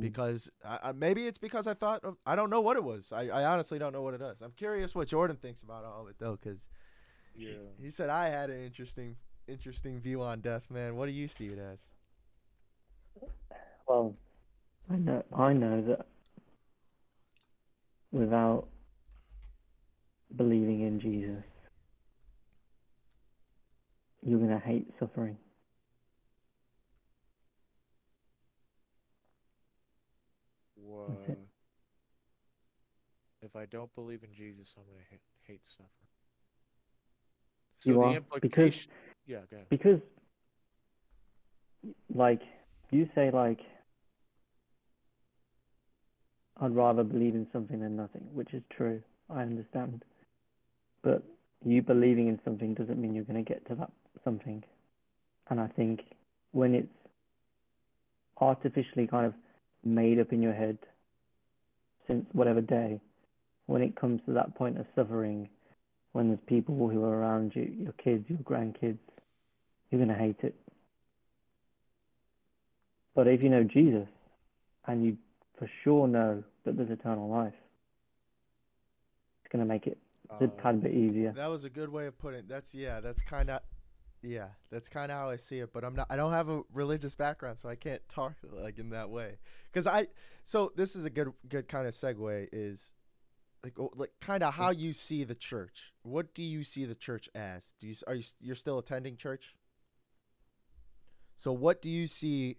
because 0.00 0.50
I, 0.64 0.78
I, 0.84 0.92
maybe 0.92 1.26
it's 1.26 1.38
because 1.38 1.66
I 1.66 1.74
thought 1.74 2.04
of, 2.04 2.16
I 2.26 2.34
don't 2.34 2.50
know 2.50 2.60
what 2.60 2.76
it 2.76 2.84
was. 2.84 3.12
I, 3.12 3.28
I 3.28 3.44
honestly 3.44 3.78
don't 3.78 3.92
know 3.92 4.02
what 4.02 4.14
it 4.14 4.20
is. 4.20 4.40
I'm 4.42 4.52
curious 4.52 4.94
what 4.94 5.08
Jordan 5.08 5.36
thinks 5.36 5.62
about 5.62 5.84
all 5.84 6.02
of 6.02 6.08
it 6.08 6.16
though, 6.18 6.38
because 6.42 6.68
yeah. 7.36 7.50
he 7.80 7.90
said 7.90 8.10
I 8.10 8.28
had 8.28 8.50
an 8.50 8.64
interesting 8.64 9.16
interesting 9.48 10.00
view 10.00 10.22
on 10.22 10.40
death, 10.40 10.64
man. 10.70 10.96
What 10.96 11.06
do 11.06 11.12
you 11.12 11.28
see 11.28 11.46
it 11.46 11.58
as? 11.58 11.78
Well, 13.86 14.14
I 14.90 14.96
know 14.96 15.24
I 15.36 15.52
know 15.52 15.82
that 15.82 16.06
without 18.12 18.66
believing 20.34 20.80
in 20.80 21.00
Jesus, 21.00 21.44
you're 24.22 24.40
gonna 24.40 24.58
hate 24.58 24.88
suffering. 24.98 25.36
That's. 30.86 31.30
Uh, 31.30 31.34
if 33.42 33.54
I 33.56 33.66
don't 33.66 33.94
believe 33.94 34.22
in 34.22 34.34
Jesus, 34.34 34.74
I'm 34.76 34.84
gonna 34.84 35.04
hate, 35.10 35.20
hate 35.46 35.60
suffering. 35.76 35.90
So 37.78 37.90
You 37.90 37.94
the 37.96 38.00
are, 38.02 38.20
because- 38.20 38.32
implication, 38.44 38.92
yeah, 39.26 39.38
go 39.50 39.56
ahead. 39.56 39.68
Because, 39.68 40.00
like, 42.14 42.42
you 42.90 43.08
say, 43.14 43.30
like, 43.30 43.60
I'd 46.58 46.74
rather 46.74 47.04
believe 47.04 47.34
in 47.34 47.46
something 47.52 47.80
than 47.80 47.96
nothing, 47.96 48.28
which 48.32 48.54
is 48.54 48.62
true. 48.70 49.02
I 49.28 49.42
understand. 49.42 50.02
But 51.02 51.22
you 51.64 51.82
believing 51.82 52.28
in 52.28 52.40
something 52.44 52.72
doesn't 52.74 53.00
mean 53.00 53.14
you're 53.14 53.24
going 53.24 53.44
to 53.44 53.48
get 53.48 53.66
to 53.66 53.74
that 53.74 53.90
something. 54.24 54.64
And 55.50 55.60
I 55.60 55.66
think 55.66 56.04
when 56.52 56.74
it's 56.74 56.88
artificially 58.40 59.06
kind 59.06 59.26
of 59.26 59.34
made 59.86 60.18
up 60.18 60.32
in 60.32 60.42
your 60.42 60.52
head 60.52 60.78
since 62.06 62.26
whatever 62.32 62.60
day, 62.60 63.00
when 63.66 63.82
it 63.82 63.96
comes 63.96 64.20
to 64.26 64.32
that 64.32 64.54
point 64.54 64.78
of 64.78 64.86
suffering, 64.94 65.48
when 66.12 66.28
there's 66.28 66.40
people 66.46 66.88
who 66.88 67.02
are 67.04 67.18
around 67.18 67.52
you, 67.54 67.62
your 67.78 67.92
kids, 67.92 68.24
your 68.28 68.38
grandkids, 68.38 68.98
you're 69.90 69.98
going 69.98 70.08
to 70.08 70.14
hate 70.14 70.36
it. 70.42 70.54
But 73.14 73.26
if 73.28 73.42
you 73.42 73.48
know 73.48 73.64
Jesus 73.64 74.08
and 74.86 75.04
you 75.04 75.16
for 75.58 75.68
sure 75.82 76.06
know 76.06 76.44
that 76.64 76.76
there's 76.76 76.90
eternal 76.90 77.28
life, 77.28 77.54
it's 79.42 79.52
going 79.52 79.64
to 79.64 79.68
make 79.68 79.86
it 79.86 79.98
a 80.30 80.44
Uh, 80.44 80.46
tad 80.62 80.82
bit 80.82 80.92
easier. 80.92 81.32
That 81.32 81.50
was 81.50 81.64
a 81.64 81.70
good 81.70 81.88
way 81.88 82.06
of 82.06 82.18
putting 82.18 82.40
it. 82.40 82.48
That's 82.48 82.74
yeah, 82.74 83.00
that's 83.00 83.22
kind 83.22 83.48
of 83.48 83.60
yeah, 84.26 84.48
that's 84.70 84.88
kind 84.88 85.10
of 85.10 85.18
how 85.18 85.30
I 85.30 85.36
see 85.36 85.60
it, 85.60 85.72
but 85.72 85.84
I'm 85.84 85.94
not 85.94 86.06
I 86.10 86.16
don't 86.16 86.32
have 86.32 86.48
a 86.48 86.62
religious 86.72 87.14
background, 87.14 87.58
so 87.58 87.68
I 87.68 87.76
can't 87.76 88.06
talk 88.08 88.34
like 88.50 88.78
in 88.78 88.90
that 88.90 89.10
way. 89.10 89.38
Cuz 89.72 89.86
I 89.86 90.08
so 90.44 90.72
this 90.76 90.96
is 90.96 91.04
a 91.04 91.10
good 91.10 91.32
good 91.48 91.68
kind 91.68 91.86
of 91.86 91.94
segue 91.94 92.48
is 92.52 92.92
like 93.62 93.78
oh, 93.78 93.90
like 93.94 94.12
kind 94.20 94.42
of 94.42 94.54
how 94.54 94.70
you 94.70 94.92
see 94.92 95.24
the 95.24 95.34
church. 95.34 95.92
What 96.02 96.34
do 96.34 96.42
you 96.42 96.64
see 96.64 96.84
the 96.84 96.94
church 96.94 97.28
as? 97.34 97.74
Do 97.80 97.86
you 97.86 97.94
are 98.06 98.14
you 98.14 98.24
you're 98.40 98.56
still 98.56 98.78
attending 98.78 99.16
church? 99.16 99.54
So 101.36 101.52
what 101.52 101.80
do 101.82 101.90
you 101.90 102.06
see 102.06 102.56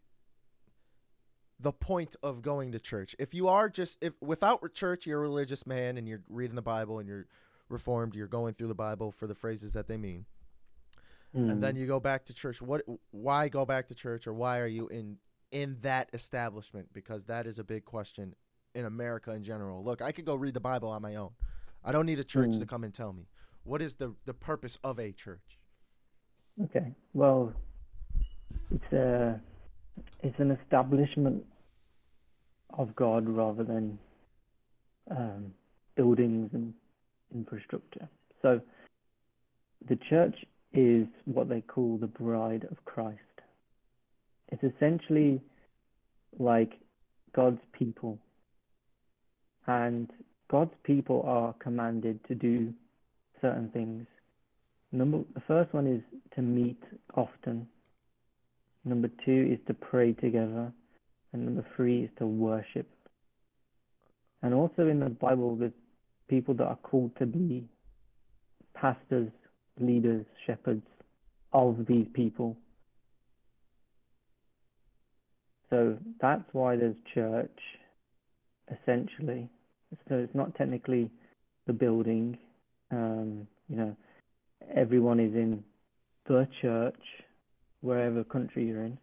the 1.59 1.73
point 1.73 2.15
of 2.21 2.41
going 2.41 2.71
to 2.71 2.79
church? 2.79 3.15
If 3.19 3.33
you 3.33 3.47
are 3.47 3.69
just 3.69 3.97
if 4.01 4.13
without 4.21 4.73
church 4.73 5.05
you're 5.05 5.19
a 5.19 5.21
religious 5.21 5.65
man 5.67 5.97
and 5.97 6.07
you're 6.07 6.23
reading 6.29 6.55
the 6.55 6.61
Bible 6.61 6.99
and 6.99 7.07
you're 7.07 7.27
reformed, 7.69 8.15
you're 8.15 8.27
going 8.27 8.53
through 8.53 8.67
the 8.67 8.75
Bible 8.75 9.11
for 9.11 9.27
the 9.27 9.35
phrases 9.35 9.73
that 9.73 9.87
they 9.87 9.97
mean. 9.97 10.25
Mm. 11.37 11.51
And 11.51 11.63
then 11.63 11.75
you 11.75 11.85
go 11.85 11.99
back 11.99 12.25
to 12.25 12.33
church. 12.33 12.61
What 12.61 12.81
why 13.11 13.47
go 13.47 13.65
back 13.65 13.87
to 13.89 13.95
church 13.95 14.25
or 14.25 14.33
why 14.33 14.59
are 14.59 14.67
you 14.67 14.87
in 14.87 15.17
in 15.51 15.77
that 15.81 16.09
establishment 16.13 16.87
because 16.93 17.25
that 17.25 17.45
is 17.45 17.59
a 17.59 17.63
big 17.63 17.85
question 17.85 18.33
in 18.73 18.85
America 18.85 19.31
in 19.31 19.43
general. 19.43 19.83
Look, 19.83 20.01
I 20.01 20.11
could 20.11 20.25
go 20.25 20.35
read 20.35 20.53
the 20.53 20.59
Bible 20.59 20.89
on 20.89 21.01
my 21.01 21.15
own. 21.15 21.31
I 21.83 21.91
don't 21.91 22.05
need 22.05 22.19
a 22.19 22.23
church 22.23 22.49
Mm. 22.49 22.59
to 22.59 22.65
come 22.65 22.83
and 22.83 22.93
tell 22.93 23.13
me. 23.13 23.27
What 23.63 23.81
is 23.81 23.95
the 23.95 24.15
the 24.25 24.33
purpose 24.33 24.77
of 24.83 24.99
a 24.99 25.11
church? 25.11 25.59
Okay. 26.63 26.93
Well, 27.13 27.53
it's 28.71 28.91
a 28.93 29.39
it's 30.21 30.39
an 30.39 30.51
establishment 30.51 31.45
of 32.71 32.95
God 32.95 33.29
rather 33.29 33.63
than 33.63 33.99
um, 35.11 35.53
buildings 35.95 36.49
and 36.53 36.73
infrastructure. 37.33 38.09
So 38.41 38.61
the 39.87 39.95
church 40.09 40.35
is 40.77 41.07
what 41.25 41.49
they 41.49 41.61
call 41.61 41.97
the 41.97 42.05
bride 42.05 42.67
of 42.69 42.77
Christ. 42.85 43.17
It's 44.49 44.63
essentially 44.63 45.41
like 46.37 46.73
God's 47.35 47.59
people. 47.73 48.19
And 49.65 50.07
God's 50.51 50.75
people 50.83 51.23
are 51.25 51.55
commanded 51.59 52.19
to 52.27 52.35
do 52.35 52.71
certain 53.41 53.69
things. 53.69 54.05
Number 54.91 55.23
the 55.33 55.41
first 55.47 55.73
one 55.73 55.87
is 55.87 56.01
to 56.35 56.43
meet 56.43 56.81
often. 57.15 57.67
Number 58.85 59.09
two 59.25 59.49
is 59.51 59.59
to 59.65 59.73
pray 59.73 60.13
together. 60.13 60.71
And 61.33 61.43
number 61.43 61.65
three 61.75 62.03
is 62.03 62.09
to 62.19 62.27
worship. 62.27 62.87
And 64.43 64.53
also 64.53 64.87
in 64.87 64.99
the 64.99 65.09
Bible, 65.09 65.55
there's 65.55 65.71
people 66.29 66.53
that 66.53 66.65
are 66.65 66.79
called 66.83 67.11
to 67.17 67.25
be 67.25 67.67
pastors, 68.75 69.31
leaders, 69.79 70.25
shepherds 70.45 70.85
of 71.53 71.85
these 71.87 72.07
people. 72.13 72.57
So 75.69 75.97
that's 76.21 76.43
why 76.53 76.77
there's 76.77 76.95
church, 77.13 77.59
essentially. 78.71 79.49
So 80.07 80.15
it's 80.15 80.35
not 80.35 80.55
technically 80.55 81.09
the 81.65 81.73
building. 81.73 82.37
Um, 82.91 83.47
you 83.67 83.75
know, 83.75 83.95
everyone 84.73 85.19
is 85.19 85.33
in 85.33 85.63
the 86.27 86.47
church, 86.61 86.99
wherever 87.81 88.23
country 88.23 88.67
you're 88.67 88.83
in. 88.83 88.97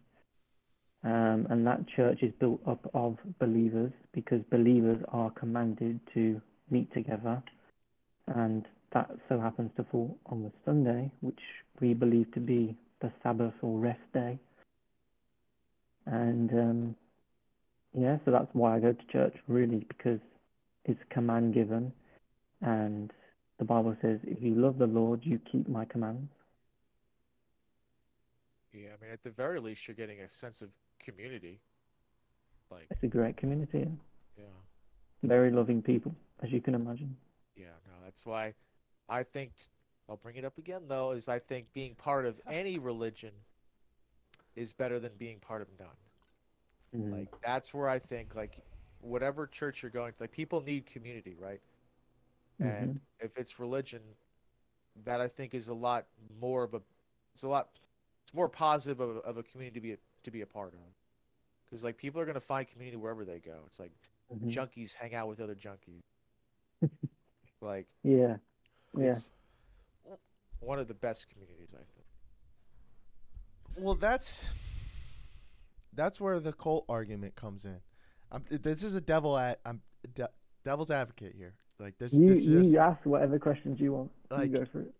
Um, 1.03 1.45
and 1.51 1.67
that 1.67 1.87
church 1.95 2.23
is 2.23 2.31
built 2.39 2.61
up 2.67 2.89
of 2.95 3.17
believers 3.39 3.91
because 4.11 4.41
believers 4.49 4.99
are 5.09 5.29
commanded 5.31 5.99
to 6.15 6.41
meet 6.71 6.91
together. 6.93 7.43
And 8.27 8.65
that 8.93 9.09
so 9.29 9.39
happens 9.39 9.71
to 9.77 9.83
fall 9.91 10.17
on 10.27 10.43
the 10.43 10.51
Sunday, 10.63 11.11
which 11.21 11.39
we 11.81 11.93
believe 11.93 12.31
to 12.33 12.39
be 12.39 12.75
the 13.01 13.11
Sabbath 13.23 13.53
or 13.61 13.77
rest 13.79 13.99
day. 14.13 14.39
And 16.05 16.51
um, 16.51 16.95
yeah, 17.93 18.17
so 18.25 18.31
that's 18.31 18.49
why 18.53 18.75
I 18.75 18.79
go 18.79 18.93
to 18.93 19.07
church, 19.11 19.35
really, 19.47 19.85
because 19.87 20.19
it's 20.85 20.99
command 21.09 21.53
given. 21.53 21.91
And 22.61 23.11
the 23.59 23.65
Bible 23.65 23.95
says, 24.01 24.19
if 24.23 24.41
you 24.41 24.55
love 24.55 24.77
the 24.77 24.87
Lord, 24.87 25.21
you 25.23 25.39
keep 25.51 25.67
my 25.67 25.85
commands. 25.85 26.29
Yeah, 28.73 28.89
I 28.99 29.03
mean, 29.03 29.11
at 29.13 29.23
the 29.23 29.29
very 29.29 29.59
least, 29.59 29.87
you're 29.87 29.95
getting 29.95 30.19
a 30.21 30.29
sense 30.29 30.61
of 30.61 30.69
community. 30.99 31.59
Like, 32.69 32.87
It's 32.91 33.03
a 33.03 33.07
great 33.07 33.37
community. 33.37 33.87
yeah, 34.37 34.43
Very 35.23 35.51
loving 35.51 35.81
people, 35.81 36.13
as 36.43 36.51
you 36.51 36.61
can 36.61 36.75
imagine. 36.75 37.15
yeah, 37.55 37.67
no, 37.87 37.93
that's 38.03 38.25
why 38.25 38.53
I 39.09 39.23
think 39.23 39.51
I'll 40.09 40.17
bring 40.17 40.35
it 40.35 40.45
up 40.45 40.57
again 40.57 40.83
though. 40.87 41.11
Is 41.11 41.27
I 41.27 41.39
think 41.39 41.67
being 41.73 41.95
part 41.95 42.25
of 42.25 42.39
any 42.49 42.77
religion 42.79 43.31
is 44.55 44.73
better 44.73 44.99
than 44.99 45.11
being 45.17 45.39
part 45.39 45.61
of 45.61 45.67
none. 45.79 47.01
Mm. 47.09 47.11
Like 47.19 47.41
that's 47.43 47.73
where 47.73 47.89
I 47.89 47.99
think 47.99 48.35
like 48.35 48.57
whatever 49.01 49.47
church 49.47 49.81
you're 49.83 49.91
going 49.91 50.13
to, 50.13 50.23
like 50.23 50.31
people 50.31 50.61
need 50.61 50.85
community, 50.85 51.35
right? 51.39 51.61
And 52.59 53.01
if 53.19 53.37
it's 53.37 53.59
religion, 53.59 53.99
that 55.03 55.19
I 55.19 55.27
think 55.27 55.53
is 55.53 55.67
a 55.67 55.73
lot 55.73 56.05
more 56.39 56.63
of 56.63 56.73
a, 56.73 56.81
it's 57.33 57.43
a 57.43 57.49
lot, 57.49 57.67
it's 58.23 58.33
more 58.33 58.47
positive 58.47 59.01
of, 59.01 59.17
a- 59.17 59.19
of 59.19 59.37
a 59.37 59.43
community 59.43 59.73
to 59.77 59.81
be 59.81 59.91
a, 59.91 59.97
to 60.23 60.31
be 60.31 60.39
a 60.39 60.45
part 60.45 60.73
of. 60.73 60.79
Because 61.65 61.83
like 61.83 61.97
people 61.97 62.21
are 62.21 62.25
gonna 62.25 62.39
find 62.39 62.65
community 62.65 62.95
wherever 62.95 63.25
they 63.25 63.39
go. 63.39 63.57
It's 63.67 63.77
like 63.79 63.91
Mhm. 64.33 64.51
junkies 64.51 64.93
hang 64.95 65.13
out 65.13 65.27
with 65.27 65.41
other 65.41 65.53
junkies. 65.53 66.01
like 67.61 67.87
Yeah. 68.03 68.37
Yeah. 68.97 69.09
it's 69.11 69.29
one 70.59 70.79
of 70.79 70.87
the 70.87 70.93
best 70.93 71.27
communities, 71.29 71.69
I 71.73 71.77
think. 71.77 72.07
Well, 73.77 73.95
that's 73.95 74.47
that's 75.93 76.19
where 76.21 76.39
the 76.39 76.53
cult 76.53 76.85
argument 76.89 77.35
comes 77.35 77.65
in. 77.65 77.79
I'm, 78.31 78.43
this 78.49 78.83
is 78.83 78.95
a 78.95 79.01
devil 79.01 79.37
at 79.37 79.59
I'm 79.65 79.81
de- 80.13 80.29
devil's 80.63 80.91
advocate 80.91 81.35
here. 81.35 81.55
Like 81.79 81.97
this, 81.97 82.13
You, 82.13 82.35
this 82.35 82.45
just 82.45 82.71
you 82.71 82.79
ask 82.79 83.05
whatever 83.05 83.37
questions 83.39 83.79
you 83.79 83.93
want. 83.93 84.11
Like- 84.29 84.49
you 84.49 84.57
go 84.59 84.65
for 84.65 84.81
it. 84.81 84.93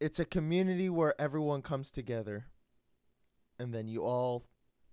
it's 0.00 0.18
a 0.18 0.24
community 0.24 0.88
where 0.88 1.20
everyone 1.20 1.62
comes 1.62 1.90
together, 1.90 2.46
and 3.58 3.74
then 3.74 3.88
you 3.88 4.02
all 4.02 4.44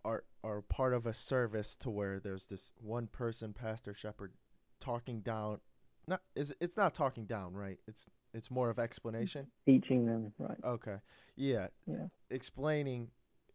are 0.06 0.24
are 0.44 0.62
part 0.62 0.94
of 0.94 1.06
a 1.06 1.14
service 1.14 1.76
to 1.78 1.90
where 1.90 2.20
there's 2.20 2.48
this 2.48 2.72
one 2.78 3.08
person, 3.08 3.54
pastor, 3.54 3.94
shepherd, 3.94 4.34
talking 4.80 5.22
down. 5.22 5.60
Not 6.08 6.22
is 6.36 6.54
it's 6.60 6.78
not 6.78 6.94
talking 6.94 7.26
down, 7.26 7.54
right? 7.54 7.80
It's 7.88 8.08
it's 8.34 8.52
more 8.52 8.70
of 8.70 8.80
explanation. 8.80 9.48
Teaching 9.66 10.06
them, 10.06 10.34
right. 10.38 10.58
Okay. 10.64 10.98
Yeah. 11.36 11.68
Yeah. 11.86 12.08
Explaining 12.30 13.10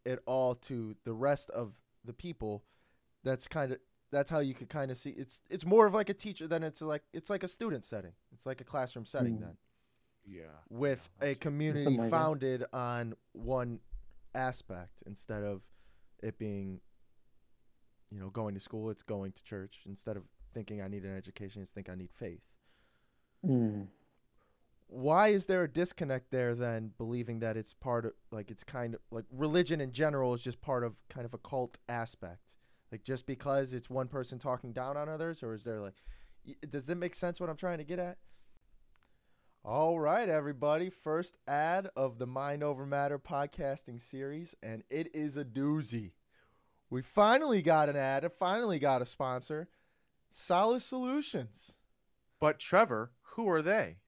it 0.05 0.21
all 0.27 0.55
to 0.55 0.95
the 1.05 1.13
rest 1.13 1.51
of 1.51 1.75
the 2.05 2.13
people. 2.13 2.65
That's 3.25 3.47
kind 3.49 3.73
of 3.73 3.79
that's 4.11 4.31
how 4.31 4.39
you 4.39 4.55
could 4.55 4.71
kind 4.71 4.91
of 4.91 4.97
see 4.97 5.11
it's 5.11 5.43
it's 5.51 5.67
more 5.67 5.87
of 5.87 5.93
like 5.93 6.09
a 6.09 6.15
teacher 6.15 6.47
than 6.47 6.63
it's 6.63 6.81
like 6.81 7.03
it's 7.13 7.29
like 7.29 7.43
a 7.43 7.49
student 7.49 7.85
setting. 7.85 8.13
It's 8.33 8.47
like 8.47 8.61
a 8.61 8.65
classroom 8.65 9.05
setting 9.05 9.37
Mm. 9.37 9.41
then 9.41 9.57
Yeah. 10.25 10.43
with 10.71 11.11
Yeah, 11.21 11.29
a 11.29 11.35
community 11.35 11.85
Something 11.85 12.01
like 12.05 12.11
that. 12.11 12.17
founded 12.17 12.65
on 12.73 13.15
one 13.33 13.81
aspect 14.35 15.03
instead 15.07 15.43
of 15.43 15.63
it 16.23 16.39
being 16.39 16.81
you 18.11 18.19
know 18.19 18.31
going 18.31 18.55
to 18.55 18.61
school 18.61 18.91
it's 18.91 19.03
going 19.03 19.33
to 19.33 19.43
church 19.45 19.81
instead 19.87 20.17
of 20.17 20.25
thinking 20.55 20.81
I 20.83 20.89
need 20.89 21.05
an 21.05 21.17
education 21.17 21.63
it's 21.63 21.71
think 21.71 21.89
I 21.89 21.95
need 21.95 22.11
faith. 22.13 22.43
Mm. 23.47 23.87
why 24.89 25.29
is 25.29 25.47
there 25.47 25.63
a 25.63 25.69
disconnect 25.69 26.33
there 26.33 26.57
then 26.57 26.91
believing 26.99 27.39
that 27.39 27.57
it's 27.57 27.73
part 27.73 28.05
of 28.05 28.13
like 28.33 28.51
it's 28.51 28.65
kind 28.65 28.95
of 28.95 29.01
like 29.13 29.27
religion 29.31 29.81
in 29.81 29.93
general 29.93 30.35
is 30.35 30.43
just 30.43 30.61
part 30.61 30.83
of 30.83 30.97
kind 31.09 31.25
of 31.25 31.35
a 31.35 31.39
cult 31.39 31.79
aspect 31.89 32.57
like 32.91 33.05
just 33.05 33.27
because 33.27 33.75
it's 33.75 33.89
one 33.89 34.09
person 34.09 34.41
talking 34.41 34.73
down 34.73 34.97
on 34.97 35.09
others 35.09 35.45
or 35.45 35.55
is 35.55 35.63
there 35.63 35.81
like 35.81 36.03
does 36.69 36.89
it 36.89 36.97
make 36.97 37.15
sense 37.15 37.39
what 37.39 37.49
i'm 37.49 37.57
trying 37.57 37.79
to 37.79 37.85
get 37.85 38.01
at 38.01 38.19
all 39.65 39.99
right 40.01 40.29
everybody 40.29 40.91
first 40.91 41.37
ad 41.49 41.89
of 41.97 42.19
the 42.19 42.27
mind 42.27 42.63
over 42.63 42.87
matter 42.87 43.19
podcasting 43.19 44.01
series 44.01 44.55
and 44.63 44.83
it 44.91 45.15
is 45.15 45.37
a 45.37 45.45
doozy 45.45 46.13
we 46.91 47.03
finally 47.03 47.61
got 47.63 47.89
an 47.89 47.97
ad 47.97 48.25
and 48.25 48.33
finally 48.33 48.79
got 48.79 49.03
a 49.03 49.07
sponsor 49.07 49.69
solid 50.31 50.81
solutions 50.81 51.77
But 52.41 52.59
Trevor, 52.61 53.13
who 53.35 53.49
are 53.51 53.63
they? 53.63 53.99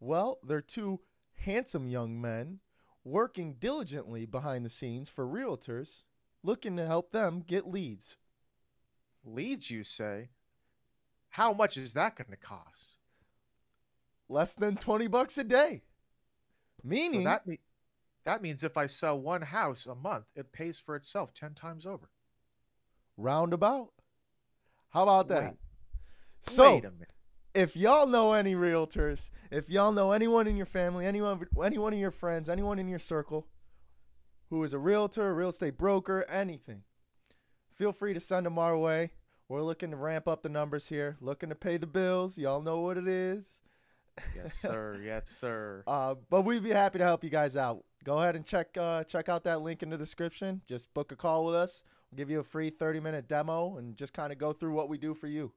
Well, 0.00 0.38
they're 0.42 0.60
two 0.60 1.00
handsome 1.36 1.88
young 1.88 2.20
men 2.20 2.60
working 3.04 3.54
diligently 3.58 4.26
behind 4.26 4.64
the 4.64 4.70
scenes 4.70 5.08
for 5.08 5.26
realtors 5.26 6.04
looking 6.42 6.76
to 6.76 6.86
help 6.86 7.12
them 7.12 7.44
get 7.46 7.68
leads. 7.68 8.16
Leads, 9.24 9.70
you 9.70 9.84
say? 9.84 10.30
How 11.30 11.52
much 11.52 11.76
is 11.76 11.94
that 11.94 12.16
going 12.16 12.30
to 12.30 12.36
cost? 12.36 12.96
Less 14.28 14.54
than 14.54 14.76
20 14.76 15.06
bucks 15.08 15.36
a 15.38 15.44
day. 15.44 15.82
Meaning 16.82 17.20
So 17.20 17.24
that 17.24 17.46
me- 17.46 17.60
that 18.24 18.40
means 18.42 18.62
if 18.64 18.76
I 18.76 18.86
sell 18.86 19.18
one 19.18 19.42
house 19.42 19.86
a 19.86 19.94
month, 19.94 20.26
it 20.36 20.52
pays 20.52 20.78
for 20.78 20.94
itself 20.96 21.34
ten 21.34 21.54
times 21.54 21.86
over. 21.86 22.08
roundabout. 23.16 23.92
How 24.90 25.02
about 25.04 25.28
that? 25.28 25.42
Wait. 25.50 25.58
So, 26.42 26.74
Wait 26.74 26.84
a 26.84 26.90
minute. 26.90 27.12
if 27.54 27.76
y'all 27.76 28.06
know 28.06 28.32
any 28.32 28.54
realtors, 28.54 29.30
if 29.50 29.68
y'all 29.70 29.92
know 29.92 30.12
anyone 30.12 30.46
in 30.46 30.56
your 30.56 30.66
family, 30.66 31.06
anyone 31.06 31.46
anyone 31.62 31.92
in 31.92 31.98
your 31.98 32.10
friends, 32.10 32.48
anyone 32.48 32.78
in 32.78 32.88
your 32.88 32.98
circle 32.98 33.46
who 34.50 34.62
is 34.64 34.72
a 34.72 34.78
realtor, 34.78 35.28
a 35.28 35.34
real 35.34 35.48
estate 35.50 35.78
broker, 35.78 36.24
anything, 36.28 36.82
feel 37.74 37.92
free 37.92 38.12
to 38.14 38.20
send 38.20 38.46
them 38.46 38.58
our 38.58 38.76
way. 38.76 39.12
We're 39.48 39.62
looking 39.62 39.90
to 39.90 39.96
ramp 39.96 40.26
up 40.28 40.42
the 40.42 40.48
numbers 40.48 40.88
here, 40.88 41.16
looking 41.20 41.48
to 41.50 41.54
pay 41.54 41.76
the 41.76 41.86
bills. 41.86 42.38
Y'all 42.38 42.62
know 42.62 42.80
what 42.80 42.96
it 42.96 43.06
is. 43.08 43.60
Yes, 44.36 44.54
sir. 44.60 45.00
yes, 45.02 45.28
sir. 45.28 45.82
Uh, 45.86 46.14
but 46.30 46.42
we'd 46.42 46.62
be 46.62 46.70
happy 46.70 46.98
to 46.98 47.04
help 47.04 47.24
you 47.24 47.30
guys 47.30 47.56
out. 47.56 47.84
Go 48.04 48.18
ahead 48.18 48.36
and 48.36 48.44
check 48.44 48.76
uh, 48.76 49.04
check 49.04 49.28
out 49.28 49.44
that 49.44 49.62
link 49.62 49.82
in 49.82 49.90
the 49.90 49.96
description. 49.96 50.60
Just 50.66 50.92
book 50.92 51.12
a 51.12 51.16
call 51.16 51.44
with 51.44 51.54
us. 51.54 51.82
We'll 52.10 52.16
give 52.18 52.30
you 52.30 52.40
a 52.40 52.44
free 52.44 52.70
30 52.70 53.00
minute 53.00 53.28
demo 53.28 53.76
and 53.76 53.96
just 53.96 54.12
kind 54.12 54.32
of 54.32 54.38
go 54.38 54.52
through 54.52 54.74
what 54.74 54.88
we 54.88 54.98
do 54.98 55.14
for 55.14 55.28
you. 55.28 55.52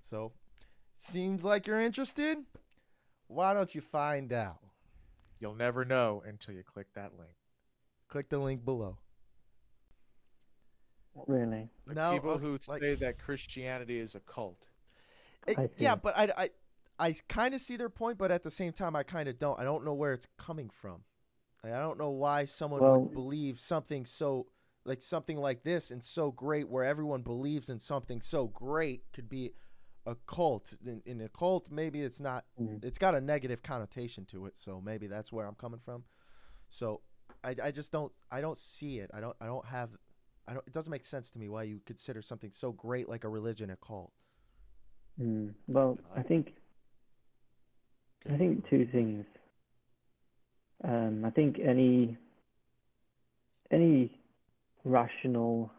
So, 0.00 0.32
seems 0.98 1.44
like 1.44 1.66
you're 1.66 1.80
interested. 1.80 2.38
Why 3.26 3.52
don't 3.52 3.74
you 3.74 3.80
find 3.80 4.32
out? 4.32 4.58
You'll 5.40 5.54
never 5.54 5.84
know 5.84 6.22
until 6.26 6.54
you 6.54 6.62
click 6.62 6.86
that 6.94 7.12
link. 7.18 7.32
Click 8.08 8.28
the 8.30 8.38
link 8.38 8.64
below. 8.64 8.96
Really? 11.26 11.68
Like 11.86 11.96
Now, 11.96 12.12
people 12.12 12.34
uh, 12.34 12.38
who 12.38 12.58
like- 12.68 12.80
say 12.80 12.94
that 12.94 13.18
Christianity 13.18 13.98
is 13.98 14.14
a 14.14 14.20
cult. 14.20 14.66
It- 15.46 15.72
yeah, 15.78 15.94
but 15.94 16.16
I, 16.16 16.30
I, 16.36 16.50
I 16.98 17.14
kind 17.28 17.54
of 17.54 17.60
see 17.60 17.76
their 17.76 17.88
point, 17.88 18.18
but 18.18 18.30
at 18.30 18.42
the 18.42 18.50
same 18.50 18.72
time, 18.72 18.96
I 18.96 19.02
kind 19.02 19.28
of 19.28 19.38
don't. 19.38 19.58
I 19.58 19.64
don't 19.64 19.84
know 19.84 19.94
where 19.94 20.12
it's 20.12 20.26
coming 20.36 20.70
from. 20.70 21.02
I 21.64 21.70
don't 21.70 21.98
know 21.98 22.10
why 22.10 22.44
someone 22.44 22.80
Well- 22.80 23.00
would 23.00 23.12
believe 23.12 23.58
something 23.58 24.06
so, 24.06 24.46
like 24.84 25.02
something 25.02 25.36
like 25.36 25.62
this 25.62 25.90
and 25.90 26.02
so 26.02 26.30
great, 26.30 26.68
where 26.68 26.84
everyone 26.84 27.22
believes 27.22 27.68
in 27.68 27.78
something 27.78 28.22
so 28.22 28.46
great, 28.48 29.04
could 29.12 29.28
be 29.28 29.52
a 30.06 30.16
cult. 30.26 30.76
In, 30.84 31.02
in 31.04 31.20
a 31.20 31.28
cult, 31.28 31.70
maybe 31.70 32.00
it's 32.00 32.20
not. 32.20 32.44
Mm. 32.60 32.84
It's 32.84 32.98
got 32.98 33.14
a 33.14 33.20
negative 33.20 33.62
connotation 33.62 34.24
to 34.26 34.46
it, 34.46 34.56
so 34.56 34.80
maybe 34.80 35.06
that's 35.06 35.30
where 35.32 35.46
I'm 35.46 35.56
coming 35.56 35.80
from. 35.80 36.04
So, 36.70 37.02
I, 37.44 37.54
I 37.62 37.70
just 37.70 37.92
don't. 37.92 38.12
I 38.30 38.40
don't 38.40 38.58
see 38.58 38.98
it. 38.98 39.10
I 39.12 39.20
don't. 39.20 39.36
I 39.40 39.46
don't 39.46 39.66
have. 39.66 39.90
I 40.46 40.54
don't. 40.54 40.66
It 40.66 40.72
doesn't 40.72 40.90
make 40.90 41.04
sense 41.04 41.30
to 41.32 41.38
me 41.38 41.48
why 41.48 41.64
you 41.64 41.80
consider 41.84 42.22
something 42.22 42.50
so 42.52 42.72
great 42.72 43.08
like 43.08 43.24
a 43.24 43.28
religion 43.28 43.70
a 43.70 43.76
cult. 43.76 44.12
Mm. 45.20 45.54
Well, 45.66 45.98
I 46.16 46.22
think 46.22 46.54
I 48.32 48.36
think 48.36 48.68
two 48.68 48.86
things. 48.90 49.24
Um, 50.84 51.24
I 51.24 51.30
think 51.30 51.58
any 51.58 52.16
any 53.70 54.10
rational 54.84 55.70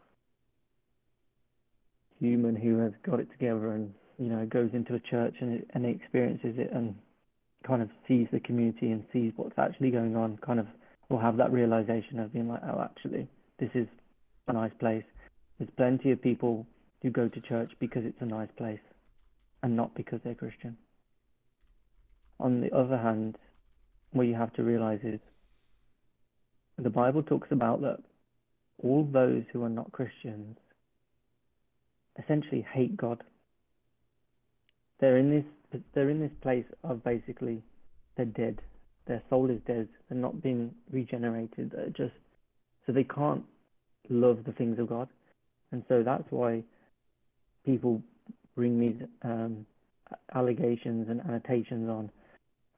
human 2.19 2.55
who 2.55 2.79
has 2.79 2.91
got 3.03 3.19
it 3.19 3.31
together 3.31 3.71
and 3.71 3.93
you 4.17 4.27
know 4.27 4.45
goes 4.45 4.69
into 4.73 4.95
a 4.95 4.99
church 4.99 5.35
and 5.39 5.65
and 5.73 5.85
experiences 5.85 6.55
it 6.57 6.71
and 6.73 6.95
kind 7.65 7.81
of 7.81 7.89
sees 8.07 8.27
the 8.31 8.39
community 8.39 8.91
and 8.91 9.03
sees 9.11 9.33
what's 9.35 9.57
actually 9.57 9.91
going 9.91 10.15
on, 10.15 10.37
kind 10.45 10.59
of 10.59 10.67
will 11.09 11.19
have 11.19 11.37
that 11.37 11.51
realization 11.51 12.19
of 12.19 12.31
being 12.31 12.47
like, 12.47 12.61
oh, 12.63 12.81
actually, 12.81 13.27
this 13.59 13.69
is 13.73 13.87
a 14.47 14.53
nice 14.53 14.71
place. 14.79 15.03
There's 15.57 15.69
plenty 15.75 16.11
of 16.11 16.21
people 16.21 16.65
who 17.01 17.09
go 17.09 17.27
to 17.27 17.41
church 17.41 17.71
because 17.79 18.03
it's 18.05 18.21
a 18.21 18.25
nice 18.25 18.49
place 18.57 18.79
and 19.63 19.75
not 19.75 19.93
because 19.95 20.19
they're 20.23 20.35
Christian. 20.35 20.77
On 22.39 22.61
the 22.61 22.75
other 22.75 22.97
hand, 22.97 23.37
what 24.11 24.23
you 24.23 24.35
have 24.35 24.53
to 24.53 24.63
realize 24.63 24.99
is 25.03 25.19
the 26.77 26.89
Bible 26.89 27.23
talks 27.23 27.49
about 27.51 27.81
that 27.81 27.99
all 28.81 29.03
those 29.11 29.43
who 29.51 29.63
are 29.63 29.69
not 29.69 29.91
Christians 29.91 30.57
essentially 32.21 32.65
hate 32.73 32.95
God. 32.95 33.23
They're 34.99 35.17
in 35.17 35.29
this 35.29 35.81
they're 35.93 36.09
in 36.09 36.19
this 36.19 36.31
place 36.41 36.65
of 36.83 37.03
basically 37.03 37.61
they're 38.15 38.25
dead. 38.25 38.61
Their 39.05 39.21
soul 39.29 39.49
is 39.49 39.59
dead. 39.67 39.87
They're 40.07 40.17
not 40.17 40.41
being 40.41 40.71
regenerated. 40.91 41.71
They're 41.71 41.89
just 41.89 42.17
so 42.85 42.93
they 42.93 43.03
can't 43.03 43.43
love 44.09 44.39
the 44.45 44.51
things 44.53 44.79
of 44.79 44.89
God. 44.89 45.09
And 45.71 45.83
so 45.87 46.01
that's 46.03 46.25
why 46.31 46.63
people 47.65 48.01
bring 48.55 48.79
these 48.79 49.07
um, 49.23 49.65
allegations 50.33 51.07
and 51.09 51.21
annotations 51.21 51.89
on 51.89 52.09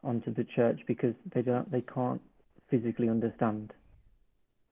onto 0.04 0.34
the 0.34 0.43
church 0.43 0.80
because 0.88 1.14
they 1.34 1.41
don't 1.41 1.72
they 1.72 1.82
can't 1.82 2.22
physically 2.70 3.10
understand 3.10 3.74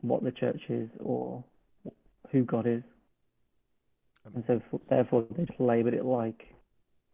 what 0.02 0.24
the 0.24 0.32
church 0.32 0.62
is 0.70 0.90
or 1.00 1.44
who 2.32 2.44
God 2.44 2.68
is, 2.68 2.84
um, 4.26 4.34
and 4.36 4.44
so 4.48 4.62
f- 4.74 4.82
therefore 4.90 5.26
they 5.36 5.46
just 5.46 5.60
label 5.60 5.94
it 5.94 6.06
like 6.06 6.48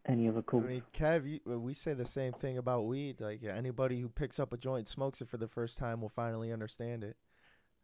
any 0.08 0.28
other 0.28 0.42
cult. 0.42 0.64
I 0.64 0.68
mean, 0.68 0.82
Kev, 0.94 1.28
you, 1.28 1.58
we 1.58 1.74
say 1.74 1.94
the 1.94 2.06
same 2.06 2.32
thing 2.32 2.58
about 2.58 2.86
weed. 2.86 3.20
Like 3.20 3.42
anybody 3.44 4.00
who 4.00 4.08
picks 4.08 4.38
up 4.38 4.52
a 4.52 4.56
joint, 4.56 4.88
smokes 4.88 5.20
it 5.20 5.28
for 5.28 5.36
the 5.36 5.48
first 5.48 5.78
time, 5.78 6.00
will 6.00 6.08
finally 6.08 6.52
understand 6.52 7.04
it. 7.04 7.16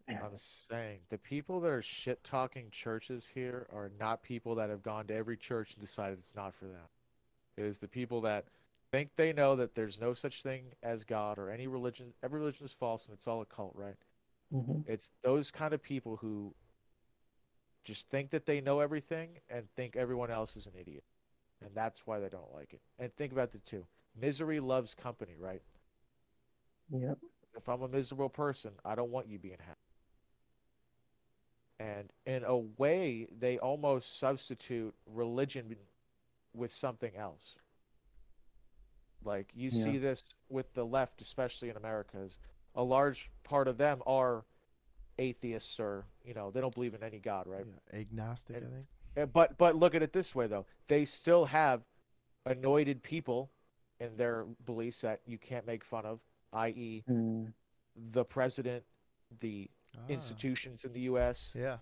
I'm 0.08 0.36
saying 0.36 1.00
the 1.10 1.18
people 1.18 1.60
that 1.60 1.70
are 1.70 1.82
shit 1.82 2.22
talking 2.24 2.68
churches 2.70 3.28
here 3.32 3.66
are 3.72 3.90
not 4.00 4.22
people 4.22 4.56
that 4.56 4.68
have 4.68 4.82
gone 4.82 5.06
to 5.06 5.14
every 5.14 5.36
church 5.36 5.74
and 5.74 5.80
decided 5.80 6.18
it's 6.18 6.34
not 6.34 6.54
for 6.54 6.66
them. 6.66 6.88
It 7.56 7.64
is 7.64 7.78
the 7.78 7.88
people 7.88 8.20
that 8.22 8.46
think 8.92 9.12
they 9.16 9.32
know 9.32 9.56
that 9.56 9.74
there's 9.74 10.00
no 10.00 10.14
such 10.14 10.42
thing 10.42 10.74
as 10.82 11.04
God 11.04 11.38
or 11.38 11.50
any 11.50 11.68
religion. 11.68 12.14
Every 12.22 12.40
religion 12.40 12.66
is 12.66 12.72
false 12.72 13.06
and 13.06 13.14
it's 13.14 13.28
all 13.28 13.42
a 13.42 13.46
cult, 13.46 13.74
right? 13.76 13.96
hmm 14.52 14.82
It's 14.86 15.12
those 15.24 15.50
kind 15.50 15.74
of 15.74 15.82
people 15.82 16.16
who 16.18 16.54
just 17.84 18.08
think 18.08 18.30
that 18.30 18.46
they 18.46 18.60
know 18.60 18.80
everything 18.80 19.40
and 19.50 19.68
think 19.74 19.96
everyone 19.96 20.30
else 20.30 20.56
is 20.56 20.66
an 20.66 20.72
idiot. 20.78 21.04
And 21.64 21.74
that's 21.74 22.06
why 22.06 22.20
they 22.20 22.28
don't 22.28 22.52
like 22.54 22.72
it. 22.74 22.82
And 22.98 23.14
think 23.14 23.32
about 23.32 23.52
the 23.52 23.58
two. 23.58 23.86
Misery 24.20 24.60
loves 24.60 24.94
company, 24.94 25.36
right? 25.38 25.62
Yep. 26.90 27.18
if 27.56 27.68
I'm 27.68 27.82
a 27.82 27.88
miserable 27.88 28.28
person, 28.28 28.72
I 28.84 28.94
don't 28.94 29.10
want 29.10 29.28
you 29.28 29.38
being 29.38 29.58
happy. 29.58 29.78
And 31.78 32.12
in 32.26 32.44
a 32.44 32.56
way, 32.56 33.26
they 33.36 33.58
almost 33.58 34.18
substitute 34.18 34.94
religion 35.06 35.76
with 36.54 36.72
something 36.72 37.16
else. 37.16 37.56
Like 39.24 39.50
you 39.54 39.70
Yeah. 39.70 39.82
see 39.84 39.98
this 39.98 40.22
with 40.48 40.72
the 40.74 40.84
left, 40.84 41.20
especially 41.20 41.68
in 41.70 41.76
America, 41.76 42.18
is 42.20 42.38
a 42.74 42.82
large 42.82 43.30
part 43.44 43.68
of 43.68 43.78
them 43.78 44.02
are 44.06 44.44
atheists 45.18 45.78
or 45.78 46.06
you 46.24 46.34
know 46.34 46.50
they 46.50 46.60
don't 46.60 46.74
believe 46.74 46.94
in 46.94 47.02
any 47.02 47.18
god, 47.18 47.46
right? 47.46 47.66
Yeah, 47.66 47.98
agnostic, 48.00 48.56
And- 48.56 48.66
I 48.66 48.70
think. 48.70 48.86
Uh, 49.14 49.26
But 49.26 49.58
but 49.58 49.76
look 49.76 49.94
at 49.94 50.02
it 50.02 50.12
this 50.12 50.34
way 50.34 50.46
though, 50.46 50.66
they 50.88 51.04
still 51.04 51.46
have 51.46 51.82
anointed 52.46 53.02
people 53.02 53.50
in 54.00 54.16
their 54.16 54.44
beliefs 54.64 55.02
that 55.02 55.20
you 55.26 55.38
can't 55.38 55.66
make 55.66 55.84
fun 55.84 56.04
of, 56.06 56.20
i.e., 56.54 57.04
Mm. 57.08 57.52
the 57.94 58.24
president, 58.24 58.84
the 59.40 59.70
Ah, 59.94 60.06
institutions 60.08 60.84
in 60.86 60.92
the 60.94 61.00
U.S., 61.02 61.52
Yeah. 61.54 61.78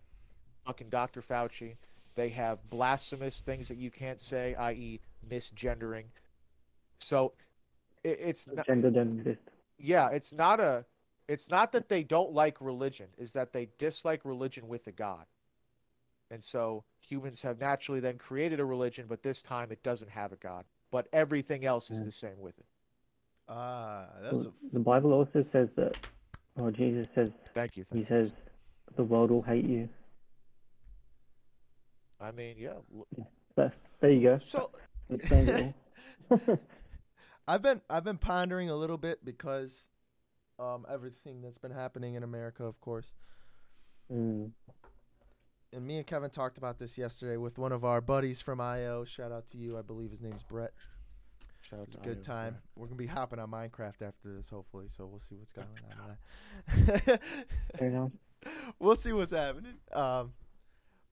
fucking 0.66 0.90
Dr. 0.90 1.22
Fauci. 1.22 1.76
They 2.16 2.30
have 2.30 2.68
blasphemous 2.68 3.40
things 3.40 3.68
that 3.68 3.76
you 3.76 3.90
can't 3.92 4.20
say, 4.20 4.54
i.e., 4.56 5.00
misgendering. 5.26 6.06
So 7.00 7.32
it, 8.04 8.18
it's 8.22 8.46
not, 8.48 8.66
Gender 8.66 8.90
don't 8.90 9.18
exist. 9.18 9.40
yeah, 9.78 10.08
it's 10.10 10.32
not 10.32 10.60
a, 10.60 10.84
it's 11.28 11.50
not 11.50 11.72
that 11.72 11.88
they 11.88 12.02
don't 12.02 12.32
like 12.32 12.60
religion, 12.60 13.06
is 13.18 13.32
that 13.32 13.52
they 13.52 13.68
dislike 13.78 14.22
religion 14.24 14.68
with 14.68 14.86
a 14.86 14.92
god. 14.92 15.26
And 16.30 16.42
so 16.44 16.84
humans 17.00 17.42
have 17.42 17.58
naturally 17.60 18.00
then 18.00 18.16
created 18.18 18.60
a 18.60 18.64
religion, 18.64 19.06
but 19.08 19.22
this 19.22 19.42
time 19.42 19.72
it 19.72 19.82
doesn't 19.82 20.10
have 20.10 20.32
a 20.32 20.36
god. 20.36 20.64
But 20.90 21.08
everything 21.12 21.64
else 21.64 21.90
is 21.90 21.98
Yeah. 21.98 22.04
the 22.04 22.12
same 22.12 22.40
with 22.40 22.58
it. 22.58 22.66
Ah, 23.48 24.06
that's 24.22 24.44
a, 24.44 24.52
the 24.72 24.78
Bible 24.78 25.12
also 25.12 25.44
says 25.52 25.68
that, 25.76 25.96
or 26.56 26.70
Jesus 26.70 27.08
says, 27.16 27.30
Thank 27.54 27.76
you. 27.76 27.84
he 27.92 28.00
you. 28.00 28.06
says, 28.08 28.30
the 28.96 29.02
world 29.02 29.30
will 29.30 29.42
hate 29.42 29.64
you. 29.64 29.88
I 32.20 32.30
mean, 32.32 32.56
yeah. 32.58 32.74
l- 32.94 33.06
That's, 33.56 33.74
there 34.00 34.10
you 34.10 34.22
go. 34.22 34.38
so. 34.42 34.70
Explains 37.50 37.54
it 37.54 37.54
all. 37.54 37.54
I've 37.54 37.62
been 37.62 37.80
I've 37.90 38.04
been 38.04 38.18
pondering 38.18 38.70
a 38.70 38.76
little 38.76 38.98
bit 38.98 39.24
because 39.24 39.88
um 40.58 40.86
everything 40.92 41.42
that's 41.42 41.58
been 41.58 41.72
happening 41.72 42.14
in 42.14 42.22
America, 42.22 42.64
of 42.64 42.80
course. 42.80 43.12
mm. 44.12 44.50
And 45.72 45.86
me 45.86 45.98
and 45.98 46.06
Kevin 46.06 46.30
talked 46.30 46.58
about 46.58 46.80
this 46.80 46.98
yesterday 46.98 47.36
with 47.36 47.56
one 47.56 47.70
of 47.70 47.84
our 47.84 48.00
buddies 48.00 48.40
from 48.40 48.60
IO. 48.60 49.04
Shout 49.04 49.30
out 49.30 49.46
to 49.48 49.56
you. 49.56 49.78
I 49.78 49.82
believe 49.82 50.10
his 50.10 50.20
name's 50.20 50.42
Brett. 50.42 50.72
Shout 51.60 51.78
out 51.80 51.90
to 51.92 51.98
good 51.98 52.16
Iowa, 52.16 52.22
time. 52.24 52.54
yeah. 52.54 52.60
We're 52.74 52.86
gonna 52.86 52.96
be 52.96 53.06
hopping 53.06 53.38
on 53.38 53.50
Minecraft 53.50 54.02
after 54.02 54.34
this, 54.34 54.48
hopefully. 54.48 54.86
So 54.88 55.06
we'll 55.06 55.20
see 55.20 55.36
what's 55.36 55.52
going 55.52 55.68
on. 56.00 57.18
We'll 58.78 58.96
see 58.96 59.12
what's 59.12 59.32
happening. 59.32 59.74
Um, 59.92 60.32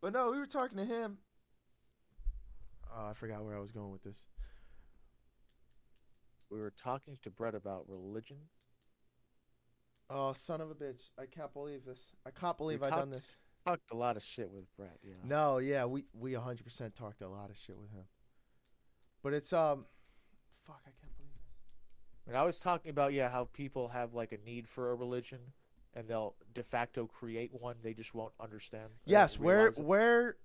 but 0.01 0.12
no, 0.14 0.30
we 0.30 0.39
were 0.39 0.47
talking 0.47 0.78
to 0.78 0.84
him. 0.86 1.18
Oh, 2.91 3.07
I 3.11 3.12
forgot 3.12 3.45
where 3.45 3.55
I 3.57 3.61
was 3.61 3.70
going 3.70 3.93
with 3.93 4.03
this. 4.03 4.24
We 6.51 6.61
were 6.61 6.72
talking 6.82 7.18
to 7.22 7.30
Brett 7.30 7.55
about 7.55 7.84
religion. 7.88 8.38
Oh, 10.11 10.32
son 10.32 10.61
of 10.61 10.70
a 10.70 10.74
bitch! 10.74 11.11
I 11.18 11.26
can't 11.26 11.53
believe 11.53 11.84
this. 11.84 12.01
I 12.26 12.30
can't 12.30 12.57
believe 12.57 12.80
We 12.80 12.86
I 12.86 12.90
done 12.90 13.11
this. 13.11 13.36
Talked 13.66 13.90
a 13.90 13.96
lot 13.96 14.16
of 14.16 14.22
shit 14.22 14.51
with 14.51 14.64
Brett. 14.76 14.99
Yeah. 15.03 15.14
No, 15.24 15.59
yeah, 15.59 15.84
we 15.84 16.05
we 16.18 16.32
100% 16.32 16.94
talked 16.94 17.20
a 17.20 17.28
lot 17.28 17.51
of 17.51 17.57
shit 17.57 17.76
with 17.76 17.90
him. 17.90 18.05
But 19.22 19.34
it's 19.34 19.53
um, 19.53 19.84
fuck, 20.66 20.80
I 20.86 20.90
can't 21.01 21.14
believe 21.16 21.32
it. 21.34 22.28
And 22.28 22.36
I 22.36 22.44
was 22.44 22.59
talking 22.59 22.90
about 22.90 23.12
yeah 23.12 23.28
how 23.28 23.49
people 23.53 23.88
have 23.88 24.14
like 24.14 24.32
a 24.32 24.38
need 24.38 24.66
for 24.66 24.92
a 24.92 24.94
religion, 24.94 25.40
and 25.94 26.09
they'll 26.09 26.34
de 26.55 26.62
facto 26.62 27.07
create 27.07 27.51
one. 27.53 27.76
They 27.82 27.92
just 27.92 28.14
won't 28.14 28.32
understand. 28.40 28.88
Yes, 29.05 29.38
where 29.38 29.66
it. 29.66 29.78
where 29.78 30.36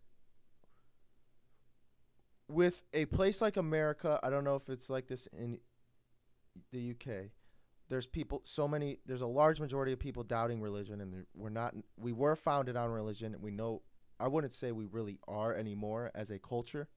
with 2.50 2.84
a 2.94 3.06
place 3.06 3.42
like 3.42 3.56
America, 3.56 4.20
I 4.22 4.30
don't 4.30 4.44
know 4.44 4.56
if 4.56 4.68
it's 4.68 4.90
like 4.90 5.08
this 5.08 5.28
in 5.38 5.60
the 6.72 6.92
UK. 6.92 7.32
There's 7.90 8.06
people 8.06 8.42
so 8.46 8.68
many 8.68 9.00
there's 9.06 9.22
a 9.22 9.28
large 9.28 9.60
majority 9.60 9.92
of 9.92 10.00
people 10.00 10.24
doubting 10.24 10.62
religion 10.62 11.02
and 11.02 11.26
we're 11.36 11.50
not 11.50 11.76
we 11.98 12.12
were 12.12 12.36
founded 12.36 12.76
on 12.76 12.90
religion. 12.90 13.34
And 13.34 13.44
we 13.44 13.52
know 13.52 13.82
I 14.20 14.28
wouldn't 14.28 14.54
say 14.54 14.72
we 14.72 14.86
really 14.86 15.20
are 15.28 15.54
anymore 15.54 16.12
as 16.16 16.32
a 16.32 16.40
culture. 16.40 16.88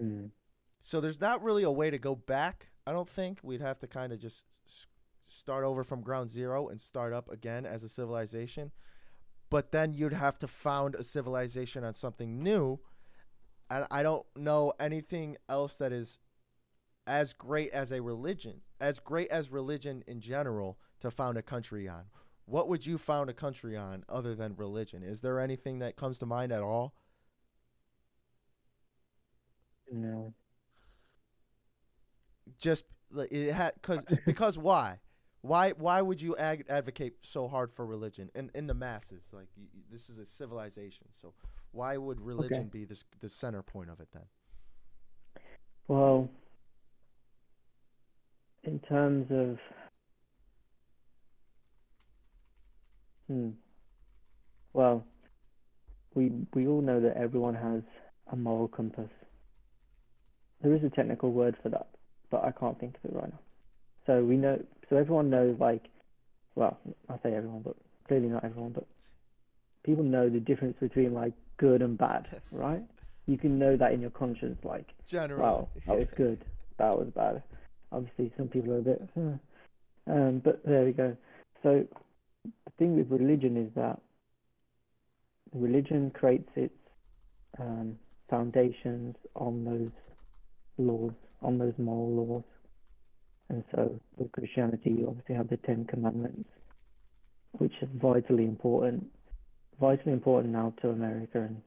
Mm. 0.00 0.30
So 0.82 1.00
there's 1.00 1.20
not 1.20 1.42
really 1.42 1.62
a 1.62 1.70
way 1.70 1.90
to 1.90 1.98
go 1.98 2.14
back. 2.14 2.68
I 2.86 2.92
don't 2.92 3.08
think 3.08 3.38
we'd 3.42 3.60
have 3.60 3.78
to 3.80 3.86
kind 3.86 4.12
of 4.12 4.18
just 4.18 4.44
start 5.26 5.64
over 5.64 5.84
from 5.84 6.02
ground 6.02 6.30
zero 6.30 6.68
and 6.68 6.80
start 6.80 7.12
up 7.12 7.30
again 7.30 7.64
as 7.64 7.82
a 7.82 7.88
civilization. 7.88 8.72
But 9.48 9.72
then 9.72 9.94
you'd 9.94 10.12
have 10.12 10.38
to 10.40 10.48
found 10.48 10.94
a 10.94 11.04
civilization 11.04 11.84
on 11.84 11.94
something 11.94 12.42
new. 12.42 12.80
And 13.68 13.86
I 13.90 14.02
don't 14.02 14.26
know 14.36 14.72
anything 14.80 15.36
else 15.48 15.76
that 15.76 15.92
is 15.92 16.18
as 17.06 17.32
great 17.32 17.70
as 17.72 17.92
a 17.92 18.02
religion, 18.02 18.60
as 18.80 18.98
great 18.98 19.28
as 19.30 19.50
religion 19.50 20.02
in 20.06 20.20
general 20.20 20.78
to 21.00 21.10
found 21.10 21.36
a 21.38 21.42
country 21.42 21.88
on. 21.88 22.04
What 22.46 22.68
would 22.68 22.86
you 22.86 22.98
found 22.98 23.30
a 23.30 23.34
country 23.34 23.76
on 23.76 24.04
other 24.08 24.34
than 24.34 24.56
religion? 24.56 25.02
Is 25.02 25.20
there 25.20 25.38
anything 25.40 25.78
that 25.80 25.96
comes 25.96 26.18
to 26.18 26.26
mind 26.26 26.52
at 26.52 26.62
all? 26.62 26.94
No. 29.90 30.34
Just 32.58 32.84
like 33.10 33.30
it 33.32 33.52
had 33.52 33.74
cuz 33.82 34.02
because 34.26 34.58
why? 34.58 35.00
Why 35.42 35.70
why 35.72 36.02
would 36.02 36.20
you 36.20 36.36
ag- 36.36 36.66
advocate 36.68 37.14
so 37.22 37.48
hard 37.48 37.72
for 37.72 37.86
religion 37.86 38.30
in 38.34 38.50
in 38.54 38.66
the 38.66 38.74
masses? 38.74 39.28
Like 39.32 39.48
y 39.56 39.64
y- 39.74 39.82
this 39.90 40.10
is 40.10 40.18
a 40.18 40.26
civilization. 40.26 41.06
So 41.12 41.34
why 41.72 41.96
would 41.96 42.20
religion 42.20 42.68
be 42.68 42.84
this 42.84 43.04
the 43.20 43.28
center 43.28 43.62
point 43.62 43.90
of 43.90 44.00
it 44.00 44.08
then? 44.12 44.26
Well, 45.88 46.30
in 48.64 48.78
terms 48.80 49.26
of, 49.30 49.58
hmm, 53.28 53.50
well, 54.72 55.04
we 56.14 56.32
we 56.54 56.66
all 56.66 56.82
know 56.82 57.00
that 57.00 57.16
everyone 57.16 57.54
has 57.54 57.82
a 58.32 58.36
moral 58.36 58.68
compass. 58.68 59.10
There 60.62 60.74
is 60.74 60.84
a 60.84 60.90
technical 60.90 61.32
word 61.32 61.56
for 61.62 61.70
that, 61.70 61.88
but 62.30 62.44
I 62.44 62.50
can't 62.52 62.78
think 62.78 62.96
of 63.02 63.10
it 63.10 63.16
right 63.16 63.30
now. 63.30 63.38
So 64.06 64.24
we 64.24 64.36
know, 64.36 64.62
so 64.88 64.96
everyone 64.96 65.30
knows, 65.30 65.56
like, 65.58 65.84
well, 66.54 66.78
I 67.08 67.14
say 67.22 67.34
everyone, 67.34 67.62
but 67.62 67.76
clearly 68.08 68.28
not 68.28 68.44
everyone, 68.44 68.72
but 68.72 68.86
people 69.84 70.04
know 70.04 70.28
the 70.28 70.40
difference 70.40 70.76
between 70.80 71.14
like 71.14 71.32
good 71.56 71.80
and 71.80 71.96
bad, 71.96 72.26
right? 72.52 72.82
You 73.26 73.38
can 73.38 73.58
know 73.58 73.76
that 73.76 73.92
in 73.92 74.00
your 74.00 74.10
conscience, 74.10 74.58
like. 74.64 74.88
Generally. 75.06 75.42
Wow, 75.42 75.68
that 75.86 75.96
was 75.96 76.08
good. 76.16 76.44
That 76.78 76.98
was 76.98 77.08
bad. 77.14 77.42
Obviously, 77.92 78.32
some 78.36 78.48
people 78.48 78.72
are 78.72 78.78
a 78.78 78.82
bit, 78.82 79.02
huh. 79.14 80.12
um, 80.12 80.40
but 80.44 80.64
there 80.64 80.84
we 80.84 80.92
go. 80.92 81.16
So 81.62 81.84
the 82.44 82.70
thing 82.78 82.96
with 82.96 83.10
religion 83.10 83.56
is 83.56 83.70
that 83.74 84.00
religion 85.52 86.10
creates 86.10 86.48
its 86.56 86.74
um, 87.58 87.96
foundations 88.28 89.16
on 89.34 89.64
those 89.64 89.90
laws, 90.78 91.12
on 91.42 91.58
those 91.58 91.74
moral 91.78 92.24
laws. 92.24 92.44
And 93.48 93.64
so 93.74 93.98
with 94.16 94.30
Christianity, 94.30 94.90
you 94.90 95.08
obviously 95.08 95.34
have 95.34 95.48
the 95.48 95.56
Ten 95.58 95.84
Commandments, 95.84 96.48
which 97.58 97.72
is 97.82 97.88
vitally 98.00 98.44
important, 98.44 99.04
vitally 99.80 100.12
important 100.12 100.52
now 100.52 100.72
to 100.82 100.90
America 100.90 101.40
and 101.40 101.60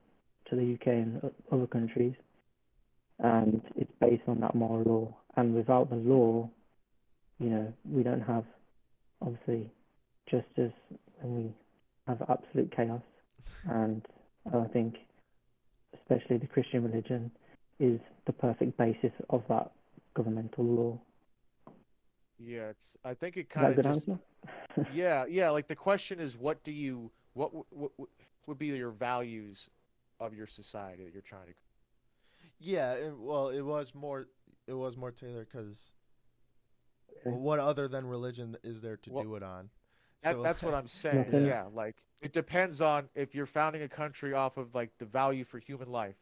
to 0.50 0.56
the 0.56 0.74
UK 0.76 0.88
and 0.88 1.22
other 1.52 1.68
countries 1.68 2.14
and 3.20 3.62
it's 3.76 3.92
based 4.00 4.24
on 4.28 4.40
that 4.42 4.56
moral 4.56 4.84
law. 4.84 5.16
And 5.36 5.56
without 5.56 5.90
the 5.90 5.96
law, 5.96 6.50
you 7.40 7.50
know, 7.50 7.74
we 7.90 8.04
don't 8.04 8.22
have 8.22 8.46
obviously 9.22 9.70
justice, 10.30 10.74
and 11.22 11.36
we 11.36 11.54
have 12.08 12.22
absolute 12.30 12.72
chaos. 12.76 13.02
And 13.70 14.06
I 14.54 14.66
think, 14.68 14.98
especially 15.94 16.38
the 16.38 16.48
Christian 16.48 16.84
religion, 16.84 17.32
is 17.80 18.00
the 18.26 18.34
perfect 18.34 18.78
basis 18.78 19.12
of 19.30 19.44
that 19.50 19.72
governmental 20.14 20.64
law. 20.64 21.00
Yeah, 22.40 22.70
it's. 22.70 22.98
I 23.04 23.14
think 23.14 23.38
it 23.38 23.50
kind 23.50 23.68
of 23.68 23.76
good 23.76 23.86
just. 23.86 24.08
answer? 24.10 24.20
Yeah, 24.94 25.26
yeah. 25.30 25.52
Like 25.52 25.68
the 25.68 25.76
question 25.76 26.20
is, 26.20 26.36
what 26.36 26.64
do 26.64 26.72
you, 26.72 27.12
what, 27.34 27.54
what, 27.54 27.92
what 27.96 28.10
would 28.48 28.58
be 28.58 28.68
your 28.68 28.90
values 28.90 29.70
of 30.20 30.34
your 30.34 30.48
society 30.48 31.04
that 31.06 31.14
you're 31.14 31.22
trying 31.22 31.46
to? 31.46 31.54
Yeah, 32.60 32.94
it, 32.94 33.14
well, 33.18 33.50
it 33.50 33.62
was 33.62 33.94
more 33.94 34.28
it 34.68 34.74
was 34.74 34.96
more 34.98 35.12
tailored 35.12 35.48
because 35.52 35.94
Okay. 37.26 37.30
what 37.38 37.60
other 37.60 37.88
than 37.88 38.06
religion 38.08 38.58
is 38.64 38.82
there 38.82 38.98
to 38.98 39.12
Well, 39.12 39.24
do 39.24 39.36
it 39.36 39.44
on? 39.44 39.70
That, 40.22 40.36
So- 40.36 40.44
that's 40.44 40.64
what 40.64 40.74
I'm 40.74 40.88
saying. 40.88 41.18
Nothing. 41.18 41.46
Yeah, 41.46 41.68
like 41.74 41.96
it 42.22 42.34
depends 42.34 42.82
on 42.82 43.10
if 43.16 43.36
you're 43.36 43.46
founding 43.46 43.82
a 43.82 43.90
country 43.90 44.34
off 44.34 44.58
of 44.58 44.74
like 44.76 44.98
the 44.98 45.06
value 45.06 45.44
for 45.44 45.60
human 45.60 45.90
life, 45.92 46.18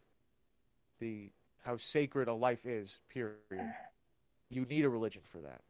the 1.00 1.32
how 1.64 1.78
sacred 1.78 2.28
a 2.28 2.34
life 2.34 2.66
is. 2.66 3.00
Period. 3.10 3.38
You 4.50 4.66
need 4.66 4.84
a 4.84 4.90
religion 4.90 5.22
for 5.24 5.40
that. 5.42 5.62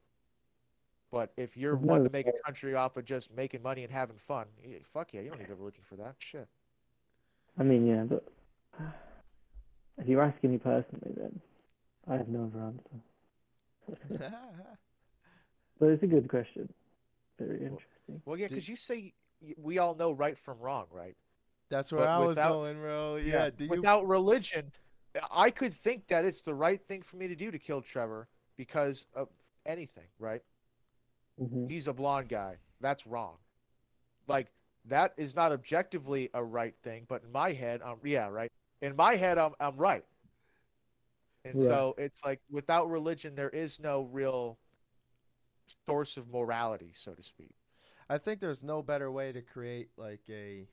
But 1.12 1.34
if 1.36 1.58
you're 1.58 1.76
There's 1.76 1.86
wanting 1.86 2.06
to 2.06 2.10
make 2.12 2.28
a 2.28 2.32
country 2.46 2.74
off 2.74 2.96
of 2.96 3.04
just 3.04 3.32
making 3.34 3.62
money 3.62 3.84
and 3.84 3.92
having 3.92 4.18
fun, 4.18 4.48
fuck 4.94 5.14
yeah, 5.14 5.20
you 5.22 5.30
don't 5.30 5.40
need 5.40 5.50
a 5.50 5.56
religion 5.56 5.84
for 5.84 5.98
that. 5.98 6.16
Shit. 6.20 6.48
I 7.58 7.64
mean, 7.64 7.86
yeah, 7.86 8.04
but 8.06 8.26
if 9.98 10.08
you're 10.08 10.22
asking 10.22 10.52
me 10.52 10.58
personally, 10.58 11.12
then 11.18 11.42
I 12.12 12.18
have 12.18 12.28
no 12.28 12.44
other 12.54 12.62
answer. 14.20 14.34
But 15.80 15.90
it's 15.90 16.04
a 16.04 16.08
good 16.08 16.30
question. 16.30 16.72
Very 17.40 17.62
interesting. 17.64 18.22
Well, 18.26 18.38
yeah, 18.38 18.48
because 18.48 18.70
you 18.70 18.76
say 18.76 19.14
we 19.58 19.80
all 19.80 19.96
know 19.96 20.12
right 20.12 20.38
from 20.38 20.60
wrong, 20.60 20.86
right? 20.92 21.16
That's 21.70 21.92
where 21.92 22.02
But 22.02 22.10
I 22.10 22.20
was 22.20 22.28
without- 22.28 22.52
going, 22.52 22.80
bro. 22.80 23.16
Yeah. 23.16 23.50
Do 23.50 23.64
you? 23.64 23.70
Without 23.72 24.08
religion, 24.08 24.72
I 25.32 25.50
could 25.50 25.74
think 25.74 26.06
that 26.10 26.24
it's 26.24 26.44
the 26.44 26.54
right 26.54 26.80
thing 26.88 27.02
for 27.02 27.18
me 27.18 27.28
to 27.30 27.36
do 27.36 27.50
to 27.50 27.58
kill 27.58 27.82
Trevor 27.82 28.28
because 28.58 29.08
of 29.16 29.30
anything, 29.66 30.06
right? 30.20 30.44
hmm 31.40 31.66
He's 31.68 31.88
a 31.88 31.94
blonde 31.94 32.30
guy. 32.30 32.58
That's 32.80 33.08
wrong. 33.08 33.38
Like 34.28 34.52
that 34.86 35.14
is 35.18 35.36
not 35.36 35.52
objectively 35.52 36.30
a 36.36 36.44
right 36.44 36.76
thing, 36.84 37.06
but 37.08 37.24
in 37.24 37.32
my 37.32 37.54
head, 37.54 37.82
I'm 37.84 37.98
yeah, 38.04 38.28
right. 38.28 38.52
In 38.84 38.96
my 38.96 39.16
head, 39.16 39.40
I'm 39.40 39.54
I'm 39.60 39.78
right. 39.78 40.06
And 41.44 41.56
Right. 41.56 41.66
so 41.66 41.96
it's 41.98 42.24
like 42.24 42.42
without 42.50 42.90
religion, 42.90 43.36
there 43.36 43.50
is 43.50 43.80
no 43.80 44.04
real 44.04 44.60
source 45.86 46.18
of 46.18 46.30
morality, 46.30 46.94
so 46.96 47.14
to 47.14 47.24
speak. 47.24 47.56
I 48.10 48.18
think 48.18 48.40
there's 48.40 48.64
no 48.64 48.82
better 48.84 49.12
way 49.12 49.32
to 49.32 49.42
create 49.42 49.90
like 49.98 50.22
a 50.30 50.68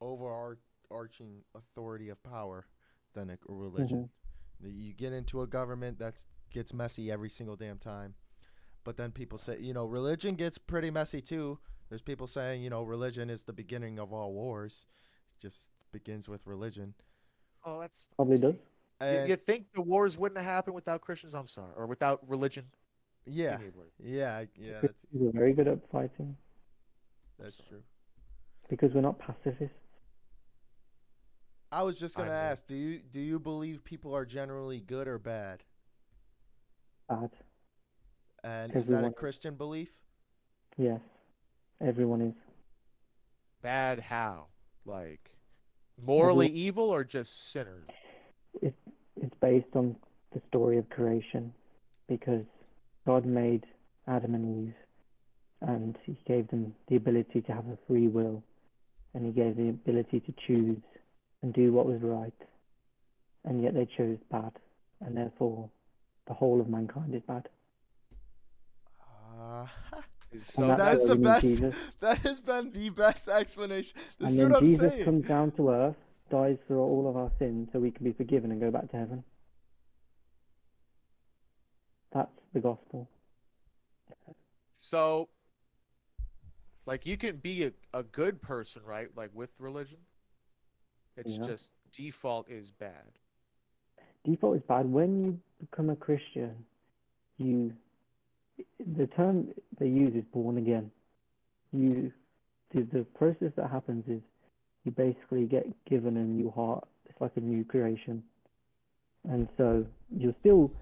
overarching 0.00 1.44
authority 1.54 2.08
of 2.08 2.22
power 2.22 2.66
than 3.14 3.30
a, 3.30 3.34
a 3.48 3.54
religion. 3.54 4.10
Mm-hmm. 4.62 4.76
You 4.78 4.92
get 4.92 5.12
into 5.12 5.42
a 5.42 5.46
government 5.46 5.98
that 6.00 6.22
gets 6.50 6.72
messy 6.74 7.10
every 7.10 7.30
single 7.30 7.56
damn 7.56 7.78
time. 7.78 8.14
But 8.84 8.96
then 8.96 9.12
people 9.12 9.38
say, 9.38 9.58
you 9.60 9.72
know, 9.72 9.86
religion 9.86 10.34
gets 10.34 10.58
pretty 10.58 10.90
messy 10.90 11.20
too. 11.20 11.58
There's 11.88 12.02
people 12.02 12.26
saying, 12.26 12.62
you 12.62 12.70
know, 12.70 12.82
religion 12.82 13.30
is 13.30 13.44
the 13.44 13.52
beginning 13.52 13.98
of 13.98 14.12
all 14.12 14.32
wars. 14.32 14.86
It 15.36 15.42
just 15.42 15.70
begins 15.92 16.28
with 16.28 16.46
religion. 16.46 16.94
Oh, 17.64 17.80
that's 17.80 18.06
Probably 18.16 18.38
does. 18.38 18.54
You, 19.02 19.08
And 19.18 19.28
you 19.28 19.36
think 19.36 19.66
the 19.74 19.82
wars 19.82 20.16
wouldn't 20.16 20.38
have 20.38 20.46
happened 20.46 20.74
without 20.74 21.00
Christians? 21.00 21.34
I'm 21.34 21.48
sorry, 21.48 21.72
or 21.76 21.86
without 21.86 22.20
religion? 22.28 22.64
yeah, 23.26 23.58
yeah, 24.02 24.44
yeah, 24.56 24.72
that's 24.80 24.80
Christians 24.80 25.28
are 25.28 25.38
very 25.38 25.52
good 25.52 25.68
at 25.68 25.78
fighting 25.90 26.36
that's 27.38 27.56
true. 27.68 27.82
because 28.68 28.92
we're 28.94 29.00
not 29.00 29.18
pacifists. 29.18 29.76
I 31.70 31.82
was 31.82 31.98
just 31.98 32.16
gonna 32.16 32.30
know. 32.30 32.34
ask, 32.34 32.66
do 32.66 32.74
you 32.74 32.98
do 32.98 33.20
you 33.20 33.38
believe 33.38 33.82
people 33.84 34.14
are 34.14 34.24
generally 34.24 34.80
good 34.80 35.08
or 35.08 35.18
bad? 35.18 35.62
Bad. 37.08 37.30
And 38.44 38.74
is 38.74 38.88
that 38.88 39.04
a 39.04 39.10
Christian 39.10 39.54
belief? 39.54 39.90
Yes. 40.76 41.00
Everyone 41.80 42.20
is. 42.20 42.34
Bad 43.62 44.00
how? 44.00 44.46
Like 44.84 45.30
morally 46.04 46.48
evil 46.48 46.84
or 46.90 47.04
just 47.04 47.52
sinners? 47.52 47.86
It's 48.60 48.76
based 49.40 49.74
on 49.74 49.96
the 50.32 50.40
story 50.48 50.78
of 50.78 50.88
creation 50.90 51.52
because 52.08 52.44
God 53.06 53.24
made 53.26 53.64
Adam 54.08 54.34
and 54.34 54.68
Eve 54.68 54.74
and 55.60 55.96
he 56.04 56.16
gave 56.26 56.48
them 56.48 56.74
the 56.88 56.96
ability 56.96 57.40
to 57.42 57.52
have 57.52 57.66
a 57.68 57.78
free 57.86 58.08
will 58.08 58.42
and 59.14 59.24
he 59.26 59.32
gave 59.32 59.56
the 59.56 59.68
ability 59.68 60.20
to 60.20 60.32
choose 60.46 60.78
and 61.42 61.52
do 61.52 61.72
what 61.72 61.86
was 61.86 62.00
right. 62.02 62.32
And 63.44 63.62
yet 63.62 63.74
they 63.74 63.86
chose 63.96 64.18
bad 64.30 64.52
and 65.04 65.16
therefore 65.16 65.68
the 66.26 66.34
whole 66.34 66.60
of 66.60 66.68
mankind 66.68 67.14
is 67.14 67.22
bad. 67.26 67.48
Uh, 69.38 69.66
So 70.46 70.62
And 70.64 70.78
that's 70.80 71.04
the 71.06 71.16
best. 71.16 71.46
Jesus. 71.46 71.74
That 72.00 72.18
has 72.18 72.40
been 72.40 72.72
the 72.72 72.88
best 72.90 73.28
explanation. 73.28 73.94
This 74.18 74.30
and 74.30 74.30
is 74.30 74.38
then 74.38 74.50
what 74.50 74.58
I'm 74.58 74.64
Jesus 74.64 74.92
saying. 74.92 75.04
comes 75.04 75.26
down 75.28 75.50
to 75.52 75.70
earth, 75.70 75.96
dies 76.32 76.56
for 76.66 76.78
all 76.78 77.08
of 77.08 77.16
our 77.16 77.30
sins 77.38 77.68
so 77.72 77.78
we 77.78 77.90
can 77.92 78.04
be 78.04 78.12
forgiven 78.12 78.50
and 78.50 78.60
go 78.60 78.70
back 78.70 78.90
to 78.90 78.96
heaven. 78.96 79.22
That's 82.12 82.30
the 82.54 82.60
gospel. 82.60 83.08
So, 84.72 85.28
like, 86.86 87.06
you 87.06 87.16
can 87.16 87.36
be 87.36 87.64
a, 87.64 87.72
a 87.92 88.02
good 88.02 88.40
person, 88.42 88.82
right? 88.84 89.08
Like, 89.16 89.30
with 89.34 89.50
religion. 89.58 89.98
It's 91.16 91.38
Yeah. 91.38 91.46
just 91.46 91.70
default 91.92 92.48
is 92.50 92.70
bad. 92.70 93.18
default 94.24 94.56
is 94.56 94.62
bad. 94.62 94.90
When 94.90 95.24
you 95.24 95.38
become 95.60 95.90
a 95.90 95.96
Christian, 95.96 96.54
you 97.38 97.72
the 98.96 99.06
term 99.08 99.48
they 99.78 99.88
use 99.88 100.14
is 100.14 100.24
born 100.32 100.56
again. 100.58 100.90
You, 101.72 102.12
the, 102.74 102.82
the 102.92 103.04
process 103.14 103.52
that 103.56 103.70
happens 103.70 104.04
is 104.08 104.22
you 104.84 104.92
basically 104.92 105.46
get 105.46 105.66
given 105.84 106.16
a 106.16 106.24
new 106.24 106.50
heart. 106.50 106.86
It's 107.06 107.20
like 107.20 107.32
a 107.36 107.40
new 107.40 107.64
creation. 107.64 108.22
And 109.28 109.48
so 109.56 109.86
you'll 110.10 110.34
still, 110.40 110.72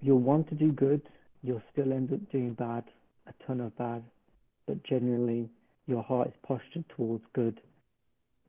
you'll 0.00 0.20
want 0.20 0.48
to 0.48 0.54
do 0.54 0.72
good. 0.72 1.02
You'll 1.42 1.62
still 1.72 1.92
end 1.92 2.12
up 2.12 2.30
doing 2.30 2.54
bad, 2.54 2.84
a 3.26 3.46
ton 3.46 3.60
of 3.60 3.76
bad. 3.78 4.02
But 4.66 4.82
generally, 4.82 5.48
your 5.86 6.02
heart 6.02 6.28
is 6.28 6.34
postured 6.42 6.84
towards 6.94 7.24
good. 7.32 7.60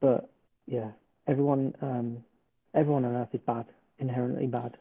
But 0.01 0.30
yeah, 0.68 0.91
everyone, 1.28 1.74
um, 1.82 2.18
everyone 2.74 3.05
on 3.05 3.16
earth 3.16 3.30
is 3.34 3.41
bad, 3.45 3.66
inherently 3.99 4.47
bad. 4.47 4.78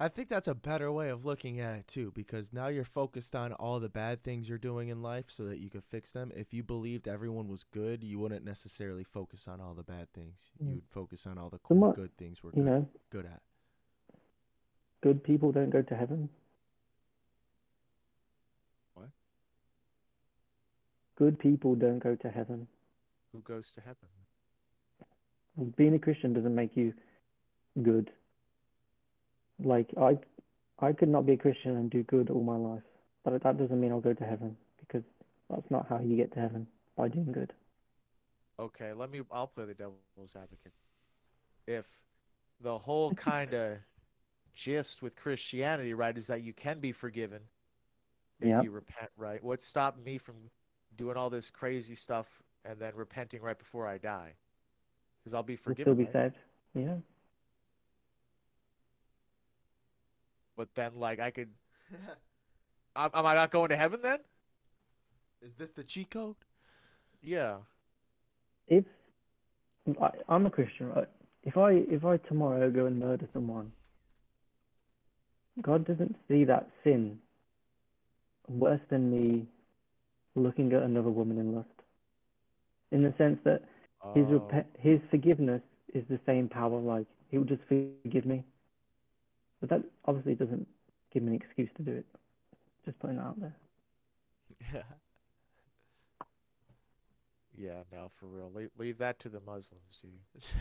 I 0.00 0.08
think 0.08 0.28
that's 0.28 0.48
a 0.48 0.54
better 0.56 0.90
way 0.90 1.08
of 1.08 1.24
looking 1.24 1.60
at 1.60 1.76
it 1.76 1.86
too, 1.86 2.12
because 2.16 2.52
now 2.52 2.66
you're 2.66 2.84
focused 2.84 3.36
on 3.36 3.52
all 3.52 3.78
the 3.78 3.88
bad 3.88 4.24
things 4.24 4.48
you're 4.48 4.58
doing 4.58 4.88
in 4.88 5.02
life 5.02 5.26
so 5.28 5.44
that 5.44 5.58
you 5.58 5.70
can 5.70 5.82
fix 5.82 6.12
them. 6.12 6.32
If 6.34 6.52
you 6.52 6.64
believed 6.64 7.06
everyone 7.06 7.48
was 7.48 7.62
good, 7.62 8.02
you 8.02 8.18
wouldn't 8.18 8.44
necessarily 8.44 9.04
focus 9.04 9.46
on 9.46 9.60
all 9.60 9.72
the 9.74 9.84
bad 9.84 10.12
things. 10.12 10.50
Mm. 10.62 10.74
You'd 10.74 10.88
focus 10.90 11.26
on 11.28 11.38
all 11.38 11.48
the 11.48 11.58
cool, 11.58 11.76
mu- 11.76 11.92
good 11.94 12.16
things 12.16 12.42
we're 12.42 12.50
You 12.50 12.64
good, 12.64 12.66
know, 12.66 12.88
good 13.10 13.26
at. 13.26 13.40
good 15.00 15.22
people 15.22 15.52
don't 15.52 15.70
go 15.70 15.82
to 15.82 15.94
heaven. 15.94 16.28
What? 18.94 19.10
Good 21.16 21.38
people 21.38 21.76
don't 21.76 22.00
go 22.00 22.16
to 22.16 22.28
heaven. 22.30 22.66
Who 23.32 23.40
goes 23.42 23.70
to 23.76 23.80
heaven? 23.80 24.08
Being 25.76 25.94
a 25.94 26.00
Christian 26.00 26.32
doesn't 26.32 26.54
make 26.54 26.76
you 26.76 26.94
good. 27.80 28.10
Like 29.62 29.90
I, 30.00 30.18
I 30.80 30.92
could 30.92 31.08
not 31.08 31.26
be 31.26 31.32
a 31.34 31.36
Christian 31.36 31.76
and 31.76 31.90
do 31.90 32.02
good 32.04 32.30
all 32.30 32.42
my 32.42 32.56
life, 32.56 32.82
but 33.24 33.40
that 33.42 33.58
doesn't 33.58 33.80
mean 33.80 33.92
I'll 33.92 34.00
go 34.00 34.12
to 34.14 34.24
heaven 34.24 34.56
because 34.80 35.02
that's 35.50 35.70
not 35.70 35.86
how 35.88 36.00
you 36.00 36.16
get 36.16 36.32
to 36.34 36.40
heaven 36.40 36.66
by 36.96 37.08
doing 37.08 37.32
good. 37.32 37.52
Okay, 38.58 38.92
let 38.92 39.10
me. 39.10 39.20
I'll 39.32 39.48
play 39.48 39.64
the 39.66 39.74
devil's 39.74 40.36
advocate. 40.36 40.72
If 41.66 41.86
the 42.60 42.78
whole 42.78 43.12
kind 43.12 43.52
of 43.54 43.78
gist 44.54 45.02
with 45.02 45.16
Christianity, 45.16 45.94
right, 45.94 46.16
is 46.16 46.26
that 46.28 46.42
you 46.42 46.52
can 46.52 46.80
be 46.80 46.92
forgiven 46.92 47.40
if 48.40 48.48
Yep. 48.48 48.62
you 48.62 48.70
repent, 48.70 49.10
right? 49.16 49.42
What 49.42 49.62
stopped 49.62 50.04
me 50.04 50.18
from 50.18 50.36
doing 50.96 51.16
all 51.16 51.30
this 51.30 51.50
crazy 51.50 51.94
stuff 51.96 52.42
and 52.64 52.78
then 52.78 52.92
repenting 52.94 53.42
right 53.42 53.58
before 53.58 53.86
I 53.88 53.98
die? 53.98 54.34
Because 55.22 55.34
I'll 55.34 55.42
be 55.42 55.56
You'll 55.66 55.76
forgiven. 55.76 55.92
still 55.94 55.94
be 55.94 56.04
right? 56.04 56.12
saved. 56.12 56.36
Yeah. 56.74 56.96
But 60.56 60.68
then, 60.74 60.92
like, 60.96 61.20
I 61.20 61.30
could. 61.30 61.50
Am, 62.96 63.10
am 63.12 63.26
I 63.26 63.34
not 63.34 63.50
going 63.50 63.70
to 63.70 63.76
heaven 63.76 64.00
then? 64.02 64.20
Is 65.42 65.54
this 65.56 65.70
the 65.72 65.82
cheat 65.84 66.10
code? 66.10 66.36
Yeah. 67.22 67.56
If 68.68 68.84
I, 70.00 70.10
I'm 70.28 70.46
a 70.46 70.50
Christian, 70.50 70.90
right? 70.90 71.08
If 71.42 71.56
I 71.56 71.72
if 71.72 72.04
I 72.04 72.16
tomorrow 72.28 72.70
go 72.70 72.86
and 72.86 72.98
murder 72.98 73.28
someone, 73.32 73.72
God 75.60 75.86
doesn't 75.86 76.16
see 76.28 76.44
that 76.44 76.68
sin 76.82 77.18
worse 78.48 78.80
than 78.90 79.10
me 79.10 79.46
looking 80.34 80.72
at 80.72 80.82
another 80.82 81.10
woman 81.10 81.38
in 81.38 81.54
lust. 81.54 81.68
In 82.92 83.02
the 83.02 83.14
sense 83.18 83.38
that 83.44 83.62
his 84.14 84.24
Oh, 84.26 84.48
rep- 84.50 84.76
his 84.78 85.00
forgiveness 85.10 85.62
is 85.94 86.04
the 86.08 86.20
same 86.26 86.48
power. 86.48 86.78
Like 86.80 87.06
he 87.30 87.38
will 87.38 87.44
just 87.44 87.62
forgive 87.68 88.24
me. 88.24 88.44
But 89.64 89.80
that 89.80 89.88
obviously 90.04 90.34
doesn't 90.34 90.68
give 91.10 91.22
me 91.22 91.30
an 91.30 91.40
excuse 91.42 91.70
to 91.78 91.82
do 91.82 91.92
it. 91.92 92.04
Just 92.84 92.98
putting 92.98 93.16
that 93.16 93.22
out 93.22 93.40
there. 93.40 93.54
yeah, 94.74 94.82
Yeah, 97.56 97.82
no, 97.90 98.10
for 98.20 98.26
real. 98.26 98.52
Leave, 98.54 98.68
leave 98.78 98.98
that 98.98 99.18
to 99.20 99.30
the 99.30 99.40
Muslims, 99.40 99.98
dude. 100.02 100.44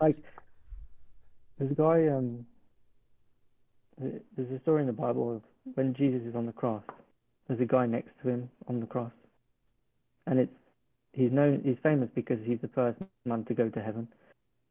Like 0.00 0.16
there's 1.58 1.72
a 1.72 1.74
guy. 1.74 2.06
Um, 2.06 2.46
there's 3.98 4.50
a 4.52 4.60
story 4.60 4.82
in 4.82 4.86
the 4.86 4.92
Bible 4.92 5.34
of 5.36 5.42
when 5.74 5.92
Jesus 5.92 6.22
is 6.22 6.36
on 6.36 6.46
the 6.46 6.52
cross. 6.52 6.84
There's 7.48 7.60
a 7.60 7.64
guy 7.64 7.86
next 7.86 8.12
to 8.22 8.28
him 8.28 8.48
on 8.68 8.78
the 8.78 8.86
cross, 8.86 9.10
and 10.28 10.38
it's 10.38 10.54
he's 11.12 11.32
known. 11.32 11.62
He's 11.64 11.78
famous 11.82 12.08
because 12.14 12.38
he's 12.44 12.60
the 12.62 12.68
first 12.68 13.00
man 13.24 13.44
to 13.46 13.54
go 13.54 13.68
to 13.68 13.82
heaven, 13.82 14.06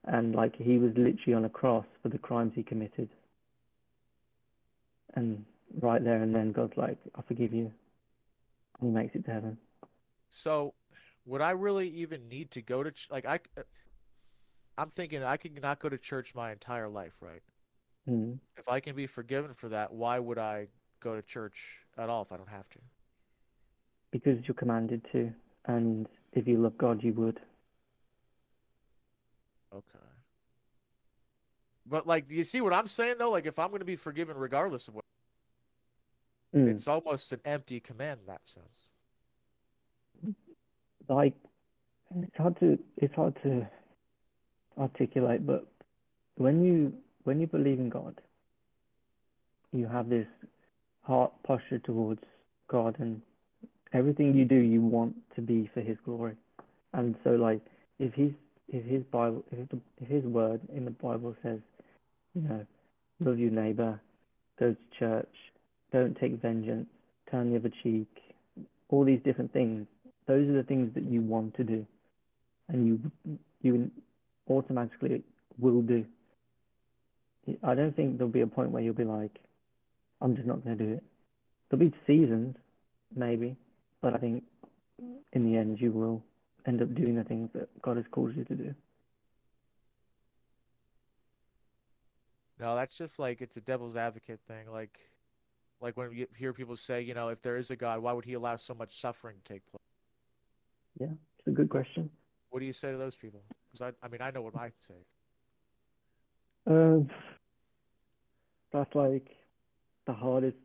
and 0.08 0.34
like 0.36 0.56
he 0.56 0.78
was 0.78 0.92
literally 0.96 1.34
on 1.34 1.46
a 1.46 1.50
cross 1.50 1.86
for 2.02 2.10
the 2.10 2.18
crimes 2.18 2.54
he 2.56 2.64
committed. 2.64 3.10
And 5.14 5.46
right 5.82 6.04
there 6.04 6.22
and 6.22 6.34
then, 6.34 6.52
God's 6.52 6.78
like, 6.78 6.98
"I 7.16 7.22
forgive 7.22 7.54
you," 7.54 7.72
and 8.80 8.90
he 8.90 8.90
makes 8.90 9.16
it 9.16 9.26
to 9.26 9.32
heaven. 9.32 9.58
So, 10.30 10.74
would 11.26 11.42
I 11.42 11.52
really 11.52 11.90
even 11.90 12.28
need 12.28 12.52
to 12.52 12.62
go 12.62 12.84
to 12.84 12.92
ch- 12.92 13.10
like 13.12 13.26
I'm 14.78 14.92
thinking 14.92 15.24
I 15.24 15.38
could 15.38 15.60
not 15.62 15.80
go 15.80 15.90
to 15.90 15.98
church 15.98 16.36
my 16.36 16.52
entire 16.52 16.88
life, 16.88 17.14
right? 17.20 17.42
Mm. 18.08 18.38
If 18.58 18.70
I 18.70 18.80
can 18.80 18.96
be 18.96 19.08
forgiven 19.08 19.54
for 19.54 19.70
that, 19.70 19.92
why 19.92 20.20
would 20.20 20.38
I 20.38 20.68
go 21.00 21.16
to 21.16 21.22
church 21.22 21.58
at 21.98 22.10
all 22.10 22.22
if 22.22 22.32
I 22.32 22.38
don't 22.38 22.50
have 22.50 22.70
to? 22.70 22.80
Because 24.12 24.38
you're 24.48 24.56
commanded 24.56 25.06
to, 25.12 25.32
and 25.66 26.08
if 26.34 26.48
you 26.48 26.58
love 26.58 26.78
God, 26.78 27.04
you 27.04 27.14
would. 27.14 27.40
Okay. 29.74 30.06
But 31.86 32.06
like, 32.08 32.28
do 32.28 32.36
you 32.36 32.44
see 32.44 32.62
what 32.62 32.74
I'm 32.74 32.88
saying 32.88 33.16
though? 33.20 33.32
Like, 33.32 33.46
if 33.46 33.58
I'm 33.60 33.70
going 33.70 33.80
to 33.80 33.86
be 33.86 33.96
forgiven 33.96 34.38
regardless 34.38 34.88
of 34.88 34.96
what, 34.96 35.04
Mm. 36.56 36.70
it's 36.70 36.88
almost 36.88 37.34
an 37.34 37.42
empty 37.44 37.82
command 37.82 38.22
in 38.22 38.28
that 38.28 38.48
sense. 38.48 38.86
like 41.10 41.34
it's 42.22 42.38
hard 42.38 42.58
to 42.62 42.80
it's 42.98 43.14
hard 43.16 43.36
to 43.44 43.68
articulate 44.78 45.46
but 45.46 45.68
when 46.36 46.64
you 46.64 46.94
when 47.26 47.40
you 47.42 47.48
believe 47.48 47.80
in 47.80 47.90
god 47.90 48.22
you 49.74 49.88
have 49.88 50.08
this 50.10 50.28
heart 51.04 51.32
posture 51.44 51.80
towards 51.80 52.22
god 52.70 52.96
and 53.00 53.22
everything 53.94 54.34
you 54.34 54.46
do 54.46 54.56
you 54.56 54.82
want 54.82 55.14
to 55.36 55.42
be 55.42 55.70
for 55.74 55.82
his 55.82 55.98
glory 56.06 56.34
and 56.94 57.16
so 57.26 57.32
like 57.32 57.62
if 58.00 58.14
his 58.14 58.32
if 58.70 58.84
his 58.86 59.04
bible 59.04 59.44
if, 59.52 59.70
the, 59.70 59.80
if 60.02 60.08
his 60.08 60.24
word 60.24 60.62
in 60.76 60.86
the 60.86 60.92
bible 60.92 61.36
says 61.44 61.60
you 62.36 62.42
know 62.42 62.66
love 63.20 63.40
your 63.40 63.52
neighbor 63.52 64.00
go 64.60 64.72
to 64.72 64.78
church 65.00 65.36
don't 65.92 66.18
take 66.20 66.42
vengeance 66.42 66.88
turn 67.32 67.52
the 67.52 67.58
other 67.58 67.72
cheek 67.84 68.08
all 68.90 69.04
these 69.04 69.20
different 69.24 69.52
things 69.54 69.88
those 70.28 70.48
are 70.50 70.54
the 70.54 70.64
things 70.64 70.94
that 70.94 71.04
you 71.10 71.22
want 71.22 71.56
to 71.56 71.64
do. 71.64 71.86
And 72.70 72.86
you 72.86 73.40
you 73.62 73.90
automatically 74.50 75.24
will 75.58 75.82
do. 75.82 76.06
I 77.64 77.74
don't 77.76 77.96
think 77.96 78.18
there'll 78.18 78.32
be 78.32 78.42
a 78.42 78.48
point 78.48 78.72
where 78.72 78.84
you'll 78.84 78.94
be 78.94 79.06
like 79.06 79.32
i'm 80.22 80.36
just 80.36 80.48
not 80.48 80.64
going 80.64 80.78
to 80.78 80.84
do 80.84 80.94
it. 80.94 81.04
There'll 81.70 81.90
be 81.90 81.96
seasons 82.06 82.56
maybe 83.16 83.56
but 84.02 84.14
i 84.14 84.18
think 84.18 84.44
in 85.32 85.50
the 85.50 85.58
end 85.58 85.80
you 85.80 85.94
will 85.94 86.22
end 86.68 86.82
up 86.82 86.94
doing 86.94 87.16
the 87.16 87.24
things 87.24 87.50
that 87.54 87.70
god 87.82 87.98
has 87.98 88.06
called 88.12 88.36
you 88.36 88.44
to 88.44 88.56
do 88.56 88.76
No, 92.60 92.76
that's 92.76 92.98
just 92.98 93.20
like 93.20 93.42
it's 93.42 93.58
a 93.58 93.62
devil's 93.62 93.96
advocate 93.96 94.40
thing. 94.48 94.72
Like, 94.72 94.98
like 95.80 95.96
when 95.96 96.12
you 96.12 96.28
hear 96.36 96.54
people 96.54 96.76
say, 96.76 97.02
you 97.02 97.14
know, 97.14 97.30
if 97.30 97.42
there 97.42 97.58
is 97.58 97.70
a 97.70 97.76
God, 97.76 98.02
why 98.02 98.14
would 98.14 98.26
He 98.26 98.34
allow 98.34 98.56
so 98.56 98.74
much 98.74 99.00
suffering 99.00 99.36
to 99.44 99.54
take 99.54 99.66
place? 99.68 99.78
Yeah, 101.00 101.14
it's 101.38 101.48
a 101.48 101.52
good 101.52 101.70
question 101.70 102.10
What 102.50 102.60
do 102.60 102.66
you 102.66 102.74
say 102.74 102.92
to 102.92 102.98
those 102.98 103.16
people? 103.16 103.42
Because 103.72 103.94
I, 104.02 104.06
I 104.06 104.10
mean, 104.10 104.22
I 104.22 104.32
know 104.32 104.42
what 104.42 104.56
I 104.56 104.72
say. 104.80 104.96
um 106.66 107.10
that's 108.74 108.94
like 108.96 109.36
the 110.06 110.14
hardest 110.14 110.58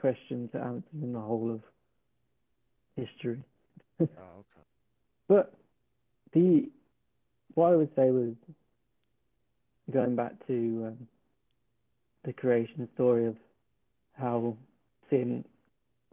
question 0.00 0.48
to 0.48 0.58
answer 0.58 0.88
in 1.00 1.12
the 1.12 1.20
whole 1.20 1.50
of 1.52 1.60
history 2.96 3.42
Oh, 4.00 4.04
okay. 4.40 4.55
But 5.28 5.52
the 6.32 6.68
what 7.54 7.72
I 7.72 7.76
would 7.76 7.94
say 7.96 8.10
was 8.10 8.34
going 9.92 10.14
back 10.14 10.32
to 10.46 10.88
um, 10.88 11.08
the 12.24 12.32
creation 12.32 12.88
story 12.94 13.26
of 13.26 13.36
how 14.12 14.56
sin 15.08 15.44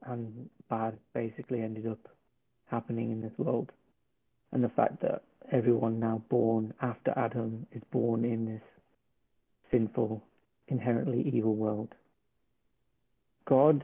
and 0.05 0.49
bad 0.69 0.97
basically 1.13 1.61
ended 1.61 1.87
up 1.87 1.99
happening 2.69 3.11
in 3.11 3.21
this 3.21 3.31
world, 3.37 3.71
and 4.51 4.63
the 4.63 4.69
fact 4.69 5.01
that 5.01 5.23
everyone 5.51 5.99
now 5.99 6.21
born 6.29 6.73
after 6.81 7.13
Adam 7.17 7.65
is 7.73 7.81
born 7.91 8.23
in 8.23 8.45
this 8.45 8.61
sinful, 9.71 10.23
inherently 10.67 11.29
evil 11.33 11.55
world. 11.55 11.93
God 13.45 13.83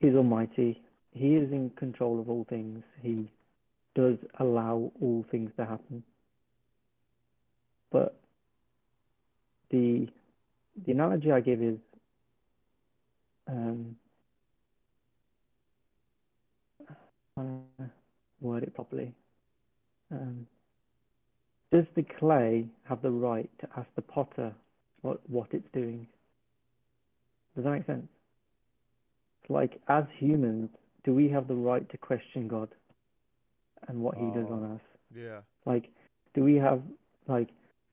is 0.00 0.14
almighty. 0.14 0.80
He 1.12 1.34
is 1.34 1.50
in 1.52 1.70
control 1.70 2.20
of 2.20 2.28
all 2.28 2.46
things. 2.48 2.82
He 3.02 3.28
does 3.94 4.16
allow 4.38 4.92
all 5.00 5.24
things 5.30 5.50
to 5.56 5.64
happen. 5.64 6.02
But 7.90 8.18
the 9.70 10.08
the 10.86 10.92
analogy 10.92 11.32
I 11.32 11.40
give 11.40 11.62
is 11.62 11.78
um, 13.48 13.96
word 18.40 18.62
it 18.62 18.74
properly. 18.74 19.12
Um, 20.12 20.46
does 21.72 21.84
the 21.96 22.04
clay 22.18 22.66
have 22.84 23.02
the 23.02 23.10
right 23.10 23.50
to 23.60 23.68
ask 23.76 23.88
the 23.96 24.02
potter 24.02 24.54
what 25.02 25.20
what 25.28 25.48
it's 25.52 25.68
doing? 25.72 26.06
Does 27.54 27.64
that 27.64 27.70
make 27.70 27.86
sense? 27.86 28.06
Like 29.48 29.80
as 29.88 30.04
humans, 30.18 30.70
do 31.08 31.14
we 31.14 31.26
have 31.30 31.48
the 31.48 31.54
right 31.54 31.88
to 31.88 31.96
question 31.96 32.46
God 32.48 32.68
and 33.88 34.02
what 34.02 34.18
He 34.18 34.26
does 34.38 34.44
Oh. 34.50 34.52
on 34.56 34.72
us? 34.72 34.80
Yeah. 35.14 35.40
Like, 35.64 35.88
do 36.34 36.44
we 36.44 36.56
have 36.56 36.82
like 37.26 37.48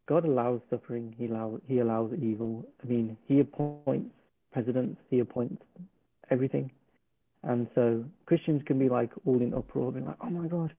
God 0.06 0.26
allows 0.26 0.60
suffering? 0.70 1.16
He 1.18 1.28
allows 1.28 1.62
He 1.66 1.80
allows 1.80 2.12
evil. 2.20 2.68
I 2.84 2.88
mean, 2.88 3.16
He 3.26 3.40
appoints 3.40 4.14
presidents. 4.52 5.00
He 5.10 5.20
appoints 5.20 5.64
everything. 6.30 6.70
And 7.44 7.70
so 7.74 8.04
Christians 8.26 8.62
can 8.66 8.78
be 8.80 8.90
like 8.90 9.12
all 9.26 9.42
in 9.42 9.54
uproar, 9.54 9.94
being 9.94 10.08
like, 10.08 10.18
"Oh 10.20 10.30
my 10.30 10.50
God, 10.50 10.76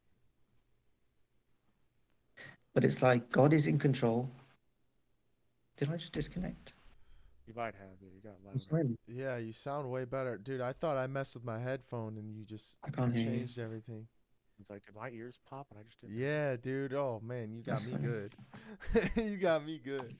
But 2.74 2.84
it's 2.84 3.00
like 3.00 3.30
God 3.30 3.54
is 3.54 3.66
in 3.66 3.78
control. 3.78 4.28
Did 5.78 5.88
I 5.90 5.96
just 5.96 6.12
disconnect? 6.12 6.74
You 7.46 7.54
might 7.54 7.74
have. 7.74 7.96
Yeah, 8.00 8.08
you 8.14 8.20
got 8.22 8.34
loud. 8.44 8.96
Yeah, 9.06 9.36
you 9.38 9.52
sound 9.52 9.88
way 9.90 10.04
better. 10.04 10.36
Dude, 10.36 10.60
I 10.60 10.72
thought 10.72 10.96
I 10.96 11.06
messed 11.06 11.34
with 11.34 11.44
my 11.44 11.58
headphone 11.60 12.16
and 12.18 12.34
you 12.34 12.44
just 12.44 12.76
I 12.84 12.90
can't 12.90 13.14
hear 13.14 13.22
you. 13.22 13.30
changed 13.38 13.58
everything. 13.58 14.08
It's 14.58 14.70
like, 14.70 14.84
did 14.86 14.94
my 14.96 15.10
ears 15.10 15.38
pop? 15.48 15.66
And 15.70 15.78
I 15.78 15.82
just 15.84 16.00
didn't. 16.00 16.16
Yeah, 16.16 16.56
dude. 16.56 16.92
Oh 16.94 17.20
man, 17.24 17.52
you 17.52 17.62
got 17.62 17.74
That's 17.80 17.86
me 17.86 17.92
funny. 17.92 18.04
good. 18.04 18.34
you 19.16 19.36
got 19.36 19.64
me 19.64 19.80
good. 19.84 20.16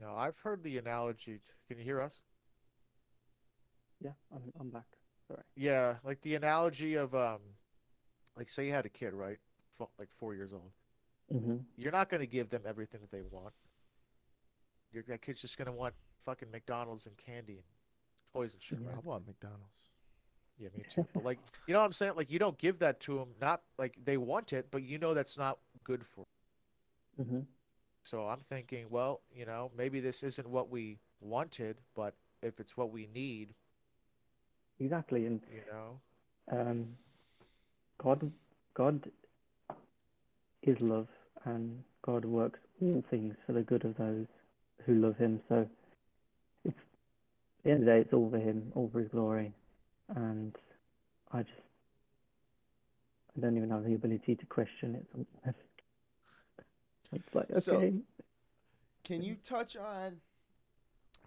No, 0.00 0.14
I've 0.16 0.38
heard 0.38 0.62
the 0.64 0.78
analogy. 0.78 1.40
Can 1.68 1.78
you 1.78 1.84
hear 1.84 2.00
us? 2.00 2.20
yeah, 4.00 4.12
I'm 4.34 4.42
I'm 4.58 4.70
back." 4.70 4.86
Sorry. 5.28 5.42
Yeah, 5.54 5.96
like 6.02 6.20
the 6.22 6.34
analogy 6.34 6.94
of 6.96 7.14
um, 7.14 7.38
like 8.36 8.48
say 8.48 8.66
you 8.66 8.72
had 8.72 8.86
a 8.86 8.90
kid, 8.90 9.12
right? 9.14 9.38
Fo- 9.78 9.90
Like 9.98 10.08
four 10.18 10.34
years 10.34 10.52
old. 10.52 10.72
Hmm 11.32 11.58
You're 11.76 11.92
not 11.92 12.10
going 12.10 12.20
to 12.20 12.26
give 12.26 12.50
them 12.50 12.62
everything 12.66 13.00
that 13.02 13.10
they 13.12 13.22
want. 13.22 13.54
Your 14.92 15.04
that 15.08 15.22
kid's 15.22 15.40
just 15.40 15.56
going 15.58 15.66
to 15.66 15.72
want 15.72 15.94
fucking 16.24 16.50
McDonald's 16.52 17.06
and 17.06 17.16
candy 17.16 17.54
and 17.54 17.64
toys 18.34 18.54
and 18.54 18.62
shit, 18.62 18.80
Yeah. 18.80 18.86
right? 18.86 18.96
I 18.96 19.00
want 19.00 19.26
McDonald's. 19.26 19.90
Yeah, 20.58 20.68
me 20.76 20.84
too. 20.88 21.06
But 21.14 21.24
like, 21.24 21.40
you 21.66 21.74
know 21.74 21.80
what 21.80 21.86
I'm 21.86 21.92
saying? 21.92 22.14
Like, 22.16 22.30
you 22.30 22.38
don't 22.38 22.58
give 22.58 22.78
that 22.80 23.00
to 23.02 23.18
them. 23.18 23.28
Not 23.40 23.62
like 23.78 23.96
they 24.04 24.18
want 24.18 24.52
it, 24.52 24.68
but 24.70 24.82
you 24.82 24.98
know 24.98 25.14
that's 25.14 25.38
not 25.38 25.58
good 25.84 26.04
for. 26.06 26.26
'em. 27.18 27.26
hmm 27.26 27.40
So 28.02 28.28
I'm 28.28 28.40
thinking, 28.48 28.86
well, 28.90 29.22
you 29.32 29.44
know, 29.46 29.70
maybe 29.76 30.00
this 30.00 30.22
isn't 30.22 30.48
what 30.48 30.70
we 30.70 30.98
wanted, 31.20 31.78
but 31.94 32.14
if 32.42 32.60
it's 32.60 32.76
what 32.76 32.90
we 32.92 33.06
need, 33.06 33.54
Exactly, 34.80 35.26
and 35.26 35.40
you 35.52 35.62
know, 35.70 36.00
um, 36.50 36.96
God, 37.98 38.30
God 38.74 39.10
is 40.62 40.80
love, 40.80 41.08
and 41.44 41.82
God 42.02 42.24
works 42.24 42.58
all 42.80 43.02
things 43.10 43.34
for 43.46 43.52
the 43.52 43.62
good 43.62 43.84
of 43.84 43.96
those 43.96 44.26
who 44.84 44.94
love 44.94 45.16
Him. 45.16 45.40
So, 45.48 45.68
it's 46.64 46.76
at 46.78 47.64
the 47.64 47.70
end 47.70 47.80
of 47.80 47.86
the 47.86 47.90
day, 47.92 47.98
it's 48.00 48.12
all 48.12 48.30
for 48.30 48.38
Him, 48.38 48.72
all 48.74 48.88
for 48.92 49.00
His 49.00 49.08
glory, 49.08 49.52
and 50.16 50.54
I 51.32 51.42
just 51.42 51.52
I 53.36 53.40
don't 53.40 53.56
even 53.56 53.70
have 53.70 53.84
the 53.84 53.94
ability 53.94 54.34
to 54.36 54.46
question 54.46 54.94
it. 54.94 55.06
sometimes. 55.12 55.56
It's 57.12 57.34
like 57.34 57.46
So- 57.60 57.76
okay, 57.76 57.94
Can 59.04 59.22
you 59.22 59.36
touch 59.36 59.76
on 59.76 60.20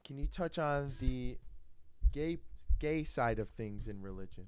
Can 0.03 0.17
you 0.19 0.27
touch 0.27 0.59
on 0.59 0.93
the 0.99 1.37
gay 2.11 2.37
gay 2.79 3.03
side 3.03 3.39
of 3.39 3.49
things 3.49 3.87
in 3.87 4.01
religion? 4.01 4.45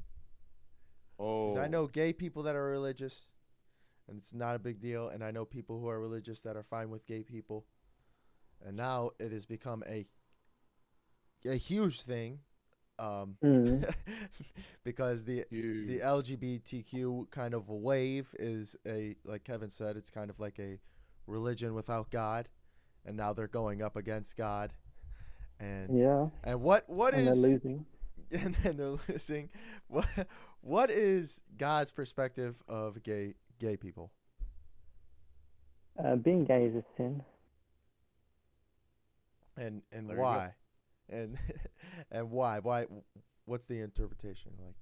oh, 1.19 1.57
I 1.57 1.67
know 1.67 1.87
gay 1.87 2.13
people 2.13 2.43
that 2.43 2.55
are 2.55 2.65
religious, 2.65 3.27
and 4.07 4.17
it's 4.17 4.33
not 4.33 4.55
a 4.55 4.59
big 4.59 4.79
deal. 4.79 5.09
And 5.09 5.23
I 5.23 5.31
know 5.31 5.45
people 5.45 5.79
who 5.79 5.87
are 5.87 5.99
religious 5.99 6.41
that 6.41 6.55
are 6.55 6.63
fine 6.63 6.89
with 6.89 7.05
gay 7.05 7.23
people. 7.23 7.65
And 8.65 8.75
now 8.75 9.11
it 9.19 9.31
has 9.31 9.45
become 9.45 9.83
a 9.87 10.05
a 11.45 11.55
huge 11.55 12.01
thing, 12.01 12.39
um, 12.99 13.37
Mm, 13.43 13.93
because 14.83 15.23
the 15.23 15.45
you, 15.49 15.85
the 15.85 15.99
LGBTQ 15.99 17.29
kind 17.29 17.53
of 17.53 17.69
wave 17.69 18.33
is 18.39 18.75
a 18.87 19.15
like 19.23 19.43
Kevin 19.43 19.69
said, 19.69 19.95
it's 19.97 20.09
kind 20.09 20.29
of 20.29 20.39
like 20.39 20.59
a 20.59 20.79
religion 21.27 21.73
without 21.75 22.09
God, 22.09 22.49
and 23.05 23.15
now 23.15 23.33
they're 23.33 23.47
going 23.47 23.81
up 23.83 23.95
against 23.95 24.35
God, 24.35 24.73
and 25.59 25.97
yeah, 25.97 26.27
and 26.43 26.61
what 26.61 26.89
what 26.89 27.13
and 27.13 27.27
is 27.27 27.41
they're 27.41 27.51
losing. 27.51 27.85
and 28.31 28.55
then 28.63 28.77
they're 28.77 28.97
losing. 29.07 29.49
What 29.87 30.07
what 30.61 30.89
is 30.89 31.39
God's 31.57 31.91
perspective 31.91 32.55
of 32.67 33.03
gay 33.03 33.35
gay 33.59 33.77
people? 33.77 34.11
Uh, 36.03 36.15
being 36.15 36.45
gay 36.45 36.65
is 36.65 36.75
a 36.75 36.83
sin. 36.95 37.23
And 39.57 39.81
and 39.91 40.09
There 40.09 40.17
why? 40.17 40.53
And 41.09 41.37
and 42.11 42.29
why? 42.29 42.59
Why 42.59 42.85
what's 43.45 43.67
the 43.67 43.79
interpretation 43.79 44.51
like? 44.63 44.75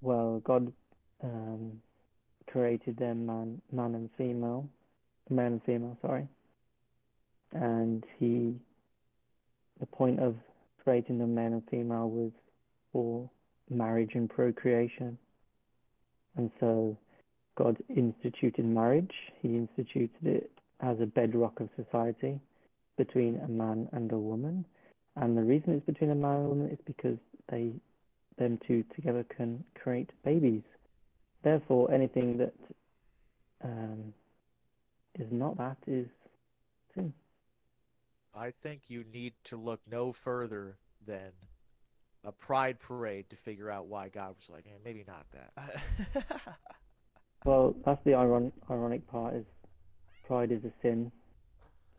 Well, 0.00 0.40
God 0.40 0.72
um, 1.22 1.80
created 2.50 2.96
them 2.96 3.26
man, 3.26 3.60
man 3.70 3.94
and 3.94 4.10
female, 4.18 4.68
man 5.30 5.52
and 5.52 5.62
female, 5.64 5.96
sorry. 6.02 6.26
And 7.52 8.04
he, 8.18 8.54
the 9.78 9.86
point 9.86 10.18
of 10.20 10.34
creating 10.82 11.18
them 11.18 11.34
man 11.34 11.52
and 11.52 11.62
female 11.70 12.08
was 12.08 12.32
for 12.92 13.30
marriage 13.70 14.12
and 14.14 14.28
procreation. 14.28 15.18
And 16.36 16.50
so 16.58 16.96
God 17.56 17.76
instituted 17.88 18.64
marriage. 18.64 19.14
He 19.40 19.56
instituted 19.56 20.24
it 20.24 20.50
as 20.80 21.00
a 21.00 21.06
bedrock 21.06 21.60
of 21.60 21.68
society 21.76 22.40
between 22.96 23.40
a 23.44 23.48
man 23.48 23.88
and 23.92 24.10
a 24.12 24.18
woman. 24.18 24.64
And 25.16 25.36
the 25.36 25.42
reason 25.42 25.74
it's 25.74 25.86
between 25.86 26.10
a 26.10 26.14
man 26.14 26.36
and 26.36 26.46
a 26.46 26.48
woman 26.48 26.70
is 26.70 26.78
because 26.86 27.18
they 27.50 27.72
them 28.38 28.58
two 28.66 28.82
together 28.94 29.24
can 29.36 29.62
create 29.74 30.10
babies. 30.24 30.62
Therefore, 31.42 31.92
anything 31.92 32.38
that 32.38 32.54
um, 33.62 34.14
is 35.18 35.26
not 35.30 35.58
that 35.58 35.76
is 35.86 36.06
sin. 36.94 37.12
I 38.34 38.52
think 38.62 38.82
you 38.88 39.04
need 39.12 39.34
to 39.44 39.56
look 39.56 39.80
no 39.90 40.12
further 40.12 40.78
than 41.06 41.32
a 42.24 42.32
pride 42.32 42.78
parade 42.80 43.28
to 43.30 43.36
figure 43.36 43.70
out 43.70 43.86
why 43.86 44.08
God 44.08 44.34
was 44.36 44.48
like, 44.48 44.64
eh, 44.66 44.78
maybe 44.84 45.04
not 45.06 45.26
that. 45.32 46.56
Well, 47.44 47.74
that's 47.84 48.02
the 48.04 48.14
iron- 48.14 48.52
ironic 48.70 49.06
part 49.06 49.34
is 49.34 49.46
pride 50.26 50.52
is 50.52 50.64
a 50.64 50.72
sin, 50.82 51.12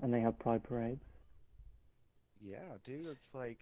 and 0.02 0.14
they 0.14 0.22
have 0.22 0.40
pride 0.40 0.64
parades. 0.64 1.02
Yeah, 2.42 2.78
dude, 2.84 3.08
it's 3.08 3.34
like 3.34 3.60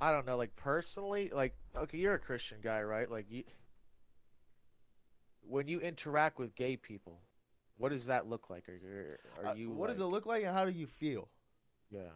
I 0.00 0.10
don't 0.12 0.26
know, 0.26 0.36
like 0.36 0.54
personally, 0.56 1.30
like 1.32 1.54
okay, 1.76 1.98
you're 1.98 2.14
a 2.14 2.18
Christian 2.18 2.58
guy, 2.62 2.82
right? 2.82 3.10
Like 3.10 3.26
you 3.30 3.44
when 5.46 5.68
you 5.68 5.80
interact 5.80 6.38
with 6.38 6.54
gay 6.54 6.76
people, 6.76 7.20
what 7.76 7.90
does 7.90 8.06
that 8.06 8.26
look 8.26 8.50
like? 8.50 8.68
Are 8.68 8.72
you 8.74 9.16
are 9.38 9.46
Uh, 9.50 9.54
you 9.54 9.70
what 9.70 9.88
does 9.88 10.00
it 10.00 10.04
look 10.04 10.26
like, 10.26 10.44
and 10.44 10.56
how 10.56 10.64
do 10.64 10.72
you 10.72 10.86
feel? 10.86 11.28
Yeah. 11.90 12.10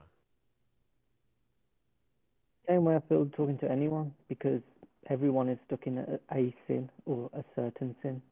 Same 2.66 2.84
way 2.84 2.96
I 2.96 3.00
feel 3.08 3.26
talking 3.26 3.58
to 3.58 3.70
anyone 3.70 4.14
because 4.28 4.60
everyone 5.09 5.48
is 5.48 5.59
stuck 5.66 5.86
in 5.86 5.98
a, 5.98 6.18
a 6.34 6.54
sin 6.66 6.90
or 7.06 7.30
a 7.34 7.44
certain 7.54 7.94
sin. 8.02 8.22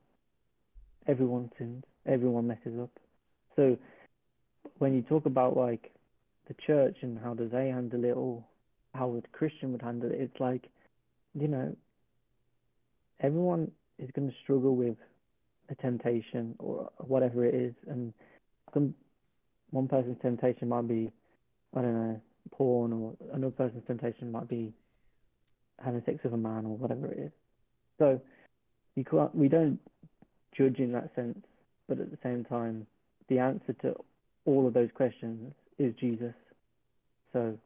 Everyone 1.07 1.51
sins. 1.59 1.85
Everyone 2.07 2.47
messes 2.47 2.79
up. 2.81 2.91
So 3.55 3.77
when 4.79 4.95
you 4.95 5.03
talk 5.03 5.27
about 5.27 5.57
like 5.57 5.93
the 6.49 6.55
church 6.67 6.99
and 7.03 7.19
how 7.19 7.35
do 7.35 7.49
they 7.49 7.69
handle 7.69 8.05
it 8.05 8.13
or 8.13 8.45
how 8.95 9.15
a 9.15 9.37
Christian 9.37 9.73
would 9.73 9.83
handle 9.83 10.11
it, 10.11 10.21
it's 10.21 10.41
like, 10.41 10.69
you 11.39 11.49
know, 11.49 11.75
everyone 13.21 13.71
is 13.99 14.11
going 14.15 14.29
to 14.29 14.35
struggle 14.43 14.77
with 14.77 14.97
a 15.69 15.75
temptation 15.77 16.55
or 16.59 16.91
whatever 16.99 17.45
it 17.45 17.55
is, 17.55 17.75
and 17.89 18.13
some 18.73 18.95
one 19.71 19.89
person's 19.89 20.17
temptation 20.23 20.69
might 20.69 20.87
be, 20.87 21.11
I 21.77 21.83
don't 21.83 21.95
know, 21.95 22.21
porn, 22.53 22.93
or 22.93 23.15
another 23.33 23.51
person's 23.51 23.83
temptation 23.87 24.31
might 24.31 24.49
be 24.49 24.73
having 25.85 26.03
sex 26.05 26.19
with 26.25 26.33
a 26.33 26.39
man 26.39 26.67
or 26.67 26.77
whatever 26.77 27.07
it 27.07 27.19
is. 27.19 27.33
So 27.99 28.21
you 28.95 29.05
can't, 29.05 29.35
we 29.35 29.49
don't 29.49 29.79
judge 30.57 30.79
in 30.79 30.93
that 30.93 31.15
sense, 31.15 31.39
but 31.89 32.01
at 32.01 32.11
the 32.11 32.19
same 32.23 32.45
time, 32.45 32.87
the 33.29 33.39
answer 33.39 33.73
to 33.83 33.95
all 34.45 34.67
of 34.67 34.75
those 34.75 34.91
questions 34.95 35.53
is 35.79 35.95
Jesus. 35.95 36.35
So 37.33 37.59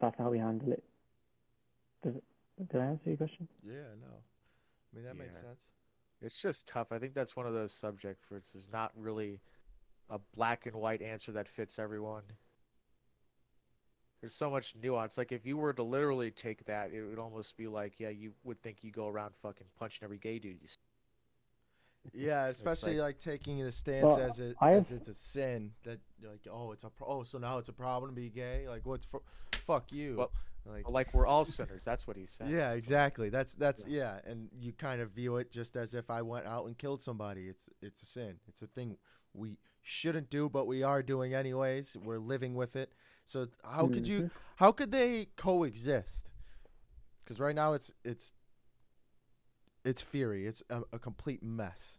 that's 0.00 0.16
how 0.18 0.30
we 0.30 0.38
handle 0.38 0.72
it. 0.72 0.82
Does 2.02 2.14
it, 2.16 2.24
did 2.72 2.80
I 2.80 2.86
answer 2.86 3.10
your 3.10 3.16
question? 3.16 3.46
Yeah, 3.64 3.94
no. 4.00 4.08
I 4.08 4.96
mean 4.96 5.04
that 5.04 5.16
makes 5.16 5.34
sense. 5.34 5.60
It's 6.20 6.40
just 6.40 6.66
tough. 6.66 6.90
I 6.90 6.98
think 6.98 7.14
that's 7.14 7.36
one 7.36 7.46
of 7.46 7.52
those 7.52 7.72
subjects 7.72 8.24
where 8.28 8.38
it's 8.38 8.56
not 8.72 8.90
really 8.96 9.40
a 10.10 10.18
black 10.34 10.66
and 10.66 10.74
white 10.74 11.02
answer 11.02 11.30
that 11.32 11.48
fits 11.48 11.78
everyone. 11.78 12.22
There's 14.20 14.34
so 14.34 14.50
much 14.50 14.74
nuance. 14.82 15.16
Like 15.16 15.30
if 15.32 15.46
you 15.46 15.56
were 15.56 15.72
to 15.72 15.82
literally 15.82 16.30
take 16.30 16.64
that, 16.66 16.92
it 16.92 17.02
would 17.02 17.18
almost 17.18 17.56
be 17.56 17.68
like, 17.68 18.00
yeah, 18.00 18.08
you 18.08 18.32
would 18.44 18.60
think 18.62 18.78
you 18.82 18.90
go 18.90 19.06
around 19.08 19.34
fucking 19.42 19.66
punching 19.78 20.04
every 20.04 20.18
gay 20.18 20.38
dude 20.38 20.58
you 20.60 20.66
see. 20.66 20.74
Yeah, 22.14 22.46
especially 22.46 22.96
like- 22.96 23.16
like, 23.16 23.18
taking 23.18 23.58
the 23.62 23.70
stance 23.72 24.04
Well, 24.04 24.18
as 24.20 24.38
it 24.40 24.56
I 24.60 24.72
as 24.72 24.92
it's 24.92 25.08
a 25.08 25.14
sin 25.14 25.72
that 25.84 26.00
like 26.22 26.46
oh 26.50 26.72
it's 26.72 26.84
a 26.84 26.90
pro- 26.90 27.06
oh 27.08 27.22
so 27.22 27.38
now 27.38 27.58
it's 27.58 27.68
a 27.68 27.72
problem 27.72 28.10
to 28.12 28.14
be 28.20 28.30
gay 28.30 28.66
like 28.68 28.86
what's 28.86 29.04
for 29.04 29.20
fuck 29.66 29.92
you 29.92 30.16
Well, 30.16 30.30
like 30.64 30.88
Like 30.88 31.12
we're 31.14 31.26
all 31.26 31.44
sinners. 31.44 31.84
That's 31.84 32.06
what 32.06 32.16
he's 32.16 32.30
saying. 32.30 32.50
yeah 32.50 32.72
exactly 32.72 33.28
that's 33.28 33.54
that's 33.54 33.84
yeah. 33.86 34.20
and 34.24 34.48
you 34.58 34.72
kind 34.72 35.02
of 35.02 35.10
view 35.10 35.36
it 35.36 35.50
just 35.50 35.76
as 35.76 35.92
if 35.92 36.08
I 36.10 36.22
went 36.22 36.46
out 36.46 36.66
and 36.66 36.78
killed 36.78 37.02
somebody 37.02 37.46
it's 37.48 37.68
it's 37.82 38.00
a 38.02 38.06
sin 38.06 38.36
it's 38.48 38.62
a 38.62 38.66
thing 38.68 38.96
we 39.34 39.58
shouldn't 39.82 40.30
do 40.30 40.48
but 40.48 40.66
we 40.66 40.82
are 40.82 41.02
doing 41.02 41.34
anyways 41.34 41.96
we're 42.02 42.18
living 42.18 42.54
with 42.54 42.74
it 42.74 42.92
so 43.28 43.46
how 43.62 43.86
could 43.88 44.08
you 44.08 44.22
Mhm. 44.22 44.30
how 44.56 44.72
could 44.72 44.90
they 44.90 45.26
coexist? 45.36 46.30
Because 47.24 47.38
right 47.38 47.54
now 47.54 47.74
it's 47.74 47.92
it's 48.04 48.32
it's 49.84 50.02
fury. 50.02 50.46
It's 50.46 50.62
a, 50.70 50.82
a 50.92 50.98
complete 50.98 51.42
mess. 51.42 51.98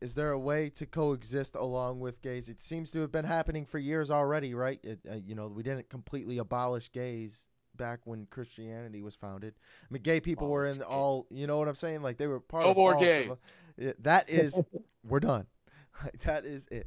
Is 0.00 0.14
there 0.14 0.30
a 0.32 0.38
way 0.38 0.68
to 0.70 0.86
coexist 0.86 1.54
along 1.54 2.00
with 2.00 2.22
gays? 2.22 2.48
It 2.48 2.60
seems 2.60 2.90
to 2.92 3.00
have 3.00 3.12
been 3.12 3.24
happening 3.24 3.64
for 3.64 3.78
years 3.78 4.10
already 4.10 4.54
right? 4.54 4.80
It, 4.82 5.00
uh, 5.10 5.16
you 5.16 5.34
know 5.34 5.48
we 5.48 5.62
didn't 5.62 5.88
completely 5.90 6.38
abolish 6.38 6.90
gays 6.92 7.46
back 7.74 8.00
when 8.04 8.26
christianity 8.26 9.02
was 9.02 9.14
founded. 9.16 9.54
I 9.82 9.92
mean 9.92 10.02
gay 10.02 10.20
people 10.20 10.48
were 10.48 10.66
in 10.66 10.78
gays. 10.78 10.82
all 10.86 11.26
you 11.30 11.46
know 11.46 11.58
what 11.58 11.68
i'm 11.68 11.74
saying? 11.74 12.02
Like 12.02 12.18
they 12.18 12.26
were 12.26 12.40
part 12.40 12.64
No 12.64 12.70
of 12.70 12.76
more 12.76 12.94
all 12.94 13.00
gay. 13.00 13.22
civil- 13.22 13.94
that 14.00 14.28
is 14.40 14.60
we're 15.04 15.20
done. 15.20 15.46
Like 16.02 16.20
that 16.20 16.44
is 16.46 16.66
it. 16.70 16.86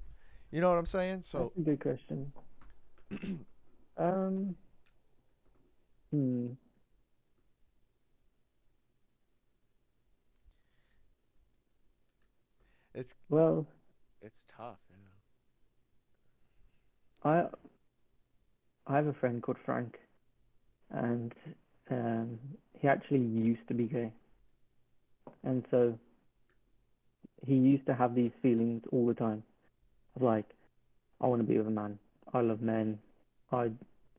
You 0.52 0.62
know 0.62 0.70
what 0.70 0.78
i'm 0.80 0.86
saying? 0.86 1.22
So 1.24 1.52
good 1.64 1.80
question. 1.80 2.32
um. 3.98 4.56
Hmm. 6.12 6.48
it's 12.94 13.14
Well, 13.30 13.68
It's 14.22 14.46
tough. 14.58 14.80
Yeah. 14.90 14.98
I 17.32 17.48
I 18.88 18.96
have 18.98 19.08
a 19.08 19.14
friend 19.14 19.42
called 19.42 19.58
Frank, 19.66 19.98
and 20.92 21.34
um, 21.92 22.40
he 22.80 22.88
actually 22.88 23.20
used 23.20 23.68
to 23.68 23.74
be 23.74 23.86
gay, 23.86 24.12
and 25.44 25.66
so 25.72 25.98
he 27.46 27.56
used 27.56 27.86
to 27.86 27.94
have 27.94 28.16
these 28.16 28.32
feelings 28.42 28.84
all 28.92 29.06
the 29.06 29.14
time, 29.14 29.44
of 30.16 30.22
like, 30.22 30.46
I 31.22 31.28
want 31.28 31.42
to 31.42 31.48
be 31.48 31.58
with 31.58 31.68
a 31.68 31.72
man, 31.72 32.00
I 32.34 32.42
love 32.42 32.62
men, 32.62 33.00
I 33.56 33.72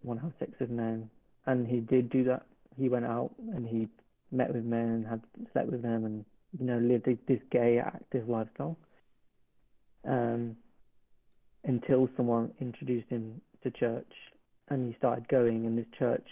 want 0.03 0.20
to 0.20 0.26
have 0.26 0.32
sex 0.39 0.53
with 0.59 0.70
men, 0.70 1.11
and 1.47 1.66
he 1.66 1.80
did 1.80 2.11
do 2.11 2.24
that. 2.24 2.47
He 2.76 2.89
went 2.89 3.05
out 3.05 3.30
and 3.55 3.66
he 3.66 3.89
met 4.32 4.53
with 4.53 4.64
men 4.64 4.89
and 4.89 5.07
had 5.07 5.20
slept 5.53 5.70
with 5.70 5.82
them, 5.82 6.05
and 6.05 6.24
you 6.59 6.66
know 6.66 6.78
lived 6.78 7.05
this- 7.05 7.18
this 7.26 7.43
gay 7.51 7.78
active 7.78 8.28
lifestyle. 8.28 8.76
Um, 10.05 10.57
until 11.64 12.09
someone 12.16 12.53
introduced 12.61 13.09
him 13.09 13.41
to 13.62 13.70
church 13.72 14.12
and 14.68 14.87
he 14.87 14.97
started 14.99 15.26
going 15.28 15.66
and 15.66 15.76
this 15.76 15.87
church 15.99 16.26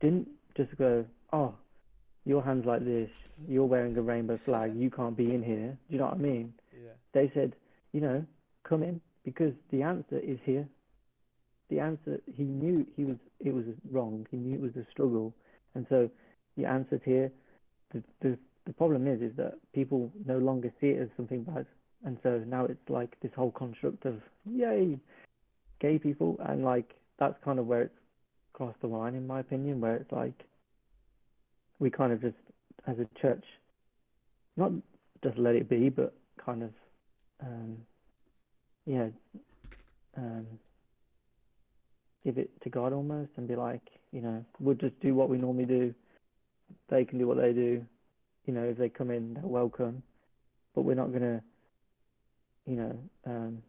didn't 0.00 0.28
just 0.56 0.76
go 0.78 1.04
oh 1.32 1.54
your 2.24 2.42
hands 2.42 2.64
like 2.66 2.84
this. 2.84 3.10
You're 3.46 3.66
wearing 3.66 3.96
a 3.96 4.02
rainbow 4.02 4.38
flag. 4.44 4.74
You 4.74 4.90
can't 4.90 5.16
be 5.16 5.32
in 5.32 5.42
here. 5.42 5.76
Do 5.88 5.94
you 5.94 5.98
know 5.98 6.06
what 6.06 6.14
i 6.14 6.18
mean? 6.18 6.52
Yeah. 6.72 6.90
They 7.12 7.30
said 7.34 7.54
you 7.92 8.00
know 8.00 8.24
come 8.64 8.82
in 8.82 9.00
because 9.24 9.52
the 9.70 9.82
answer 9.82 10.18
is 10.18 10.38
here 10.44 10.66
the 11.68 11.80
answer 11.80 12.20
he 12.34 12.44
knew 12.44 12.86
he 12.96 13.04
was 13.04 13.16
it 13.40 13.52
was 13.52 13.64
wrong. 13.90 14.26
He 14.30 14.36
knew 14.36 14.54
it 14.54 14.60
was 14.60 14.76
a 14.76 14.86
struggle. 14.90 15.34
And 15.74 15.86
so 15.88 16.10
the 16.56 16.64
answer's 16.64 17.02
here. 17.04 17.30
The 17.92 18.02
the, 18.20 18.38
the 18.66 18.72
problem 18.72 19.06
is 19.06 19.20
is 19.20 19.36
that 19.36 19.54
people 19.74 20.12
no 20.24 20.38
longer 20.38 20.72
see 20.80 20.88
it 20.88 21.02
as 21.02 21.08
something 21.16 21.42
bad. 21.44 21.66
And 22.04 22.18
so 22.22 22.42
now 22.46 22.66
it's 22.66 22.88
like 22.88 23.18
this 23.20 23.32
whole 23.34 23.50
construct 23.50 24.04
of 24.04 24.20
yay 24.44 24.98
gay 25.80 25.98
people. 25.98 26.36
And 26.46 26.64
like 26.64 26.94
that's 27.18 27.36
kind 27.44 27.58
of 27.58 27.66
where 27.66 27.82
it's 27.82 27.94
crossed 28.56 28.80
the 28.80 28.86
line 28.86 29.14
in 29.14 29.26
my 29.26 29.40
opinion 29.40 29.80
where 29.82 29.96
it's 29.96 30.10
like 30.10 30.44
we 31.78 31.90
kind 31.90 32.10
of 32.10 32.22
just 32.22 32.36
as 32.86 32.96
a 32.98 33.20
church 33.20 33.44
not 34.56 34.72
just 35.22 35.36
let 35.36 35.54
it 35.54 35.68
be 35.68 35.90
but 35.90 36.14
kind 36.42 36.62
of 36.62 36.70
um 37.42 37.76
yeah 38.86 39.08
um 40.16 40.46
give 42.26 42.38
it 42.38 42.50
to 42.62 42.68
God 42.68 42.92
almost 42.92 43.30
and 43.36 43.48
be 43.48 43.56
like 43.56 43.82
you 44.12 44.20
know 44.20 44.44
we'll 44.60 44.74
just 44.74 44.98
do 45.00 45.14
what 45.14 45.30
we 45.30 45.38
normally 45.38 45.64
do 45.64 45.94
they 46.90 47.04
can 47.04 47.18
do 47.18 47.26
what 47.26 47.38
they 47.38 47.52
do 47.52 47.84
you 48.46 48.52
know 48.52 48.64
if 48.64 48.76
they 48.76 48.88
come 48.88 49.10
in 49.10 49.34
they're 49.34 49.44
welcome 49.44 50.02
but 50.74 50.82
we're 50.82 50.94
not 50.94 51.08
going 51.08 51.22
to 51.22 51.40
you 52.66 52.76
know, 52.76 52.98
um, 53.26 53.62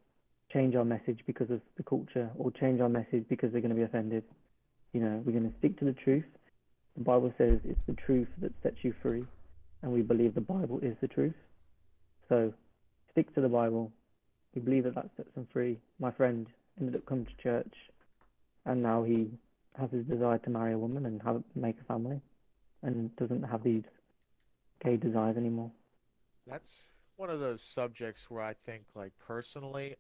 change 0.52 0.76
our 0.76 0.86
message 0.86 1.20
because 1.26 1.50
of 1.52 1.62
the 1.78 1.84
culture 1.84 2.30
or 2.38 2.52
change 2.52 2.82
our 2.82 2.90
message 2.90 3.26
because 3.30 3.52
they're 3.52 3.62
going 3.62 3.70
to 3.70 3.76
be 3.76 3.84
offended. 3.84 4.24
You 4.94 5.02
know, 5.02 5.22
we're 5.26 5.34
going 5.34 5.50
to 5.50 5.58
stick 5.60 5.78
to 5.80 5.86
the 5.86 5.94
truth. 5.94 6.26
The 6.98 7.04
Bible 7.04 7.32
says 7.38 7.60
it's 7.64 7.80
the 7.88 7.94
truth 7.94 8.28
that 8.42 8.52
sets 8.64 8.78
you 8.82 8.94
free, 9.02 9.24
and 9.84 9.92
we 9.92 10.02
believe 10.02 10.34
the 10.34 10.42
Bible 10.42 10.80
is 10.82 10.96
the 11.00 11.08
truth. 11.08 11.36
So 12.28 12.52
stick 13.12 13.34
to 13.36 13.42
the 13.42 13.50
Bible. 13.50 13.92
We 14.56 14.62
believe 14.62 14.86
that 14.86 14.96
that 14.96 15.10
sets 15.16 15.30
them 15.36 15.48
free. 15.54 15.78
My 16.00 16.12
friend 16.12 16.48
ended 16.80 16.96
up 16.96 17.06
coming 17.06 17.26
to 17.26 17.44
church, 17.44 17.74
and 18.68 18.84
now 18.84 19.04
he 19.04 19.30
has 19.80 19.90
his 19.92 20.06
desire 20.06 20.38
to 20.40 20.50
marry 20.50 20.74
a 20.74 20.78
woman 20.78 21.06
and 21.06 21.22
have 21.24 21.44
make 21.56 21.80
a 21.80 21.84
family, 21.86 22.22
and 22.84 23.16
doesn't 23.16 23.44
have 23.44 23.64
these 23.64 23.84
gay 24.84 24.98
desires 24.98 25.38
anymore. 25.38 25.72
That's 26.46 26.88
one 27.16 27.30
of 27.30 27.40
those 27.40 27.62
subjects 27.62 28.30
where 28.30 28.44
I 28.44 28.54
think, 28.54 28.84
like, 28.96 29.14
personally, 29.20 29.96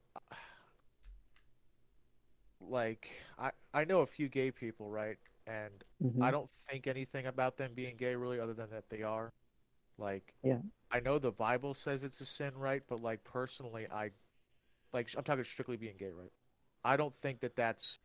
like, 2.61 3.09
I, 3.37 3.51
I 3.73 3.85
know 3.85 4.01
a 4.01 4.05
few 4.05 4.29
gay 4.29 4.51
people, 4.51 4.89
right? 4.89 5.17
And 5.45 5.83
Mhm. 6.03 6.21
I 6.21 6.31
don't 6.31 6.49
think 6.69 6.87
anything 6.87 7.25
about 7.27 7.57
them 7.57 7.71
being 7.75 7.95
gay 7.97 8.15
really 8.15 8.39
other 8.39 8.53
than 8.53 8.69
that 8.71 8.89
they 8.89 9.03
are. 9.03 9.33
Like, 9.97 10.33
Yeah. 10.43 10.59
I 10.91 10.99
know 10.99 11.19
the 11.19 11.31
Bible 11.31 11.73
says 11.73 12.03
it's 12.03 12.21
a 12.21 12.25
sin, 12.25 12.51
right? 12.55 12.83
But, 12.87 13.01
like, 13.01 13.23
personally, 13.23 13.87
I, 13.91 14.11
like, 14.93 15.09
I'm 15.17 15.23
talking 15.23 15.43
strictly 15.43 15.77
being 15.77 15.97
gay, 15.97 16.11
right? 16.11 16.31
I 16.83 16.97
don't 16.97 17.15
think 17.15 17.41
that 17.41 17.55
that's 17.55 17.99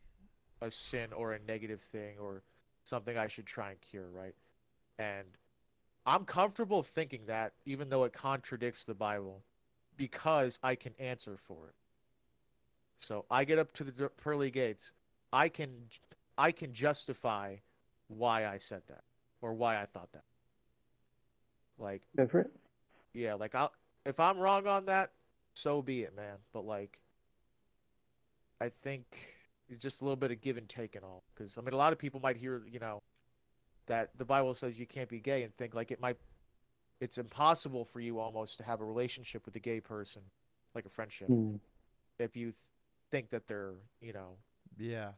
a 0.63 0.71
sin 0.71 1.13
or 1.13 1.33
a 1.33 1.39
negative 1.47 1.81
thing 1.81 2.15
or 2.19 2.41
something 2.85 3.17
I 3.17 3.27
should 3.27 3.45
try 3.45 3.71
and 3.71 3.81
cure, 3.81 4.09
right? 4.09 4.35
And 4.97 5.27
I'm 6.05 6.25
comfortable 6.25 6.83
thinking 6.83 7.21
that, 7.27 7.53
even 7.65 7.89
though 7.89 8.03
it 8.03 8.13
contradicts 8.13 8.83
the 8.85 8.93
Bible, 8.93 9.43
because 9.97 10.59
I 10.63 10.75
can 10.75 10.93
answer 10.99 11.37
for 11.37 11.67
it. 11.67 11.75
So 12.99 13.25
I 13.29 13.43
get 13.43 13.59
up 13.59 13.73
to 13.73 13.83
the 13.83 14.09
pearly 14.09 14.51
gates. 14.51 14.93
I 15.31 15.49
can, 15.49 15.69
I 16.37 16.51
can 16.51 16.73
justify 16.73 17.57
why 18.07 18.45
I 18.45 18.57
said 18.57 18.81
that 18.87 19.03
or 19.41 19.53
why 19.53 19.81
I 19.81 19.85
thought 19.85 20.11
that. 20.13 20.23
Like, 21.77 22.01
it. 22.17 22.51
yeah, 23.13 23.33
like 23.33 23.55
I, 23.55 23.67
if 24.05 24.19
I'm 24.19 24.37
wrong 24.37 24.67
on 24.67 24.85
that, 24.85 25.11
so 25.53 25.81
be 25.81 26.03
it, 26.03 26.15
man. 26.15 26.37
But 26.53 26.65
like, 26.65 26.99
I 28.61 28.69
think 28.69 29.32
just 29.79 30.01
a 30.01 30.03
little 30.03 30.15
bit 30.17 30.31
of 30.31 30.41
give 30.41 30.57
and 30.57 30.67
take 30.67 30.95
and 30.95 31.03
all. 31.03 31.23
Because 31.33 31.57
I 31.57 31.61
mean, 31.61 31.73
a 31.73 31.77
lot 31.77 31.93
of 31.93 31.99
people 31.99 32.19
might 32.19 32.37
hear, 32.37 32.63
you 32.69 32.79
know, 32.79 33.01
that 33.87 34.09
the 34.17 34.25
Bible 34.25 34.53
says 34.53 34.79
you 34.79 34.85
can't 34.87 35.09
be 35.09 35.19
gay 35.19 35.43
and 35.43 35.55
think 35.57 35.73
like 35.73 35.91
it 35.91 35.99
might, 35.99 36.17
it's 36.99 37.17
impossible 37.17 37.85
for 37.85 37.99
you 37.99 38.19
almost 38.19 38.57
to 38.57 38.63
have 38.63 38.81
a 38.81 38.85
relationship 38.85 39.45
with 39.45 39.55
a 39.55 39.59
gay 39.59 39.79
person, 39.79 40.21
like 40.73 40.85
a 40.85 40.89
friendship, 40.89 41.27
Hmm. 41.27 41.55
if 42.19 42.35
you 42.35 42.53
think 43.11 43.29
that 43.31 43.47
they're, 43.47 43.73
you 44.01 44.13
know, 44.13 44.37
yeah 44.77 45.09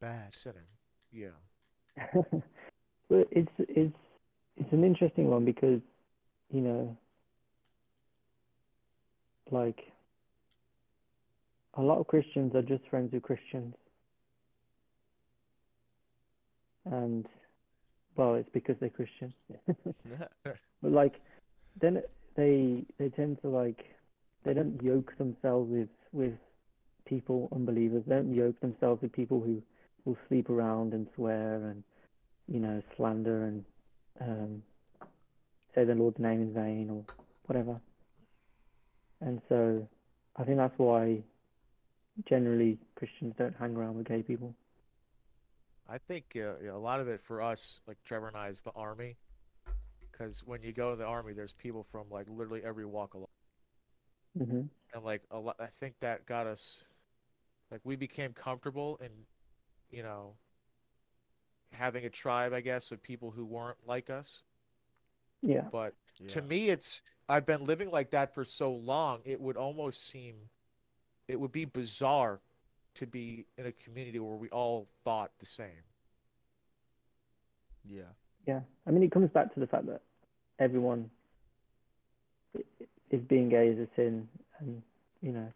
bad 0.00 0.34
sinning. 0.34 0.66
Yeah. 1.12 1.28
Well, 3.08 3.24
it's 3.30 3.52
it's 3.58 3.96
it's 4.56 4.72
an 4.72 4.84
interesting 4.84 5.28
one 5.28 5.44
because 5.44 5.80
you 6.50 6.62
know, 6.62 6.96
like 9.50 9.91
a 11.74 11.82
lot 11.82 11.98
of 11.98 12.06
Christians 12.06 12.54
are 12.54 12.62
just 12.62 12.86
friends 12.88 13.12
with 13.12 13.22
Christians, 13.22 13.74
and 16.84 17.26
well, 18.16 18.34
it's 18.34 18.48
because 18.52 18.76
they're 18.80 18.90
Christian. 18.90 19.32
But 20.82 20.90
like, 20.90 21.14
then 21.80 22.02
they 22.34 22.84
they 22.98 23.08
tend 23.10 23.40
to 23.42 23.48
like 23.48 23.84
they 24.44 24.52
don't 24.52 24.82
yoke 24.82 25.16
themselves 25.16 25.70
with 25.70 25.88
with 26.12 26.34
people 27.06 27.48
unbelievers. 27.54 28.02
They 28.06 28.16
don't 28.16 28.34
yoke 28.34 28.58
themselves 28.60 29.00
with 29.02 29.12
people 29.12 29.40
who 29.40 29.62
will 30.04 30.16
sleep 30.28 30.50
around 30.50 30.92
and 30.92 31.06
swear 31.14 31.68
and 31.68 31.84
you 32.48 32.58
know 32.58 32.82
slander 32.96 33.44
and 33.44 33.64
um, 34.20 34.62
say 35.74 35.84
the 35.84 35.94
Lord's 35.94 36.18
name 36.18 36.42
in 36.42 36.52
vain 36.52 36.90
or 36.90 37.04
whatever. 37.46 37.80
And 39.20 39.40
so 39.48 39.86
I 40.36 40.44
think 40.44 40.58
that's 40.58 40.76
why 40.78 41.22
generally 42.28 42.78
Christians 42.94 43.34
don't 43.38 43.54
hang 43.56 43.76
around 43.76 43.96
with 43.96 44.06
gay 44.08 44.22
people. 44.22 44.54
I 45.88 45.98
think 45.98 46.36
uh, 46.36 46.56
a 46.72 46.78
lot 46.78 47.00
of 47.00 47.08
it 47.08 47.20
for 47.22 47.40
us, 47.42 47.80
like 47.86 48.02
Trevor 48.02 48.28
and 48.28 48.36
I, 48.36 48.48
is 48.48 48.62
the 48.62 48.72
army. 48.74 49.16
Because 50.10 50.42
when 50.44 50.62
you 50.62 50.72
go 50.72 50.90
to 50.90 50.96
the 50.96 51.04
army, 51.04 51.32
there's 51.32 51.52
people 51.52 51.84
from 51.90 52.08
like 52.10 52.26
literally 52.28 52.62
every 52.64 52.84
walk 52.86 53.14
of 53.14 53.20
life, 53.22 53.28
hmm 54.38 54.68
and 54.94 55.04
like 55.04 55.22
a 55.30 55.38
lot. 55.38 55.56
I 55.60 55.68
think 55.80 55.94
that 56.00 56.26
got 56.26 56.46
us, 56.46 56.84
like 57.70 57.80
we 57.84 57.96
became 57.96 58.32
comfortable 58.32 58.98
in, 59.02 59.10
you 59.90 60.02
know, 60.02 60.36
having 61.72 62.04
a 62.04 62.10
tribe, 62.10 62.52
I 62.52 62.60
guess, 62.60 62.92
of 62.92 63.02
people 63.02 63.30
who 63.30 63.44
weren't 63.44 63.78
like 63.86 64.10
us. 64.10 64.42
Yeah. 65.42 65.70
But 65.70 65.94
Yeah. 66.18 66.28
to 66.28 66.42
me, 66.42 66.68
it's 66.70 67.02
I've 67.28 67.46
been 67.46 67.64
living 67.64 67.90
like 67.90 68.10
that 68.10 68.34
for 68.34 68.44
so 68.44 68.72
long. 68.72 69.20
It 69.24 69.40
would 69.40 69.56
almost 69.56 70.06
seem, 70.08 70.50
it 71.28 71.38
would 71.38 71.52
be 71.52 71.64
bizarre, 71.64 72.40
to 72.96 73.06
be 73.06 73.46
in 73.56 73.66
a 73.66 73.72
community 73.72 74.18
where 74.18 74.36
we 74.36 74.48
all 74.50 74.88
thought 75.04 75.30
the 75.40 75.46
same. 75.46 75.84
yeah. 77.84 78.12
Yeah, 78.46 78.60
I 78.86 78.90
mean, 78.90 79.02
it 79.02 79.12
comes 79.12 79.30
back 79.30 79.54
to 79.54 79.60
the 79.60 79.66
fact 79.66 79.86
that 79.86 80.00
everyone 80.58 81.10
is 83.10 83.20
being 83.28 83.48
gay 83.48 83.68
is 83.68 83.78
a 83.78 83.88
sin, 83.96 84.28
and 84.58 84.82
you 85.20 85.32
know, 85.32 85.52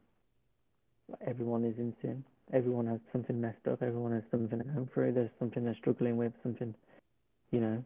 everyone 1.27 1.65
is 1.65 1.77
in 1.79 1.95
sin. 2.03 2.25
Everyone 2.53 2.87
has 2.87 3.01
something 3.13 3.41
messed 3.41 3.67
up. 3.71 3.83
Everyone 3.83 4.13
has 4.13 4.23
something 4.31 4.59
going 4.59 4.89
through. 4.95 5.13
There's 5.13 5.31
something 5.39 5.65
they're 5.65 5.75
struggling 5.75 6.17
with. 6.17 6.33
Something, 6.43 6.75
you 7.51 7.61
know, 7.61 7.85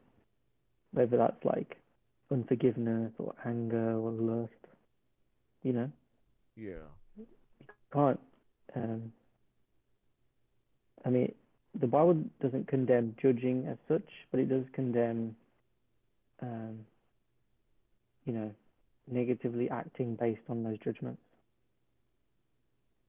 whether 0.92 1.16
that's 1.16 1.42
like 1.44 1.78
unforgiveness 2.30 3.12
or 3.18 3.34
anger 3.46 3.94
or 3.96 4.10
lust. 4.10 4.52
You 5.62 5.72
know, 5.72 5.90
Yeah. 6.56 6.99
Can't. 7.92 8.20
Um, 8.74 9.12
I 11.04 11.10
mean, 11.10 11.32
the 11.78 11.86
Bible 11.86 12.22
doesn't 12.40 12.68
condemn 12.68 13.16
judging 13.20 13.66
as 13.66 13.78
such, 13.88 14.08
but 14.30 14.40
it 14.40 14.48
does 14.48 14.64
condemn, 14.72 15.36
um, 16.42 16.80
you 18.24 18.32
know, 18.32 18.50
negatively 19.10 19.70
acting 19.70 20.14
based 20.14 20.42
on 20.48 20.62
those 20.62 20.78
judgments. 20.78 21.22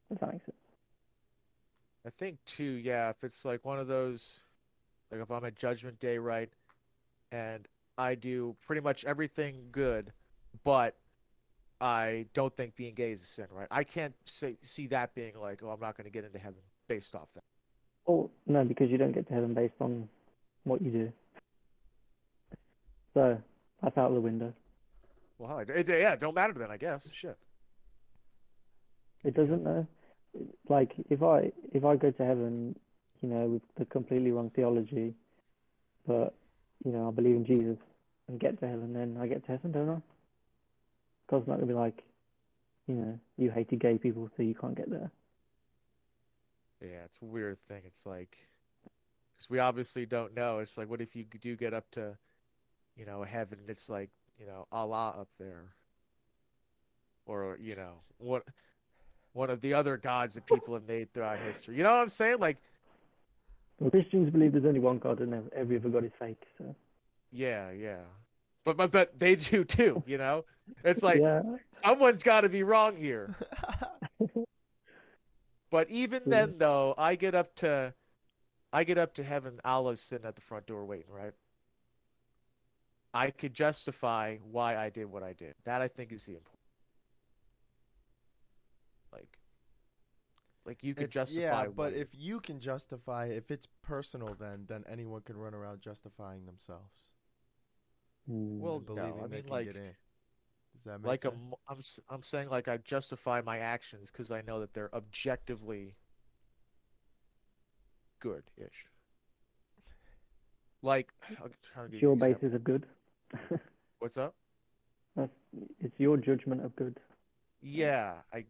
Does 0.10 0.20
that 0.20 0.34
make 0.34 0.46
sense? 0.46 0.58
I 2.06 2.10
think 2.10 2.38
too, 2.46 2.64
yeah, 2.64 3.10
if 3.10 3.24
it's 3.24 3.46
like 3.46 3.64
one 3.64 3.80
of 3.80 3.88
those 3.88 4.40
like 5.12 5.22
if 5.22 5.30
I'm 5.30 5.44
at 5.46 5.56
judgment 5.56 6.00
day, 6.00 6.18
right, 6.18 6.50
and 7.32 7.68
I 7.98 8.16
do 8.16 8.56
pretty 8.66 8.82
much 8.82 9.04
everything 9.06 9.68
good, 9.72 10.14
but 10.64 10.96
I 11.82 12.28
don't 12.36 12.56
think 12.56 12.76
being 12.76 12.94
gay 12.94 13.12
is 13.12 13.24
a 13.24 13.26
sin, 13.26 13.48
right? 13.52 13.68
I 13.72 13.84
can't 13.84 14.14
say 14.26 14.56
see 14.62 14.86
that 14.88 15.16
being 15.16 15.34
like, 15.42 15.62
oh, 15.64 15.70
I'm 15.70 15.80
not 15.80 15.98
going 15.98 16.06
to 16.06 16.12
get 16.12 16.24
into 16.24 16.38
heaven 16.38 16.60
based 16.88 17.16
off 17.16 17.28
that. 17.34 17.44
Oh 18.08 18.30
no, 18.46 18.64
because 18.64 18.92
you 18.92 19.00
don't 19.00 19.14
get 19.14 19.28
to 19.28 19.34
heaven 19.34 19.56
based 19.56 19.74
on 19.80 20.08
what 20.64 20.82
you 20.82 20.92
do. 20.92 21.12
So 23.16 23.42
that's 23.82 23.98
out 23.98 24.10
of 24.10 24.14
the 24.14 24.22
window. 24.22 24.54
Well, 25.40 25.58
it, 25.58 25.70
it, 25.72 25.90
yeah, 25.90 26.14
it 26.14 26.20
don't 26.20 26.36
matter 26.36 26.54
then, 26.54 26.70
I 26.70 26.78
guess. 26.78 27.10
Shit. 27.14 27.38
It 29.24 29.34
doesn't 29.36 29.64
know. 29.64 29.88
Like 30.70 30.94
if 31.10 31.24
I 31.24 31.52
if 31.74 31.84
I 31.84 31.96
go 31.96 32.12
to 32.12 32.26
heaven, 32.26 32.76
you 33.22 33.30
know, 33.30 33.48
with 33.48 33.64
the 33.78 33.86
completely 33.86 34.32
wrong 34.32 34.52
theology, 34.56 35.16
but 36.06 36.36
you 36.86 36.92
know 36.92 37.08
I 37.08 37.12
believe 37.12 37.36
in 37.36 37.46
Jesus 37.46 37.78
and 38.28 38.40
get 38.40 38.60
to 38.60 38.68
heaven, 38.68 38.94
then 38.94 39.18
I 39.20 39.26
get 39.26 39.44
to 39.46 39.52
heaven, 39.52 39.72
don't 39.72 39.90
I? 39.90 40.11
God's 41.32 41.48
not 41.48 41.56
gonna 41.56 41.66
be 41.68 41.74
like, 41.74 42.04
you 42.88 42.96
know, 42.96 43.20
you 43.38 43.50
hated 43.50 43.80
gay 43.80 43.98
people, 43.98 44.30
so 44.36 44.44
you 44.44 44.54
can't 44.54 44.76
get 44.76 44.90
there. 44.90 45.10
Yeah, 46.82 47.06
it's 47.06 47.20
a 47.22 47.26
weird 47.26 47.58
thing. 47.68 47.84
It's 47.86 48.06
like, 48.06 48.38
because 49.38 49.50
we 49.50 49.60
obviously 49.60 50.06
don't 50.06 50.36
know. 50.36 50.60
It's 50.60 50.78
like, 50.78 50.90
what 50.90 51.00
if 51.00 51.16
you 51.16 51.24
do 51.24 51.56
get 51.56 51.74
up 51.74 51.90
to, 51.92 52.18
you 52.98 53.06
know, 53.06 53.24
heaven? 53.24 53.60
and 53.62 53.70
It's 53.70 53.90
like, 53.90 54.10
you 54.38 54.46
know, 54.46 54.68
Allah 54.72 55.16
up 55.18 55.30
there, 55.40 55.74
or 57.26 57.58
you 57.62 57.76
know, 57.76 57.94
what, 58.18 58.44
one 59.34 59.50
of 59.50 59.62
the 59.62 59.74
other 59.74 59.96
gods 59.96 60.34
that 60.34 60.46
people 60.46 60.74
have 60.74 60.88
made 60.88 61.14
throughout 61.14 61.40
history. 61.40 61.78
You 61.78 61.84
know 61.84 61.92
what 61.92 62.02
I'm 62.02 62.10
saying? 62.10 62.40
Like, 62.40 62.58
Well, 63.80 63.90
Christians 63.90 64.30
believe 64.32 64.52
there's 64.52 64.66
only 64.66 64.80
one 64.80 64.98
God 64.98 65.22
and 65.22 65.50
every 65.56 65.78
other 65.78 65.90
God 65.90 66.04
is 66.04 66.12
fake. 66.20 66.42
So 66.58 66.76
yeah, 67.32 67.72
yeah, 67.72 68.02
but 68.66 68.78
but 68.78 68.92
but 68.92 69.20
they 69.20 69.36
do 69.36 69.64
too. 69.64 70.04
You 70.06 70.18
know, 70.18 70.46
it's 70.84 71.04
like 71.04 71.20
yeah, 71.20 71.42
someone's 71.72 72.24
got 72.24 72.42
to 72.42 72.50
be 72.50 72.64
wrong 72.64 72.96
here. 72.98 73.36
But 75.72 75.90
even 75.90 76.24
then, 76.26 76.56
though, 76.58 76.94
I 76.98 77.16
get 77.16 77.34
up 77.34 77.56
to, 77.58 77.94
I 78.74 78.84
get 78.84 78.98
up 78.98 79.14
to 79.14 79.24
heaven. 79.24 79.62
Allah's 79.64 80.02
sitting 80.02 80.26
at 80.28 80.36
the 80.36 80.42
front 80.42 80.66
door 80.66 80.84
waiting, 80.86 81.10
right? 81.10 81.32
I 83.14 83.32
could 83.32 83.54
justify 83.54 84.36
why 84.44 84.76
I 84.76 84.90
did 84.90 85.06
what 85.06 85.24
I 85.24 85.32
did. 85.32 85.56
That 85.64 85.82
I 85.82 85.88
think 85.88 86.12
is 86.12 86.26
the 86.26 86.34
important. 86.34 86.60
Like, 89.14 89.40
like 90.66 90.84
you 90.84 90.94
could 90.94 91.06
If- 91.06 91.10
justify. 91.12 91.42
yeah, 91.42 91.64
but 91.68 91.94
why- 91.94 91.98
if 91.98 92.10
you 92.14 92.42
can 92.42 92.60
justify, 92.60 93.28
if 93.28 93.50
it's 93.50 93.68
personal, 93.82 94.36
then 94.36 94.66
then 94.68 94.84
anyone 94.90 95.22
can 95.22 95.38
run 95.38 95.54
around 95.54 95.80
justifying 95.80 96.46
themselves. 96.46 97.11
Well, 98.32 98.78
and 98.78 98.88
no, 98.88 98.96
believing 98.96 99.24
I 99.24 99.28
they 99.28 99.36
mean 99.36 99.44
can 99.44 99.52
like, 99.52 99.66
get 99.68 99.76
in. 99.76 99.84
Does 100.74 100.84
that 100.86 101.00
make 101.02 101.08
like 101.08 101.26
a, 101.26 101.30
sense? 101.30 101.42
m- 101.48 101.54
I'm 101.70 101.78
s- 101.80 102.00
I'm 102.10 102.24
saying 102.24 102.50
like 102.50 102.68
I 102.68 102.78
justify 102.78 103.42
my 103.42 103.60
actions 103.60 104.10
because 104.12 104.32
I 104.32 104.42
know 104.42 104.60
that 104.62 104.74
they're 104.74 104.94
objectively 104.96 105.96
good-ish. 108.20 108.86
Like, 110.82 111.12
I'll 111.42 111.50
try 111.74 111.84
to 111.84 111.90
give 111.90 111.94
it's 111.96 112.02
your 112.02 112.12
an 112.14 112.18
example. 112.18 112.40
basis 112.42 112.56
of 112.56 112.64
good. 112.64 112.86
What's 114.00 114.18
up? 114.18 114.34
That's, 115.16 115.34
it's 115.80 116.00
your 116.00 116.18
judgment 116.18 116.64
of 116.64 116.76
good. 116.76 116.98
Yeah, 117.62 118.14
I, 118.34 118.46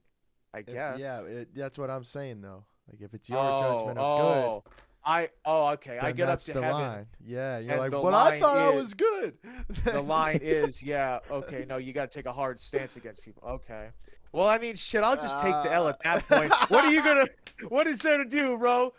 I 0.53 0.59
If- 0.59 0.65
guess. 0.67 0.99
yeah, 0.99 1.21
it, 1.23 1.49
that's 1.55 1.77
what 1.77 1.89
I'm 1.89 2.03
saying 2.03 2.41
though. 2.41 2.63
Like 2.89 3.01
if 3.01 3.13
it's 3.13 3.27
your 3.29 3.39
oh, 3.39 3.59
judgment 3.59 3.97
of 3.97 4.05
oh, 4.05 4.63
I 5.03 5.29
oh 5.45 5.69
okay. 5.69 5.91
good, 5.91 5.99
I 5.99 6.07
then 6.07 6.15
get 6.15 6.29
up 6.29 6.39
to 6.39 6.53
the 6.53 6.61
heaven. 6.61 6.81
line. 6.81 7.05
Yeah, 7.25 7.59
you're 7.59 7.77
like, 7.77 7.91
the 7.91 8.01
well, 8.01 8.13
I 8.13 8.29
line 8.31 8.39
thought 8.39 8.57
I 8.57 8.69
was 8.69 8.93
good. 8.93 9.37
The 9.83 10.01
line 10.15 10.39
is 10.41 10.83
yeah. 10.83 11.19
Okay, 11.29 11.65
no, 11.67 11.77
you 11.77 11.93
got 11.93 12.11
to 12.11 12.17
take 12.17 12.27
a 12.27 12.33
hard 12.33 12.59
stance 12.59 12.95
against 12.97 13.23
people. 13.23 13.43
Okay. 13.47 13.89
Well, 14.31 14.47
I 14.47 14.59
mean, 14.59 14.75
shit. 14.75 15.03
I'll 15.03 15.15
just 15.15 15.39
take 15.39 15.51
the 15.63 15.71
L 15.73 15.89
at 15.89 16.01
that 16.03 16.27
point. 16.27 16.51
Ah. 16.55 16.65
what 16.69 16.85
are 16.85 16.91
you 16.91 17.03
gonna? 17.03 17.27
What 17.69 17.87
is 17.87 17.99
there 17.99 18.17
to 18.17 18.25
do, 18.25 18.57
bro? 18.57 18.93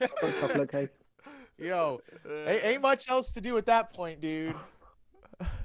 Couple 0.00 0.62
of 0.62 0.70
case. 0.70 0.88
Yo, 1.58 2.00
ain't, 2.46 2.64
ain't 2.64 2.82
much 2.82 3.08
else 3.08 3.32
to 3.32 3.40
do 3.40 3.56
at 3.58 3.66
that 3.66 3.92
point, 3.92 4.20
dude. 4.20 4.54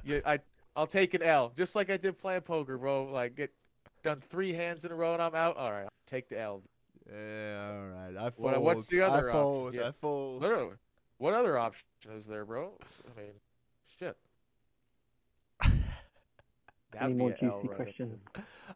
Yeah, 0.04 0.20
I 0.26 0.40
I'll 0.76 0.88
take 0.88 1.14
an 1.14 1.22
L, 1.22 1.52
just 1.56 1.76
like 1.76 1.90
I 1.90 1.98
did 1.98 2.18
playing 2.18 2.42
poker, 2.42 2.78
bro. 2.78 3.06
Like 3.06 3.36
get 3.36 3.52
done 4.04 4.22
three 4.30 4.54
hands 4.54 4.86
in 4.86 4.92
a 4.92 4.96
row 4.96 5.14
and 5.14 5.22
I'm 5.22 5.36
out. 5.36 5.58
All 5.58 5.72
right, 5.72 5.84
I'll 5.84 5.90
take 6.08 6.30
the 6.30 6.40
L. 6.40 6.64
Yeah, 7.12 7.72
all 7.74 7.88
right. 7.88 8.18
I 8.18 8.30
fold. 8.30 8.38
What- 8.38 8.62
what's 8.62 8.88
the 8.88 9.02
other 9.02 9.32
I 9.32 9.38
option? 9.38 9.80
Yeah. 9.80 9.90
I 9.90 9.92
fold. 9.92 10.42
Literally, 10.42 10.76
what 11.18 11.34
other 11.34 11.58
option 11.58 11.86
is 12.14 12.26
there, 12.26 12.46
bro? 12.46 12.74
I 13.06 13.20
mean, 13.20 13.32
shit. 14.00 14.18
That'd 16.92 17.06
Any 17.06 17.14
be 17.14 17.20
more 17.20 17.32
juicy 17.32 17.68
questions? 17.68 18.20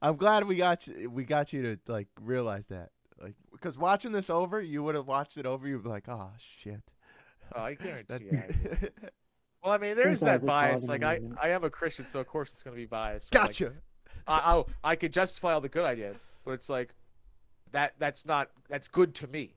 I'm 0.02 0.16
glad 0.18 0.45
we 0.45 0.56
got 0.57 0.88
you. 0.88 1.10
We 1.10 1.24
got 1.24 1.53
you 1.53 1.62
to 1.76 1.91
like 1.91 2.07
realize 2.22 2.68
that. 2.68 2.91
Like, 3.22 3.36
because 3.52 3.78
watching 3.78 4.12
this 4.12 4.30
over, 4.30 4.62
you 4.62 4.84
would 4.84 4.95
have 4.95 5.07
watched 5.07 5.38
it 5.38 5.45
over. 5.45 5.68
You'd 5.68 5.84
be 5.84 5.90
like, 5.90 6.07
oh 6.10 6.32
shit. 6.38 6.82
Oh, 7.56 7.62
I 7.62 7.74
guarantee. 7.76 8.14
I 8.14 8.18
would. 8.64 8.91
Well, 9.64 9.74
I 9.74 9.78
mean, 9.78 9.95
there's 9.95 10.20
that 10.22 10.45
bias. 10.45 10.88
Like 10.88 11.03
I. 11.03 11.20
I 11.41 11.49
am 11.49 11.64
a 11.64 11.70
Christian, 11.70 12.06
so 12.06 12.20
of 12.20 12.28
course 12.28 12.52
it's 12.52 12.64
gonna 12.64 12.76
be 12.76 12.86
biased. 12.86 13.34
So, 13.34 13.40
like, 13.40 13.49
gotcha. 13.49 13.74
I, 14.28 14.53
oh, 14.53 14.68
I 14.84 14.95
could 14.95 15.14
justify 15.14 15.53
all 15.53 15.62
the 15.62 15.70
good 15.70 15.86
ideas, 15.86 16.18
but 16.44 16.52
it's 16.52 16.70
like 16.70 16.94
that. 17.76 17.93
That's 17.99 18.26
not. 18.26 18.49
That's 18.69 18.88
good 18.88 19.14
to 19.15 19.27
me. 19.27 19.53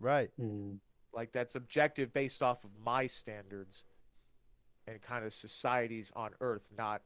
Right. 0.00 0.30
Hmm. 0.38 0.74
Like 1.12 1.32
that's 1.32 1.54
objective 1.54 2.12
based 2.12 2.42
off 2.42 2.64
of 2.64 2.70
my 2.84 3.06
standards 3.06 3.84
and 4.86 5.00
kind 5.02 5.24
of 5.24 5.32
societies 5.32 6.12
on 6.16 6.30
Earth, 6.40 6.68
not 6.76 7.02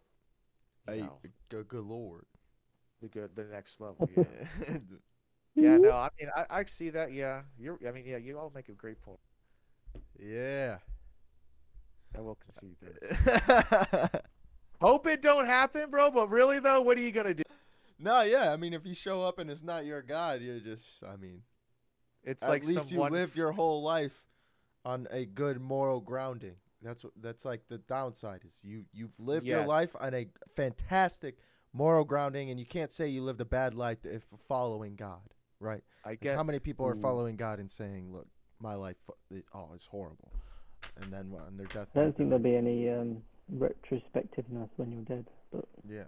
you 0.88 0.94
Hey, 0.94 1.00
know, 1.00 1.18
good, 1.50 1.68
good 1.68 1.84
lord. 1.84 2.26
the 3.00 3.08
good, 3.08 3.30
the 3.34 3.44
next 3.44 3.80
level. 3.80 4.08
Yeah, 5.56 5.70
yeah. 5.70 5.76
No, 5.78 5.90
I 5.92 6.08
mean, 6.20 6.30
I, 6.36 6.46
I 6.50 6.64
see 6.64 6.90
that. 6.90 7.12
Yeah, 7.12 7.42
you're. 7.56 7.78
I 7.86 7.92
mean, 7.92 8.04
yeah, 8.06 8.16
you 8.16 8.36
all 8.38 8.50
make 8.54 8.68
a 8.68 8.72
great 8.72 9.00
point. 9.00 9.20
yeah. 10.18 10.78
I 12.16 12.20
will 12.20 12.36
concede 12.36 12.76
that. 12.82 14.22
Hope 14.80 15.06
it 15.06 15.22
don't 15.22 15.46
happen, 15.46 15.90
bro. 15.90 16.10
But 16.10 16.28
really 16.30 16.58
though, 16.58 16.80
what 16.82 16.98
are 16.98 17.00
you 17.00 17.12
gonna 17.12 17.34
do? 17.34 17.42
No, 18.04 18.22
yeah. 18.22 18.52
I 18.52 18.56
mean, 18.56 18.72
if 18.74 18.86
you 18.86 18.94
show 18.94 19.22
up 19.22 19.38
and 19.38 19.50
it's 19.50 19.62
not 19.62 19.84
your 19.84 20.02
God, 20.02 20.40
you're 20.42 20.60
just. 20.60 21.02
I 21.02 21.16
mean, 21.16 21.42
It's 22.22 22.42
like 22.42 22.48
at 22.48 22.52
like 22.52 22.64
least 22.64 22.90
you 22.90 22.96
someone. 22.96 23.12
lived 23.12 23.36
your 23.36 23.52
whole 23.52 23.82
life 23.82 24.24
on 24.84 25.06
a 25.10 25.24
good 25.24 25.60
moral 25.60 26.00
grounding. 26.00 26.56
That's 26.82 27.02
what 27.02 27.14
that's 27.20 27.44
like 27.46 27.62
the 27.68 27.78
downside 27.78 28.42
is 28.44 28.54
you 28.62 28.84
you've 28.92 29.18
lived 29.18 29.46
your 29.46 29.64
life 29.66 29.96
on 29.98 30.12
a 30.14 30.26
fantastic 30.54 31.38
moral 31.72 32.04
grounding, 32.04 32.50
and 32.50 32.60
you 32.60 32.66
can't 32.66 32.92
say 32.92 33.08
you 33.08 33.22
lived 33.22 33.40
a 33.40 33.44
bad 33.46 33.74
life 33.74 34.04
if 34.04 34.22
following 34.46 34.94
God, 34.94 35.32
right? 35.60 35.82
I 36.04 36.10
Like, 36.10 36.26
how 36.36 36.42
many 36.42 36.58
people 36.58 36.86
are 36.86 36.94
following 36.94 37.36
God 37.36 37.58
and 37.58 37.70
saying, 37.70 38.12
"Look, 38.12 38.28
my 38.60 38.74
life, 38.74 38.96
fu- 39.06 39.36
it, 39.36 39.44
oh, 39.54 39.70
it's 39.74 39.86
horrible," 39.86 40.30
and 41.00 41.10
then 41.10 41.32
on 41.46 41.56
their 41.56 41.66
I 41.72 42.00
don't 42.00 42.14
think 42.16 42.28
there'll 42.28 42.38
be 42.38 42.54
any 42.56 42.90
um, 42.90 43.22
retrospectiveness 43.50 44.68
when 44.76 44.92
you're 44.92 45.02
dead, 45.02 45.26
but 45.50 45.64
yeah. 45.88 46.04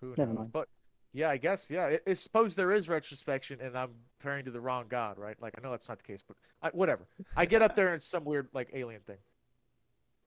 who 0.00 0.14
Never 0.16 0.32
knows. 0.32 0.38
mind. 0.38 0.52
But 0.52 0.68
yeah, 1.14 1.30
I 1.30 1.38
guess 1.38 1.70
yeah. 1.70 1.86
I, 1.86 2.00
I 2.10 2.14
suppose 2.14 2.56
there 2.56 2.72
is 2.72 2.88
retrospection, 2.88 3.60
and 3.62 3.78
I'm 3.78 3.92
praying 4.18 4.44
to 4.46 4.50
the 4.50 4.60
wrong 4.60 4.86
God, 4.88 5.18
right? 5.18 5.40
Like 5.40 5.54
I 5.56 5.62
know 5.62 5.70
that's 5.70 5.88
not 5.88 5.98
the 5.98 6.04
case, 6.04 6.22
but 6.26 6.36
I, 6.62 6.70
whatever. 6.70 7.06
I 7.36 7.46
get 7.46 7.62
up 7.62 7.76
there 7.76 7.88
and 7.88 7.96
it's 7.96 8.06
some 8.06 8.24
weird 8.24 8.48
like 8.52 8.70
alien 8.74 9.00
thing. 9.02 9.18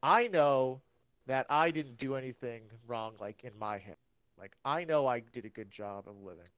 I 0.02 0.28
know 0.28 0.82
that 1.28 1.46
I 1.50 1.72
didn't 1.72 1.98
do 1.98 2.16
anything 2.16 2.64
wrong, 2.88 3.14
like 3.20 3.44
in 3.44 3.52
my 3.60 3.78
head. 3.80 3.98
Like 4.40 4.54
I 4.66 4.86
know 4.86 5.08
I 5.08 5.20
did 5.20 5.46
a 5.46 5.50
good 5.50 5.72
job 5.72 6.06
of 6.08 6.16
living. 6.24 6.50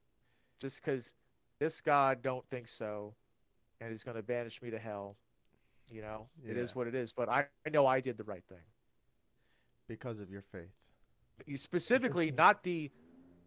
Just 0.60 0.82
because 0.84 1.12
this 1.58 1.80
God 1.80 2.22
don't 2.22 2.46
think 2.50 2.68
so, 2.68 3.14
and 3.80 3.92
is 3.92 4.04
going 4.04 4.16
to 4.16 4.22
banish 4.22 4.62
me 4.62 4.70
to 4.70 4.78
hell. 4.78 5.16
You 5.90 6.02
know, 6.02 6.28
it 6.46 6.56
is 6.56 6.74
what 6.74 6.86
it 6.86 6.94
is. 6.94 7.12
But 7.12 7.28
I, 7.28 7.46
I 7.66 7.70
know 7.70 7.86
I 7.86 8.00
did 8.00 8.16
the 8.16 8.24
right 8.24 8.44
thing. 8.48 8.58
because 9.88 10.20
of 10.20 10.30
your 10.30 10.42
faith. 10.52 10.70
You 11.46 11.56
specifically 11.58 12.30
not 12.30 12.62
the 12.62 12.90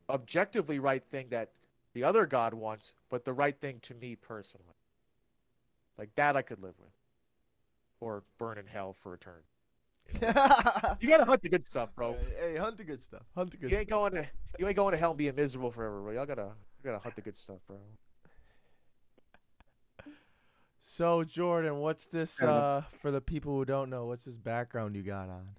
objectively 0.10 0.80
right 0.80 1.04
thing 1.04 1.28
that 1.30 1.52
the 1.94 2.04
other 2.04 2.26
God 2.26 2.54
wants, 2.54 2.96
but 3.10 3.26
the 3.26 3.34
right 3.34 3.60
thing 3.60 3.80
to 3.84 3.94
me 3.94 4.16
personally. 4.16 4.66
Like 5.98 6.16
that 6.16 6.36
I 6.36 6.42
could 6.42 6.62
live 6.62 6.76
with. 6.80 6.92
Or 8.00 8.24
burn 8.38 8.58
in 8.58 8.66
hell 8.68 8.94
for 8.94 9.14
eternity. 9.14 9.48
You 11.00 11.10
gotta 11.10 11.26
hunt 11.26 11.42
the 11.42 11.50
good 11.50 11.66
stuff, 11.66 11.90
bro. 11.96 12.16
Hey, 12.40 12.58
hunt 12.58 12.78
the 12.78 12.84
good 12.84 13.02
stuff. 13.02 13.24
Hunt 13.36 13.52
the 13.52 13.58
good. 13.58 13.72
You 13.72 13.78
ain't 13.78 13.90
going 13.90 14.14
to 14.14 14.28
you 14.60 14.68
ain't 14.68 14.76
going 14.76 14.92
to 14.92 14.98
hell 14.98 15.12
and 15.12 15.18
being 15.18 15.36
miserable 15.36 15.72
forever, 15.72 16.02
bro. 16.02 16.12
Y'all 16.12 16.26
gotta 16.26 16.52
you 16.78 16.84
gotta 16.84 17.00
hunt 17.00 17.16
the 17.16 17.22
good 17.22 17.36
stuff, 17.36 17.60
bro. 17.68 17.78
So 20.80 21.24
Jordan, 21.24 21.78
what's 21.78 22.08
this 22.08 22.42
uh 22.42 22.84
for 23.02 23.10
the 23.12 23.22
people 23.22 23.54
who 23.56 23.66
don't 23.66 23.90
know? 23.90 24.06
What's 24.06 24.26
this 24.26 24.38
background 24.38 24.96
you 24.96 25.04
got 25.04 25.30
on? 25.30 25.56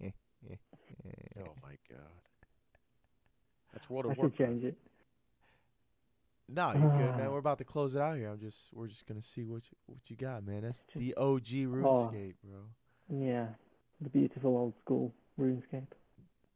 Oh 1.38 1.54
my 1.62 1.76
god. 1.88 2.19
That's 3.72 3.88
World 3.88 4.06
I 4.06 4.10
of 4.10 4.14
should 4.16 4.20
Warcraft. 4.22 4.38
change 4.52 4.64
it. 4.64 4.76
No, 6.48 6.72
you're 6.72 6.90
good, 6.90 7.16
man. 7.16 7.30
We're 7.30 7.38
about 7.38 7.58
to 7.58 7.64
close 7.64 7.94
it 7.94 8.00
out 8.00 8.16
here. 8.16 8.28
I'm 8.28 8.40
just 8.40 8.70
we're 8.72 8.88
just 8.88 9.06
gonna 9.06 9.22
see 9.22 9.44
what 9.44 9.62
you, 9.70 9.76
what 9.86 9.98
you 10.08 10.16
got, 10.16 10.44
man. 10.44 10.62
That's 10.62 10.82
the 10.96 11.14
OG 11.16 11.46
RuneScape, 11.66 12.34
bro. 12.42 12.60
Yeah, 13.08 13.46
the 14.00 14.08
beautiful 14.10 14.56
old 14.56 14.74
school 14.78 15.14
RuneScape. 15.38 15.86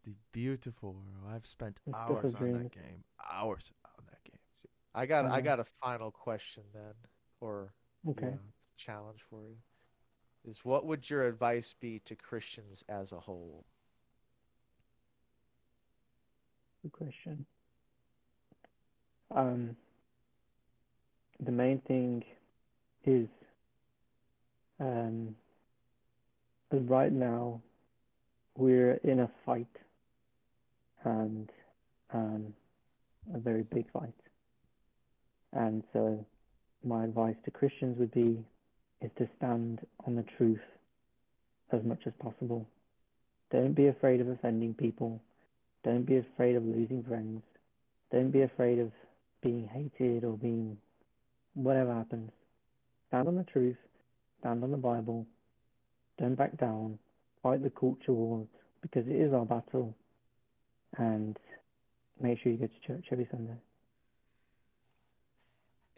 The 0.04 0.14
beautiful, 0.32 0.94
bro. 0.94 1.32
I've 1.32 1.46
spent 1.46 1.78
It's 1.86 1.96
hours 1.96 2.34
on 2.34 2.52
that 2.52 2.72
game. 2.72 3.04
Hours 3.32 3.72
on 3.96 4.04
that 4.10 4.24
game. 4.24 4.38
I 4.96 5.06
got 5.06 5.26
I 5.26 5.40
Mhm. 5.40 5.44
got 5.44 5.60
a 5.60 5.64
final 5.64 6.10
question 6.10 6.64
then, 6.72 6.94
or 7.40 7.72
Okay. 8.08 8.30
yeah, 8.30 8.38
challenge 8.76 9.22
for 9.30 9.44
you. 9.46 9.56
Is 10.44 10.64
what 10.64 10.84
would 10.86 11.08
your 11.08 11.26
advice 11.26 11.72
be 11.72 12.00
to 12.00 12.16
Christians 12.16 12.82
as 12.88 13.12
a 13.12 13.20
whole? 13.20 13.64
Good 16.84 16.92
question. 16.92 17.46
Um, 19.34 19.74
the 21.40 21.50
main 21.50 21.80
thing 21.88 22.22
is, 23.06 23.26
um, 24.78 25.34
right 26.70 27.10
now 27.10 27.62
we're 28.58 29.00
in 29.02 29.20
a 29.20 29.30
fight, 29.46 29.66
and 31.04 31.48
um, 32.12 32.52
a 33.34 33.38
very 33.38 33.62
big 33.62 33.90
fight. 33.90 34.12
And 35.54 35.84
so, 35.94 36.22
my 36.84 37.04
advice 37.04 37.36
to 37.46 37.50
Christians 37.50 37.98
would 37.98 38.12
be, 38.12 38.44
is 39.00 39.10
to 39.16 39.26
stand 39.38 39.80
on 40.06 40.16
the 40.16 40.24
truth 40.36 40.60
as 41.72 41.82
much 41.82 42.02
as 42.04 42.12
possible. 42.20 42.66
Don't 43.50 43.72
be 43.72 43.86
afraid 43.86 44.20
of 44.20 44.28
offending 44.28 44.74
people. 44.74 45.22
Don't 45.84 46.04
be 46.04 46.16
afraid 46.16 46.56
of 46.56 46.64
losing 46.64 47.04
friends. 47.04 47.42
Don't 48.10 48.30
be 48.30 48.42
afraid 48.42 48.78
of 48.78 48.90
being 49.42 49.68
hated 49.70 50.24
or 50.24 50.36
being 50.36 50.78
whatever 51.52 51.94
happens. 51.94 52.30
Stand 53.08 53.28
on 53.28 53.36
the 53.36 53.44
truth. 53.44 53.76
Stand 54.40 54.64
on 54.64 54.70
the 54.70 54.76
Bible. 54.76 55.26
Don't 56.18 56.36
back 56.36 56.56
down. 56.56 56.98
Fight 57.42 57.62
the 57.62 57.70
culture 57.70 58.12
wars 58.12 58.48
because 58.80 59.06
it 59.06 59.14
is 59.14 59.32
our 59.34 59.44
battle. 59.44 59.94
And 60.96 61.38
make 62.20 62.38
sure 62.40 62.52
you 62.52 62.58
go 62.58 62.66
to 62.66 62.86
church 62.86 63.06
every 63.12 63.28
Sunday. 63.30 63.58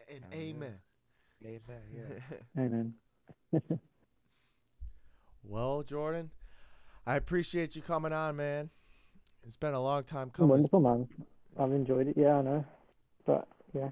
And 0.09 0.23
amen. 0.33 0.75
Amen. 1.45 1.81
Yeah. 1.93 2.37
Amen. 2.57 2.93
well, 5.43 5.83
Jordan, 5.83 6.31
I 7.05 7.15
appreciate 7.15 7.75
you 7.75 7.81
coming 7.81 8.11
on, 8.11 8.35
man. 8.35 8.69
It's 9.47 9.55
been 9.55 9.73
a 9.73 9.81
long 9.81 10.03
time 10.03 10.29
coming. 10.29 10.49
Wonderful, 10.49 10.81
man. 10.81 11.07
I've 11.57 11.71
enjoyed 11.71 12.07
it. 12.07 12.17
Yeah, 12.17 12.35
I 12.37 12.41
know. 12.41 12.65
But 13.25 13.47
yeah, 13.73 13.89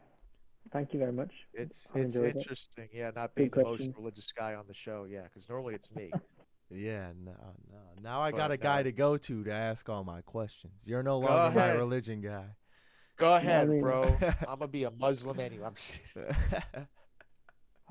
thank 0.73 0.93
you 0.93 0.99
very 0.99 1.13
much. 1.13 1.31
It's 1.53 1.87
I 1.95 1.99
it's 1.99 2.13
enjoyed 2.13 2.35
it. 2.35 2.39
interesting, 2.39 2.89
yeah, 2.93 3.11
not 3.15 3.33
being 3.35 3.49
Good 3.49 3.63
the 3.65 3.69
most 3.69 3.89
religious 3.97 4.31
guy 4.33 4.55
on 4.55 4.65
the 4.67 4.73
show, 4.73 5.05
yeah, 5.09 5.23
because 5.23 5.47
normally 5.49 5.75
it's 5.75 5.93
me. 5.95 6.11
Yeah, 6.71 7.09
no, 7.23 7.31
no. 7.71 7.77
Now 8.01 8.21
I 8.21 8.31
But, 8.31 8.37
got 8.37 8.51
a 8.51 8.57
guy 8.57 8.79
uh, 8.79 8.83
to 8.83 8.91
go 8.91 9.17
to 9.17 9.43
to 9.43 9.51
ask 9.51 9.87
all 9.87 10.03
my 10.03 10.21
questions. 10.21 10.73
You're 10.83 11.03
no 11.03 11.19
Go 11.19 11.27
longer 11.27 11.59
my 11.59 11.71
religion 11.73 12.21
guy. 12.21 12.45
Go 13.17 13.35
ahead, 13.35 13.69
mean- 13.69 13.81
bro. 13.81 14.01
I'm 14.21 14.57
gonna 14.57 14.67
be 14.67 14.83
a 14.83 14.89
Muslim 14.89 15.39
anyway. 15.39 15.63
I'm 15.63 15.75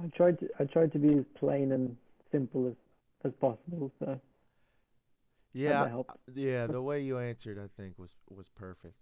I 0.03 0.09
tried 0.17 0.41
to 0.41 0.49
I 0.59 0.65
tried 0.65 0.93
to 0.93 0.99
be 0.99 1.17
as 1.19 1.25
plain 1.39 1.71
and 1.71 1.97
simple 2.33 2.67
as 2.67 2.75
as 3.25 3.33
possible. 3.41 3.93
So 4.01 4.07
hope 4.07 4.21
yeah, 5.55 5.85
that 5.85 6.05
yeah. 6.35 6.67
The 6.67 6.83
way 6.83 7.01
you 7.01 7.19
answered, 7.19 7.59
I 7.59 7.69
think, 7.81 7.99
was 7.99 8.11
was 8.29 8.49
perfect. 8.49 8.97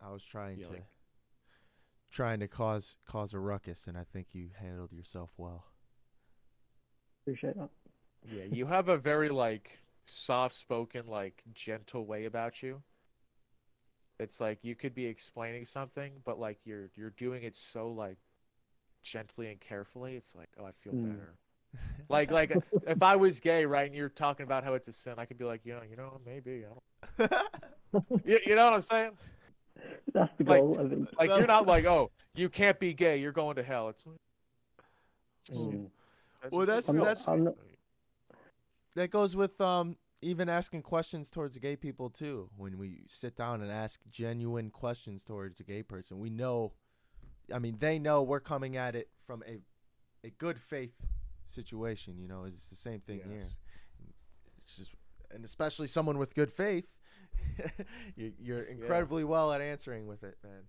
I 0.00 0.10
was 0.12 0.22
trying 0.24 0.58
Yeah, 0.58 0.66
to 0.66 0.72
like- 0.72 0.86
trying 2.10 2.40
to 2.40 2.48
cause 2.48 2.96
cause 3.06 3.34
a 3.34 3.38
ruckus, 3.38 3.86
and 3.86 3.98
I 3.98 4.04
think 4.04 4.28
you 4.32 4.50
handled 4.58 4.92
yourself 4.92 5.30
well. 5.36 5.64
Appreciate 7.22 7.56
that. 7.56 7.70
yeah, 8.32 8.44
you 8.44 8.66
have 8.66 8.88
a 8.88 8.96
very 8.96 9.28
like 9.28 9.78
soft-spoken, 10.06 11.06
like 11.06 11.42
gentle 11.52 12.06
way 12.06 12.24
about 12.24 12.62
you. 12.62 12.82
It's 14.18 14.40
like 14.40 14.64
you 14.64 14.74
could 14.74 14.94
be 14.94 15.06
explaining 15.06 15.64
something, 15.64 16.12
but 16.24 16.38
like 16.40 16.58
you're 16.64 16.90
you're 16.96 17.10
doing 17.10 17.42
it 17.42 17.54
so 17.54 17.88
like 17.90 18.16
gently 19.02 19.48
and 19.50 19.60
carefully. 19.60 20.16
It's 20.16 20.34
like, 20.34 20.48
oh, 20.58 20.64
I 20.64 20.72
feel 20.72 20.94
Mm. 20.94 21.02
better. 21.02 21.34
Like 22.10 22.30
like 22.30 22.52
if 22.86 23.02
I 23.02 23.16
was 23.16 23.38
gay, 23.38 23.66
right, 23.66 23.84
and 23.86 23.94
you're 23.94 24.08
talking 24.08 24.44
about 24.44 24.64
how 24.64 24.72
it's 24.72 24.88
a 24.88 24.94
sin, 24.94 25.14
I 25.18 25.26
could 25.26 25.36
be 25.36 25.44
like, 25.44 25.60
you 25.64 25.74
know, 25.74 25.82
you 25.88 25.94
know, 25.94 26.20
maybe. 26.24 26.64
I 26.64 27.26
don't... 27.92 28.12
you, 28.24 28.38
you 28.46 28.56
know 28.56 28.64
what 28.64 28.72
I'm 28.72 28.80
saying? 28.80 29.10
That's 30.14 30.32
the 30.38 30.44
Like- 30.44 30.60
goal. 30.60 30.78
I 30.80 30.88
think. 30.88 31.08
Like 31.18 31.28
you're 31.28 31.46
not 31.46 31.66
like, 31.66 31.84
oh, 31.84 32.10
you 32.34 32.48
can't 32.48 32.80
be 32.80 32.94
gay, 32.94 33.18
you're 33.18 33.32
going 33.32 33.56
to 33.56 33.62
hell. 33.62 33.90
It's 33.90 34.04
Mm. 35.50 35.88
Well, 36.50 36.66
that's- 36.66 36.86
just- 36.86 36.96
that's- 36.98 37.28
I'm 37.28 37.44
not- 37.44 37.56
that 38.94 39.10
goes 39.10 39.36
with 39.36 39.60
um 39.60 39.96
even 40.22 40.48
asking 40.48 40.82
questions 40.82 41.30
towards 41.30 41.56
gay 41.58 41.76
people 41.76 42.08
too. 42.10 42.48
When 42.56 42.78
we 42.78 43.02
sit 43.06 43.36
down 43.36 43.60
and 43.62 43.70
ask 43.70 44.00
genuine 44.10 44.70
questions 44.70 45.22
towards 45.22 45.60
a 45.60 45.62
gay 45.62 45.82
person, 45.82 46.18
we 46.18 46.30
know. 46.30 46.72
I 47.54 47.58
mean, 47.58 47.76
they 47.78 47.98
know 47.98 48.22
we're 48.22 48.40
coming 48.40 48.76
at 48.76 48.94
it 48.96 49.10
from 49.26 49.42
a 49.46 49.58
a 50.26 50.30
good 50.30 50.58
faith 50.58 50.94
situation. 51.48 52.18
You 52.18 52.28
know, 52.28 52.44
it's 52.44 52.68
the 52.68 52.76
same 52.76 53.00
thing 53.00 53.20
here. 53.28 53.48
It's 54.62 54.76
just, 54.76 54.90
and 55.30 55.44
especially 55.44 55.86
someone 55.86 56.18
with 56.18 56.34
good 56.34 56.52
faith, 56.52 56.86
you, 58.16 58.32
you're 58.38 58.62
incredibly 58.62 59.24
well 59.24 59.52
at 59.52 59.60
answering 59.60 60.06
with 60.06 60.22
it, 60.22 60.36
man. 60.42 60.62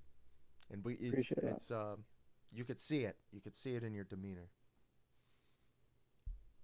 And 0.71 0.83
we, 0.83 0.93
it's, 0.95 1.31
it's 1.31 1.71
um, 1.71 2.03
you 2.51 2.63
could 2.63 2.79
see 2.79 3.03
it. 3.03 3.17
You 3.31 3.41
could 3.41 3.55
see 3.55 3.75
it 3.75 3.83
in 3.83 3.93
your 3.93 4.03
demeanor. 4.03 4.49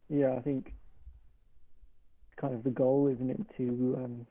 Yeah, 0.10 0.36
I 0.36 0.42
think 0.42 0.74
kind 2.38 2.54
of 2.54 2.64
the 2.64 2.70
goal, 2.70 3.08
isn't 3.08 3.30
it, 3.30 3.40
to 3.58 3.96
um, 4.04 4.28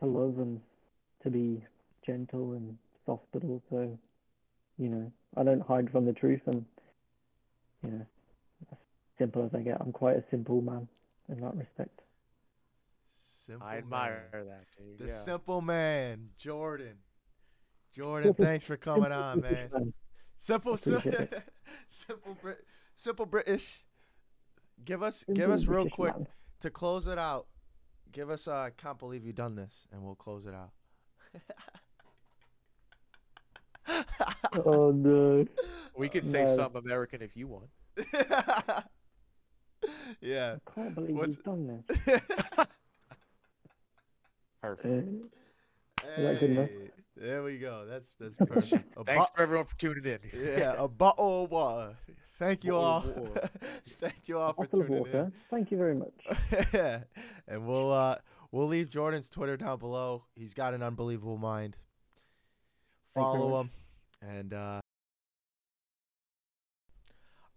to 0.00 0.06
love 0.06 0.38
and 0.38 0.60
to 1.22 1.30
be 1.30 1.62
gentle 2.04 2.52
and 2.52 2.76
soft, 3.04 3.24
but 3.32 3.42
also, 3.44 3.98
you 4.78 4.88
know, 4.88 5.12
I 5.36 5.42
don't 5.42 5.60
hide 5.66 5.90
from 5.90 6.06
the 6.06 6.12
truth, 6.12 6.42
and 6.46 6.64
you 7.82 7.90
know, 7.90 8.06
simple 9.18 9.44
as 9.44 9.54
I 9.54 9.60
get. 9.62 9.78
I'm 9.80 9.92
quite 9.92 10.16
a 10.16 10.24
simple 10.30 10.60
man 10.60 10.88
in 11.28 11.40
that 11.40 11.54
respect. 11.56 12.00
Simple 13.46 13.66
I 13.66 13.76
admire 13.78 14.28
man. 14.32 14.46
that, 14.46 14.64
dude. 14.76 14.98
The 14.98 15.06
yeah. 15.12 15.18
simple 15.20 15.60
man, 15.60 16.30
Jordan. 16.38 16.98
Jordan, 17.94 18.34
thanks 18.34 18.64
for 18.66 18.76
coming 18.76 19.12
on, 19.12 19.40
man. 19.40 19.92
Simple, 20.36 20.74
Appreciate 20.74 21.32
simple, 21.88 22.36
Brit- 22.42 22.64
simple 22.94 23.24
British. 23.24 23.82
Give 24.84 25.02
us, 25.02 25.24
give 25.32 25.50
us 25.50 25.64
real 25.66 25.82
British 25.84 25.92
quick. 25.94 26.16
man. 26.16 26.26
to 26.60 26.70
close 26.70 27.06
it 27.06 27.18
out, 27.18 27.46
give 28.12 28.28
us 28.28 28.46
a 28.46 28.52
I 28.52 28.70
can't 28.76 28.98
believe 28.98 29.24
you've 29.24 29.34
done 29.36 29.54
this, 29.54 29.86
and 29.92 30.02
we'll 30.02 30.14
close 30.14 30.44
it 30.44 30.52
out. 30.52 30.72
Oh 34.66 34.90
no. 34.90 35.46
We 35.96 36.08
could 36.08 36.26
say 36.28 36.44
No. 36.44 36.54
some 36.56 36.76
American 36.76 37.22
if 37.22 37.36
you 37.36 37.46
want. 37.48 37.68
yeah. 40.20 40.56
I 40.66 40.70
can't 40.74 40.94
believe 40.94 41.16
What's- 41.16 41.36
you've 41.36 41.44
done 41.44 41.82
this. 41.88 42.20
Perfect. 44.62 45.08
Uh, 46.02 46.22
that 46.22 46.40
good? 46.40 46.50
Hey, 46.56 46.90
There 47.16 47.42
we 47.42 47.58
go. 47.58 47.86
That's 47.88 48.12
that's 48.18 48.36
perfect. 48.50 48.84
A 48.96 49.04
Thanks 49.04 49.30
bo- 49.30 49.36
for 49.36 49.42
everyone 49.42 49.66
for 49.66 49.76
tuning 49.76 50.04
in. 50.04 50.18
yeah, 50.34 50.74
a 50.78 50.88
bottle 50.88 51.44
of 51.44 51.50
water. 51.50 51.96
Thank 52.38 52.64
you 52.64 52.76
all. 52.76 53.00
Bottle 53.00 53.24
of 53.26 53.28
water. 53.30 53.50
Thank 54.00 54.14
you 54.26 54.38
all 54.38 54.52
for 54.52 54.66
tuning 54.66 54.98
water. 54.98 55.32
Thank 55.50 55.70
you 55.70 55.78
very 55.78 55.94
much. 55.94 56.12
in. 56.74 57.04
and 57.48 57.66
we'll 57.66 57.92
uh 57.92 58.16
we'll 58.50 58.66
leave 58.66 58.90
Jordan's 58.90 59.30
Twitter 59.30 59.56
down 59.56 59.78
below. 59.78 60.24
He's 60.34 60.52
got 60.54 60.74
an 60.74 60.82
unbelievable 60.82 61.38
mind. 61.38 61.76
Thank 63.14 63.24
you 63.26 63.32
Follow 63.32 63.50
much. 63.62 63.66
him. 63.66 64.28
And 64.38 64.52
uh 64.54 64.80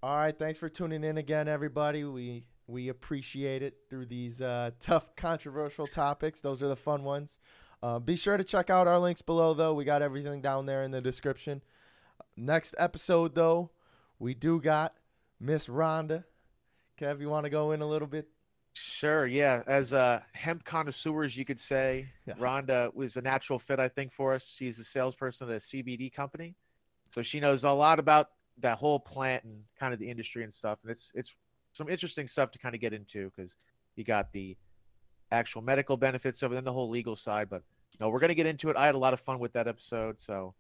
all 0.02 0.16
right, 0.16 0.38
thanks 0.38 0.60
for 0.60 0.70
tuning 0.70 1.04
in 1.04 1.18
again, 1.18 1.48
everybody. 1.48 2.04
We 2.06 2.46
we 2.68 2.90
appreciate 2.90 3.64
it 3.64 3.78
through 3.90 4.06
these 4.06 4.42
uh, 4.42 4.72
tough, 4.80 5.16
controversial 5.16 5.88
topics. 5.88 6.42
Those 6.42 6.62
are 6.64 6.68
the 6.68 6.76
fun 6.76 7.04
ones. 7.04 7.40
Uh, 7.82 7.98
be 8.00 8.16
sure 8.16 8.38
to 8.38 8.44
check 8.44 8.70
out 8.70 8.88
our 8.88 9.00
links 9.00 9.22
below, 9.22 9.54
though. 9.54 9.74
We 9.74 9.86
got 9.86 10.02
everything 10.02 10.42
down 10.42 10.66
there 10.66 10.84
in 10.84 10.92
the 10.92 11.02
description. 11.02 11.62
Next 12.38 12.76
episode, 12.78 13.36
though, 13.36 13.72
we 14.20 14.34
do 14.34 14.62
got 14.62 14.94
Miss 15.40 15.68
Rhonda. 15.68 16.26
Kev, 17.00 17.22
you 17.22 17.30
want 17.30 17.46
to 17.46 17.50
go 17.50 17.72
in 17.72 17.82
a 17.82 17.88
little 17.88 18.08
bit? 18.08 18.28
Sure, 18.74 19.26
yeah. 19.26 19.64
As 19.66 19.92
uh, 19.94 20.22
hemp 20.34 20.64
connoisseurs, 20.64 21.36
you 21.36 21.46
could 21.46 21.60
say 21.60 22.10
Yeah. 22.26 22.36
Rhonda 22.36 22.94
was 22.94 23.18
a 23.18 23.22
natural 23.22 23.58
fit, 23.58 23.80
I 23.80 23.88
think, 23.90 24.12
for 24.12 24.34
us. 24.34 24.54
She's 24.56 24.78
a 24.80 24.84
salesperson 24.84 25.50
at 25.50 25.56
a 25.56 25.60
CBD 25.60 26.14
company, 26.14 26.56
so 27.10 27.22
she 27.24 27.40
knows 27.40 27.64
a 27.64 27.72
lot 27.72 28.00
about 28.00 28.30
that 28.62 28.78
whole 28.78 29.00
plant 29.00 29.44
and 29.44 29.64
kind 29.80 29.94
of 29.94 30.00
the 30.00 30.10
industry 30.10 30.44
and 30.44 30.54
stuff. 30.54 30.80
And 30.84 30.92
it's 30.92 31.12
it's 31.16 31.36
some 31.74 31.90
interesting 31.90 32.28
stuff 32.28 32.52
to 32.52 32.60
kind 32.60 32.76
of 32.76 32.82
get 32.82 32.94
into 32.94 33.32
because 33.36 33.56
you 33.96 34.04
got 34.04 34.32
the 34.32 34.58
actual 35.32 35.62
medical 35.62 35.98
benefits 35.98 36.42
of 36.42 36.52
it 36.52 36.58
and 36.58 36.66
the 36.68 36.74
whole 36.74 36.90
legal 36.90 37.16
side. 37.16 37.50
But 37.50 37.64
no, 38.00 38.10
we're 38.10 38.20
gonna 38.20 38.36
get 38.36 38.46
into 38.46 38.70
it. 38.70 38.78
I 38.78 38.86
had 38.86 38.96
a 38.96 39.00
lot 39.00 39.14
of 39.14 39.20
fun 39.20 39.40
with 39.40 39.54
that 39.54 39.68
episode, 39.68 40.20
so 40.20 40.54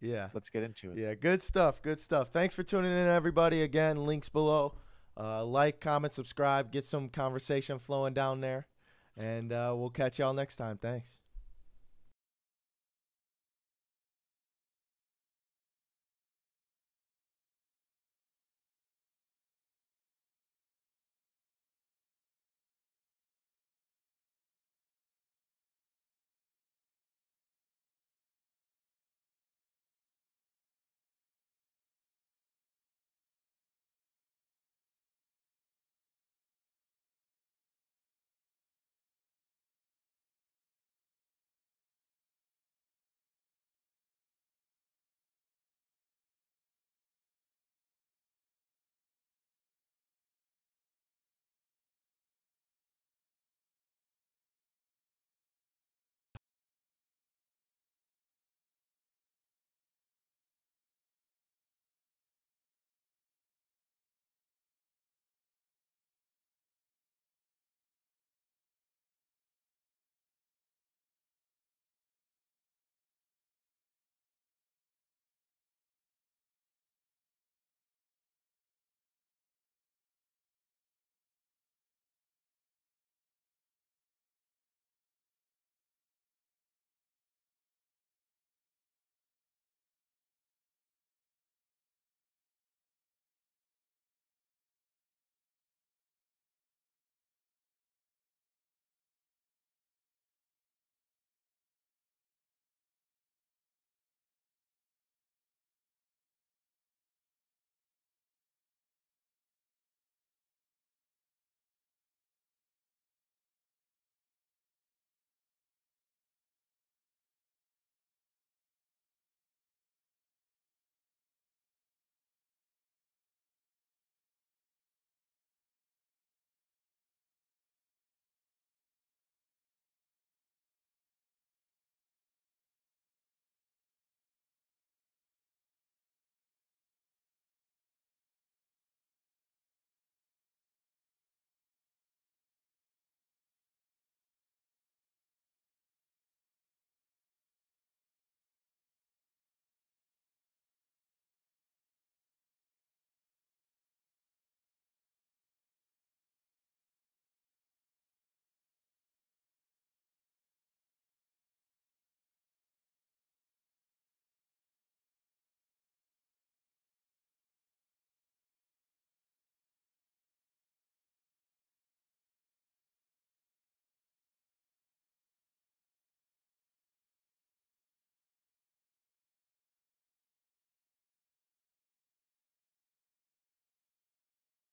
Yeah. 0.00 0.28
let's 0.34 0.48
get 0.50 0.62
into 0.62 0.92
it. 0.92 0.98
Yeah, 0.98 1.14
good 1.14 1.42
stuff. 1.42 1.80
Good 1.82 2.00
stuff. 2.00 2.32
Thanks 2.32 2.54
for 2.54 2.62
tuning 2.62 2.90
in, 2.92 3.08
everybody. 3.08 3.62
Again, 3.62 3.96
links 3.96 4.28
below. 4.28 4.74
Uh, 5.16 5.44
like, 5.44 5.78
comment, 5.80 6.12
subscribe, 6.12 6.72
get 6.72 6.84
some 6.86 7.08
conversation 7.08 7.78
flowing 7.78 8.14
down 8.14 8.40
there. 8.40 8.66
And 9.16 9.52
uh, 9.52 9.74
we'll 9.76 9.90
catch 9.90 10.18
y'all 10.18 10.32
next 10.32 10.56
time. 10.56 10.78
Thanks. 10.78 11.21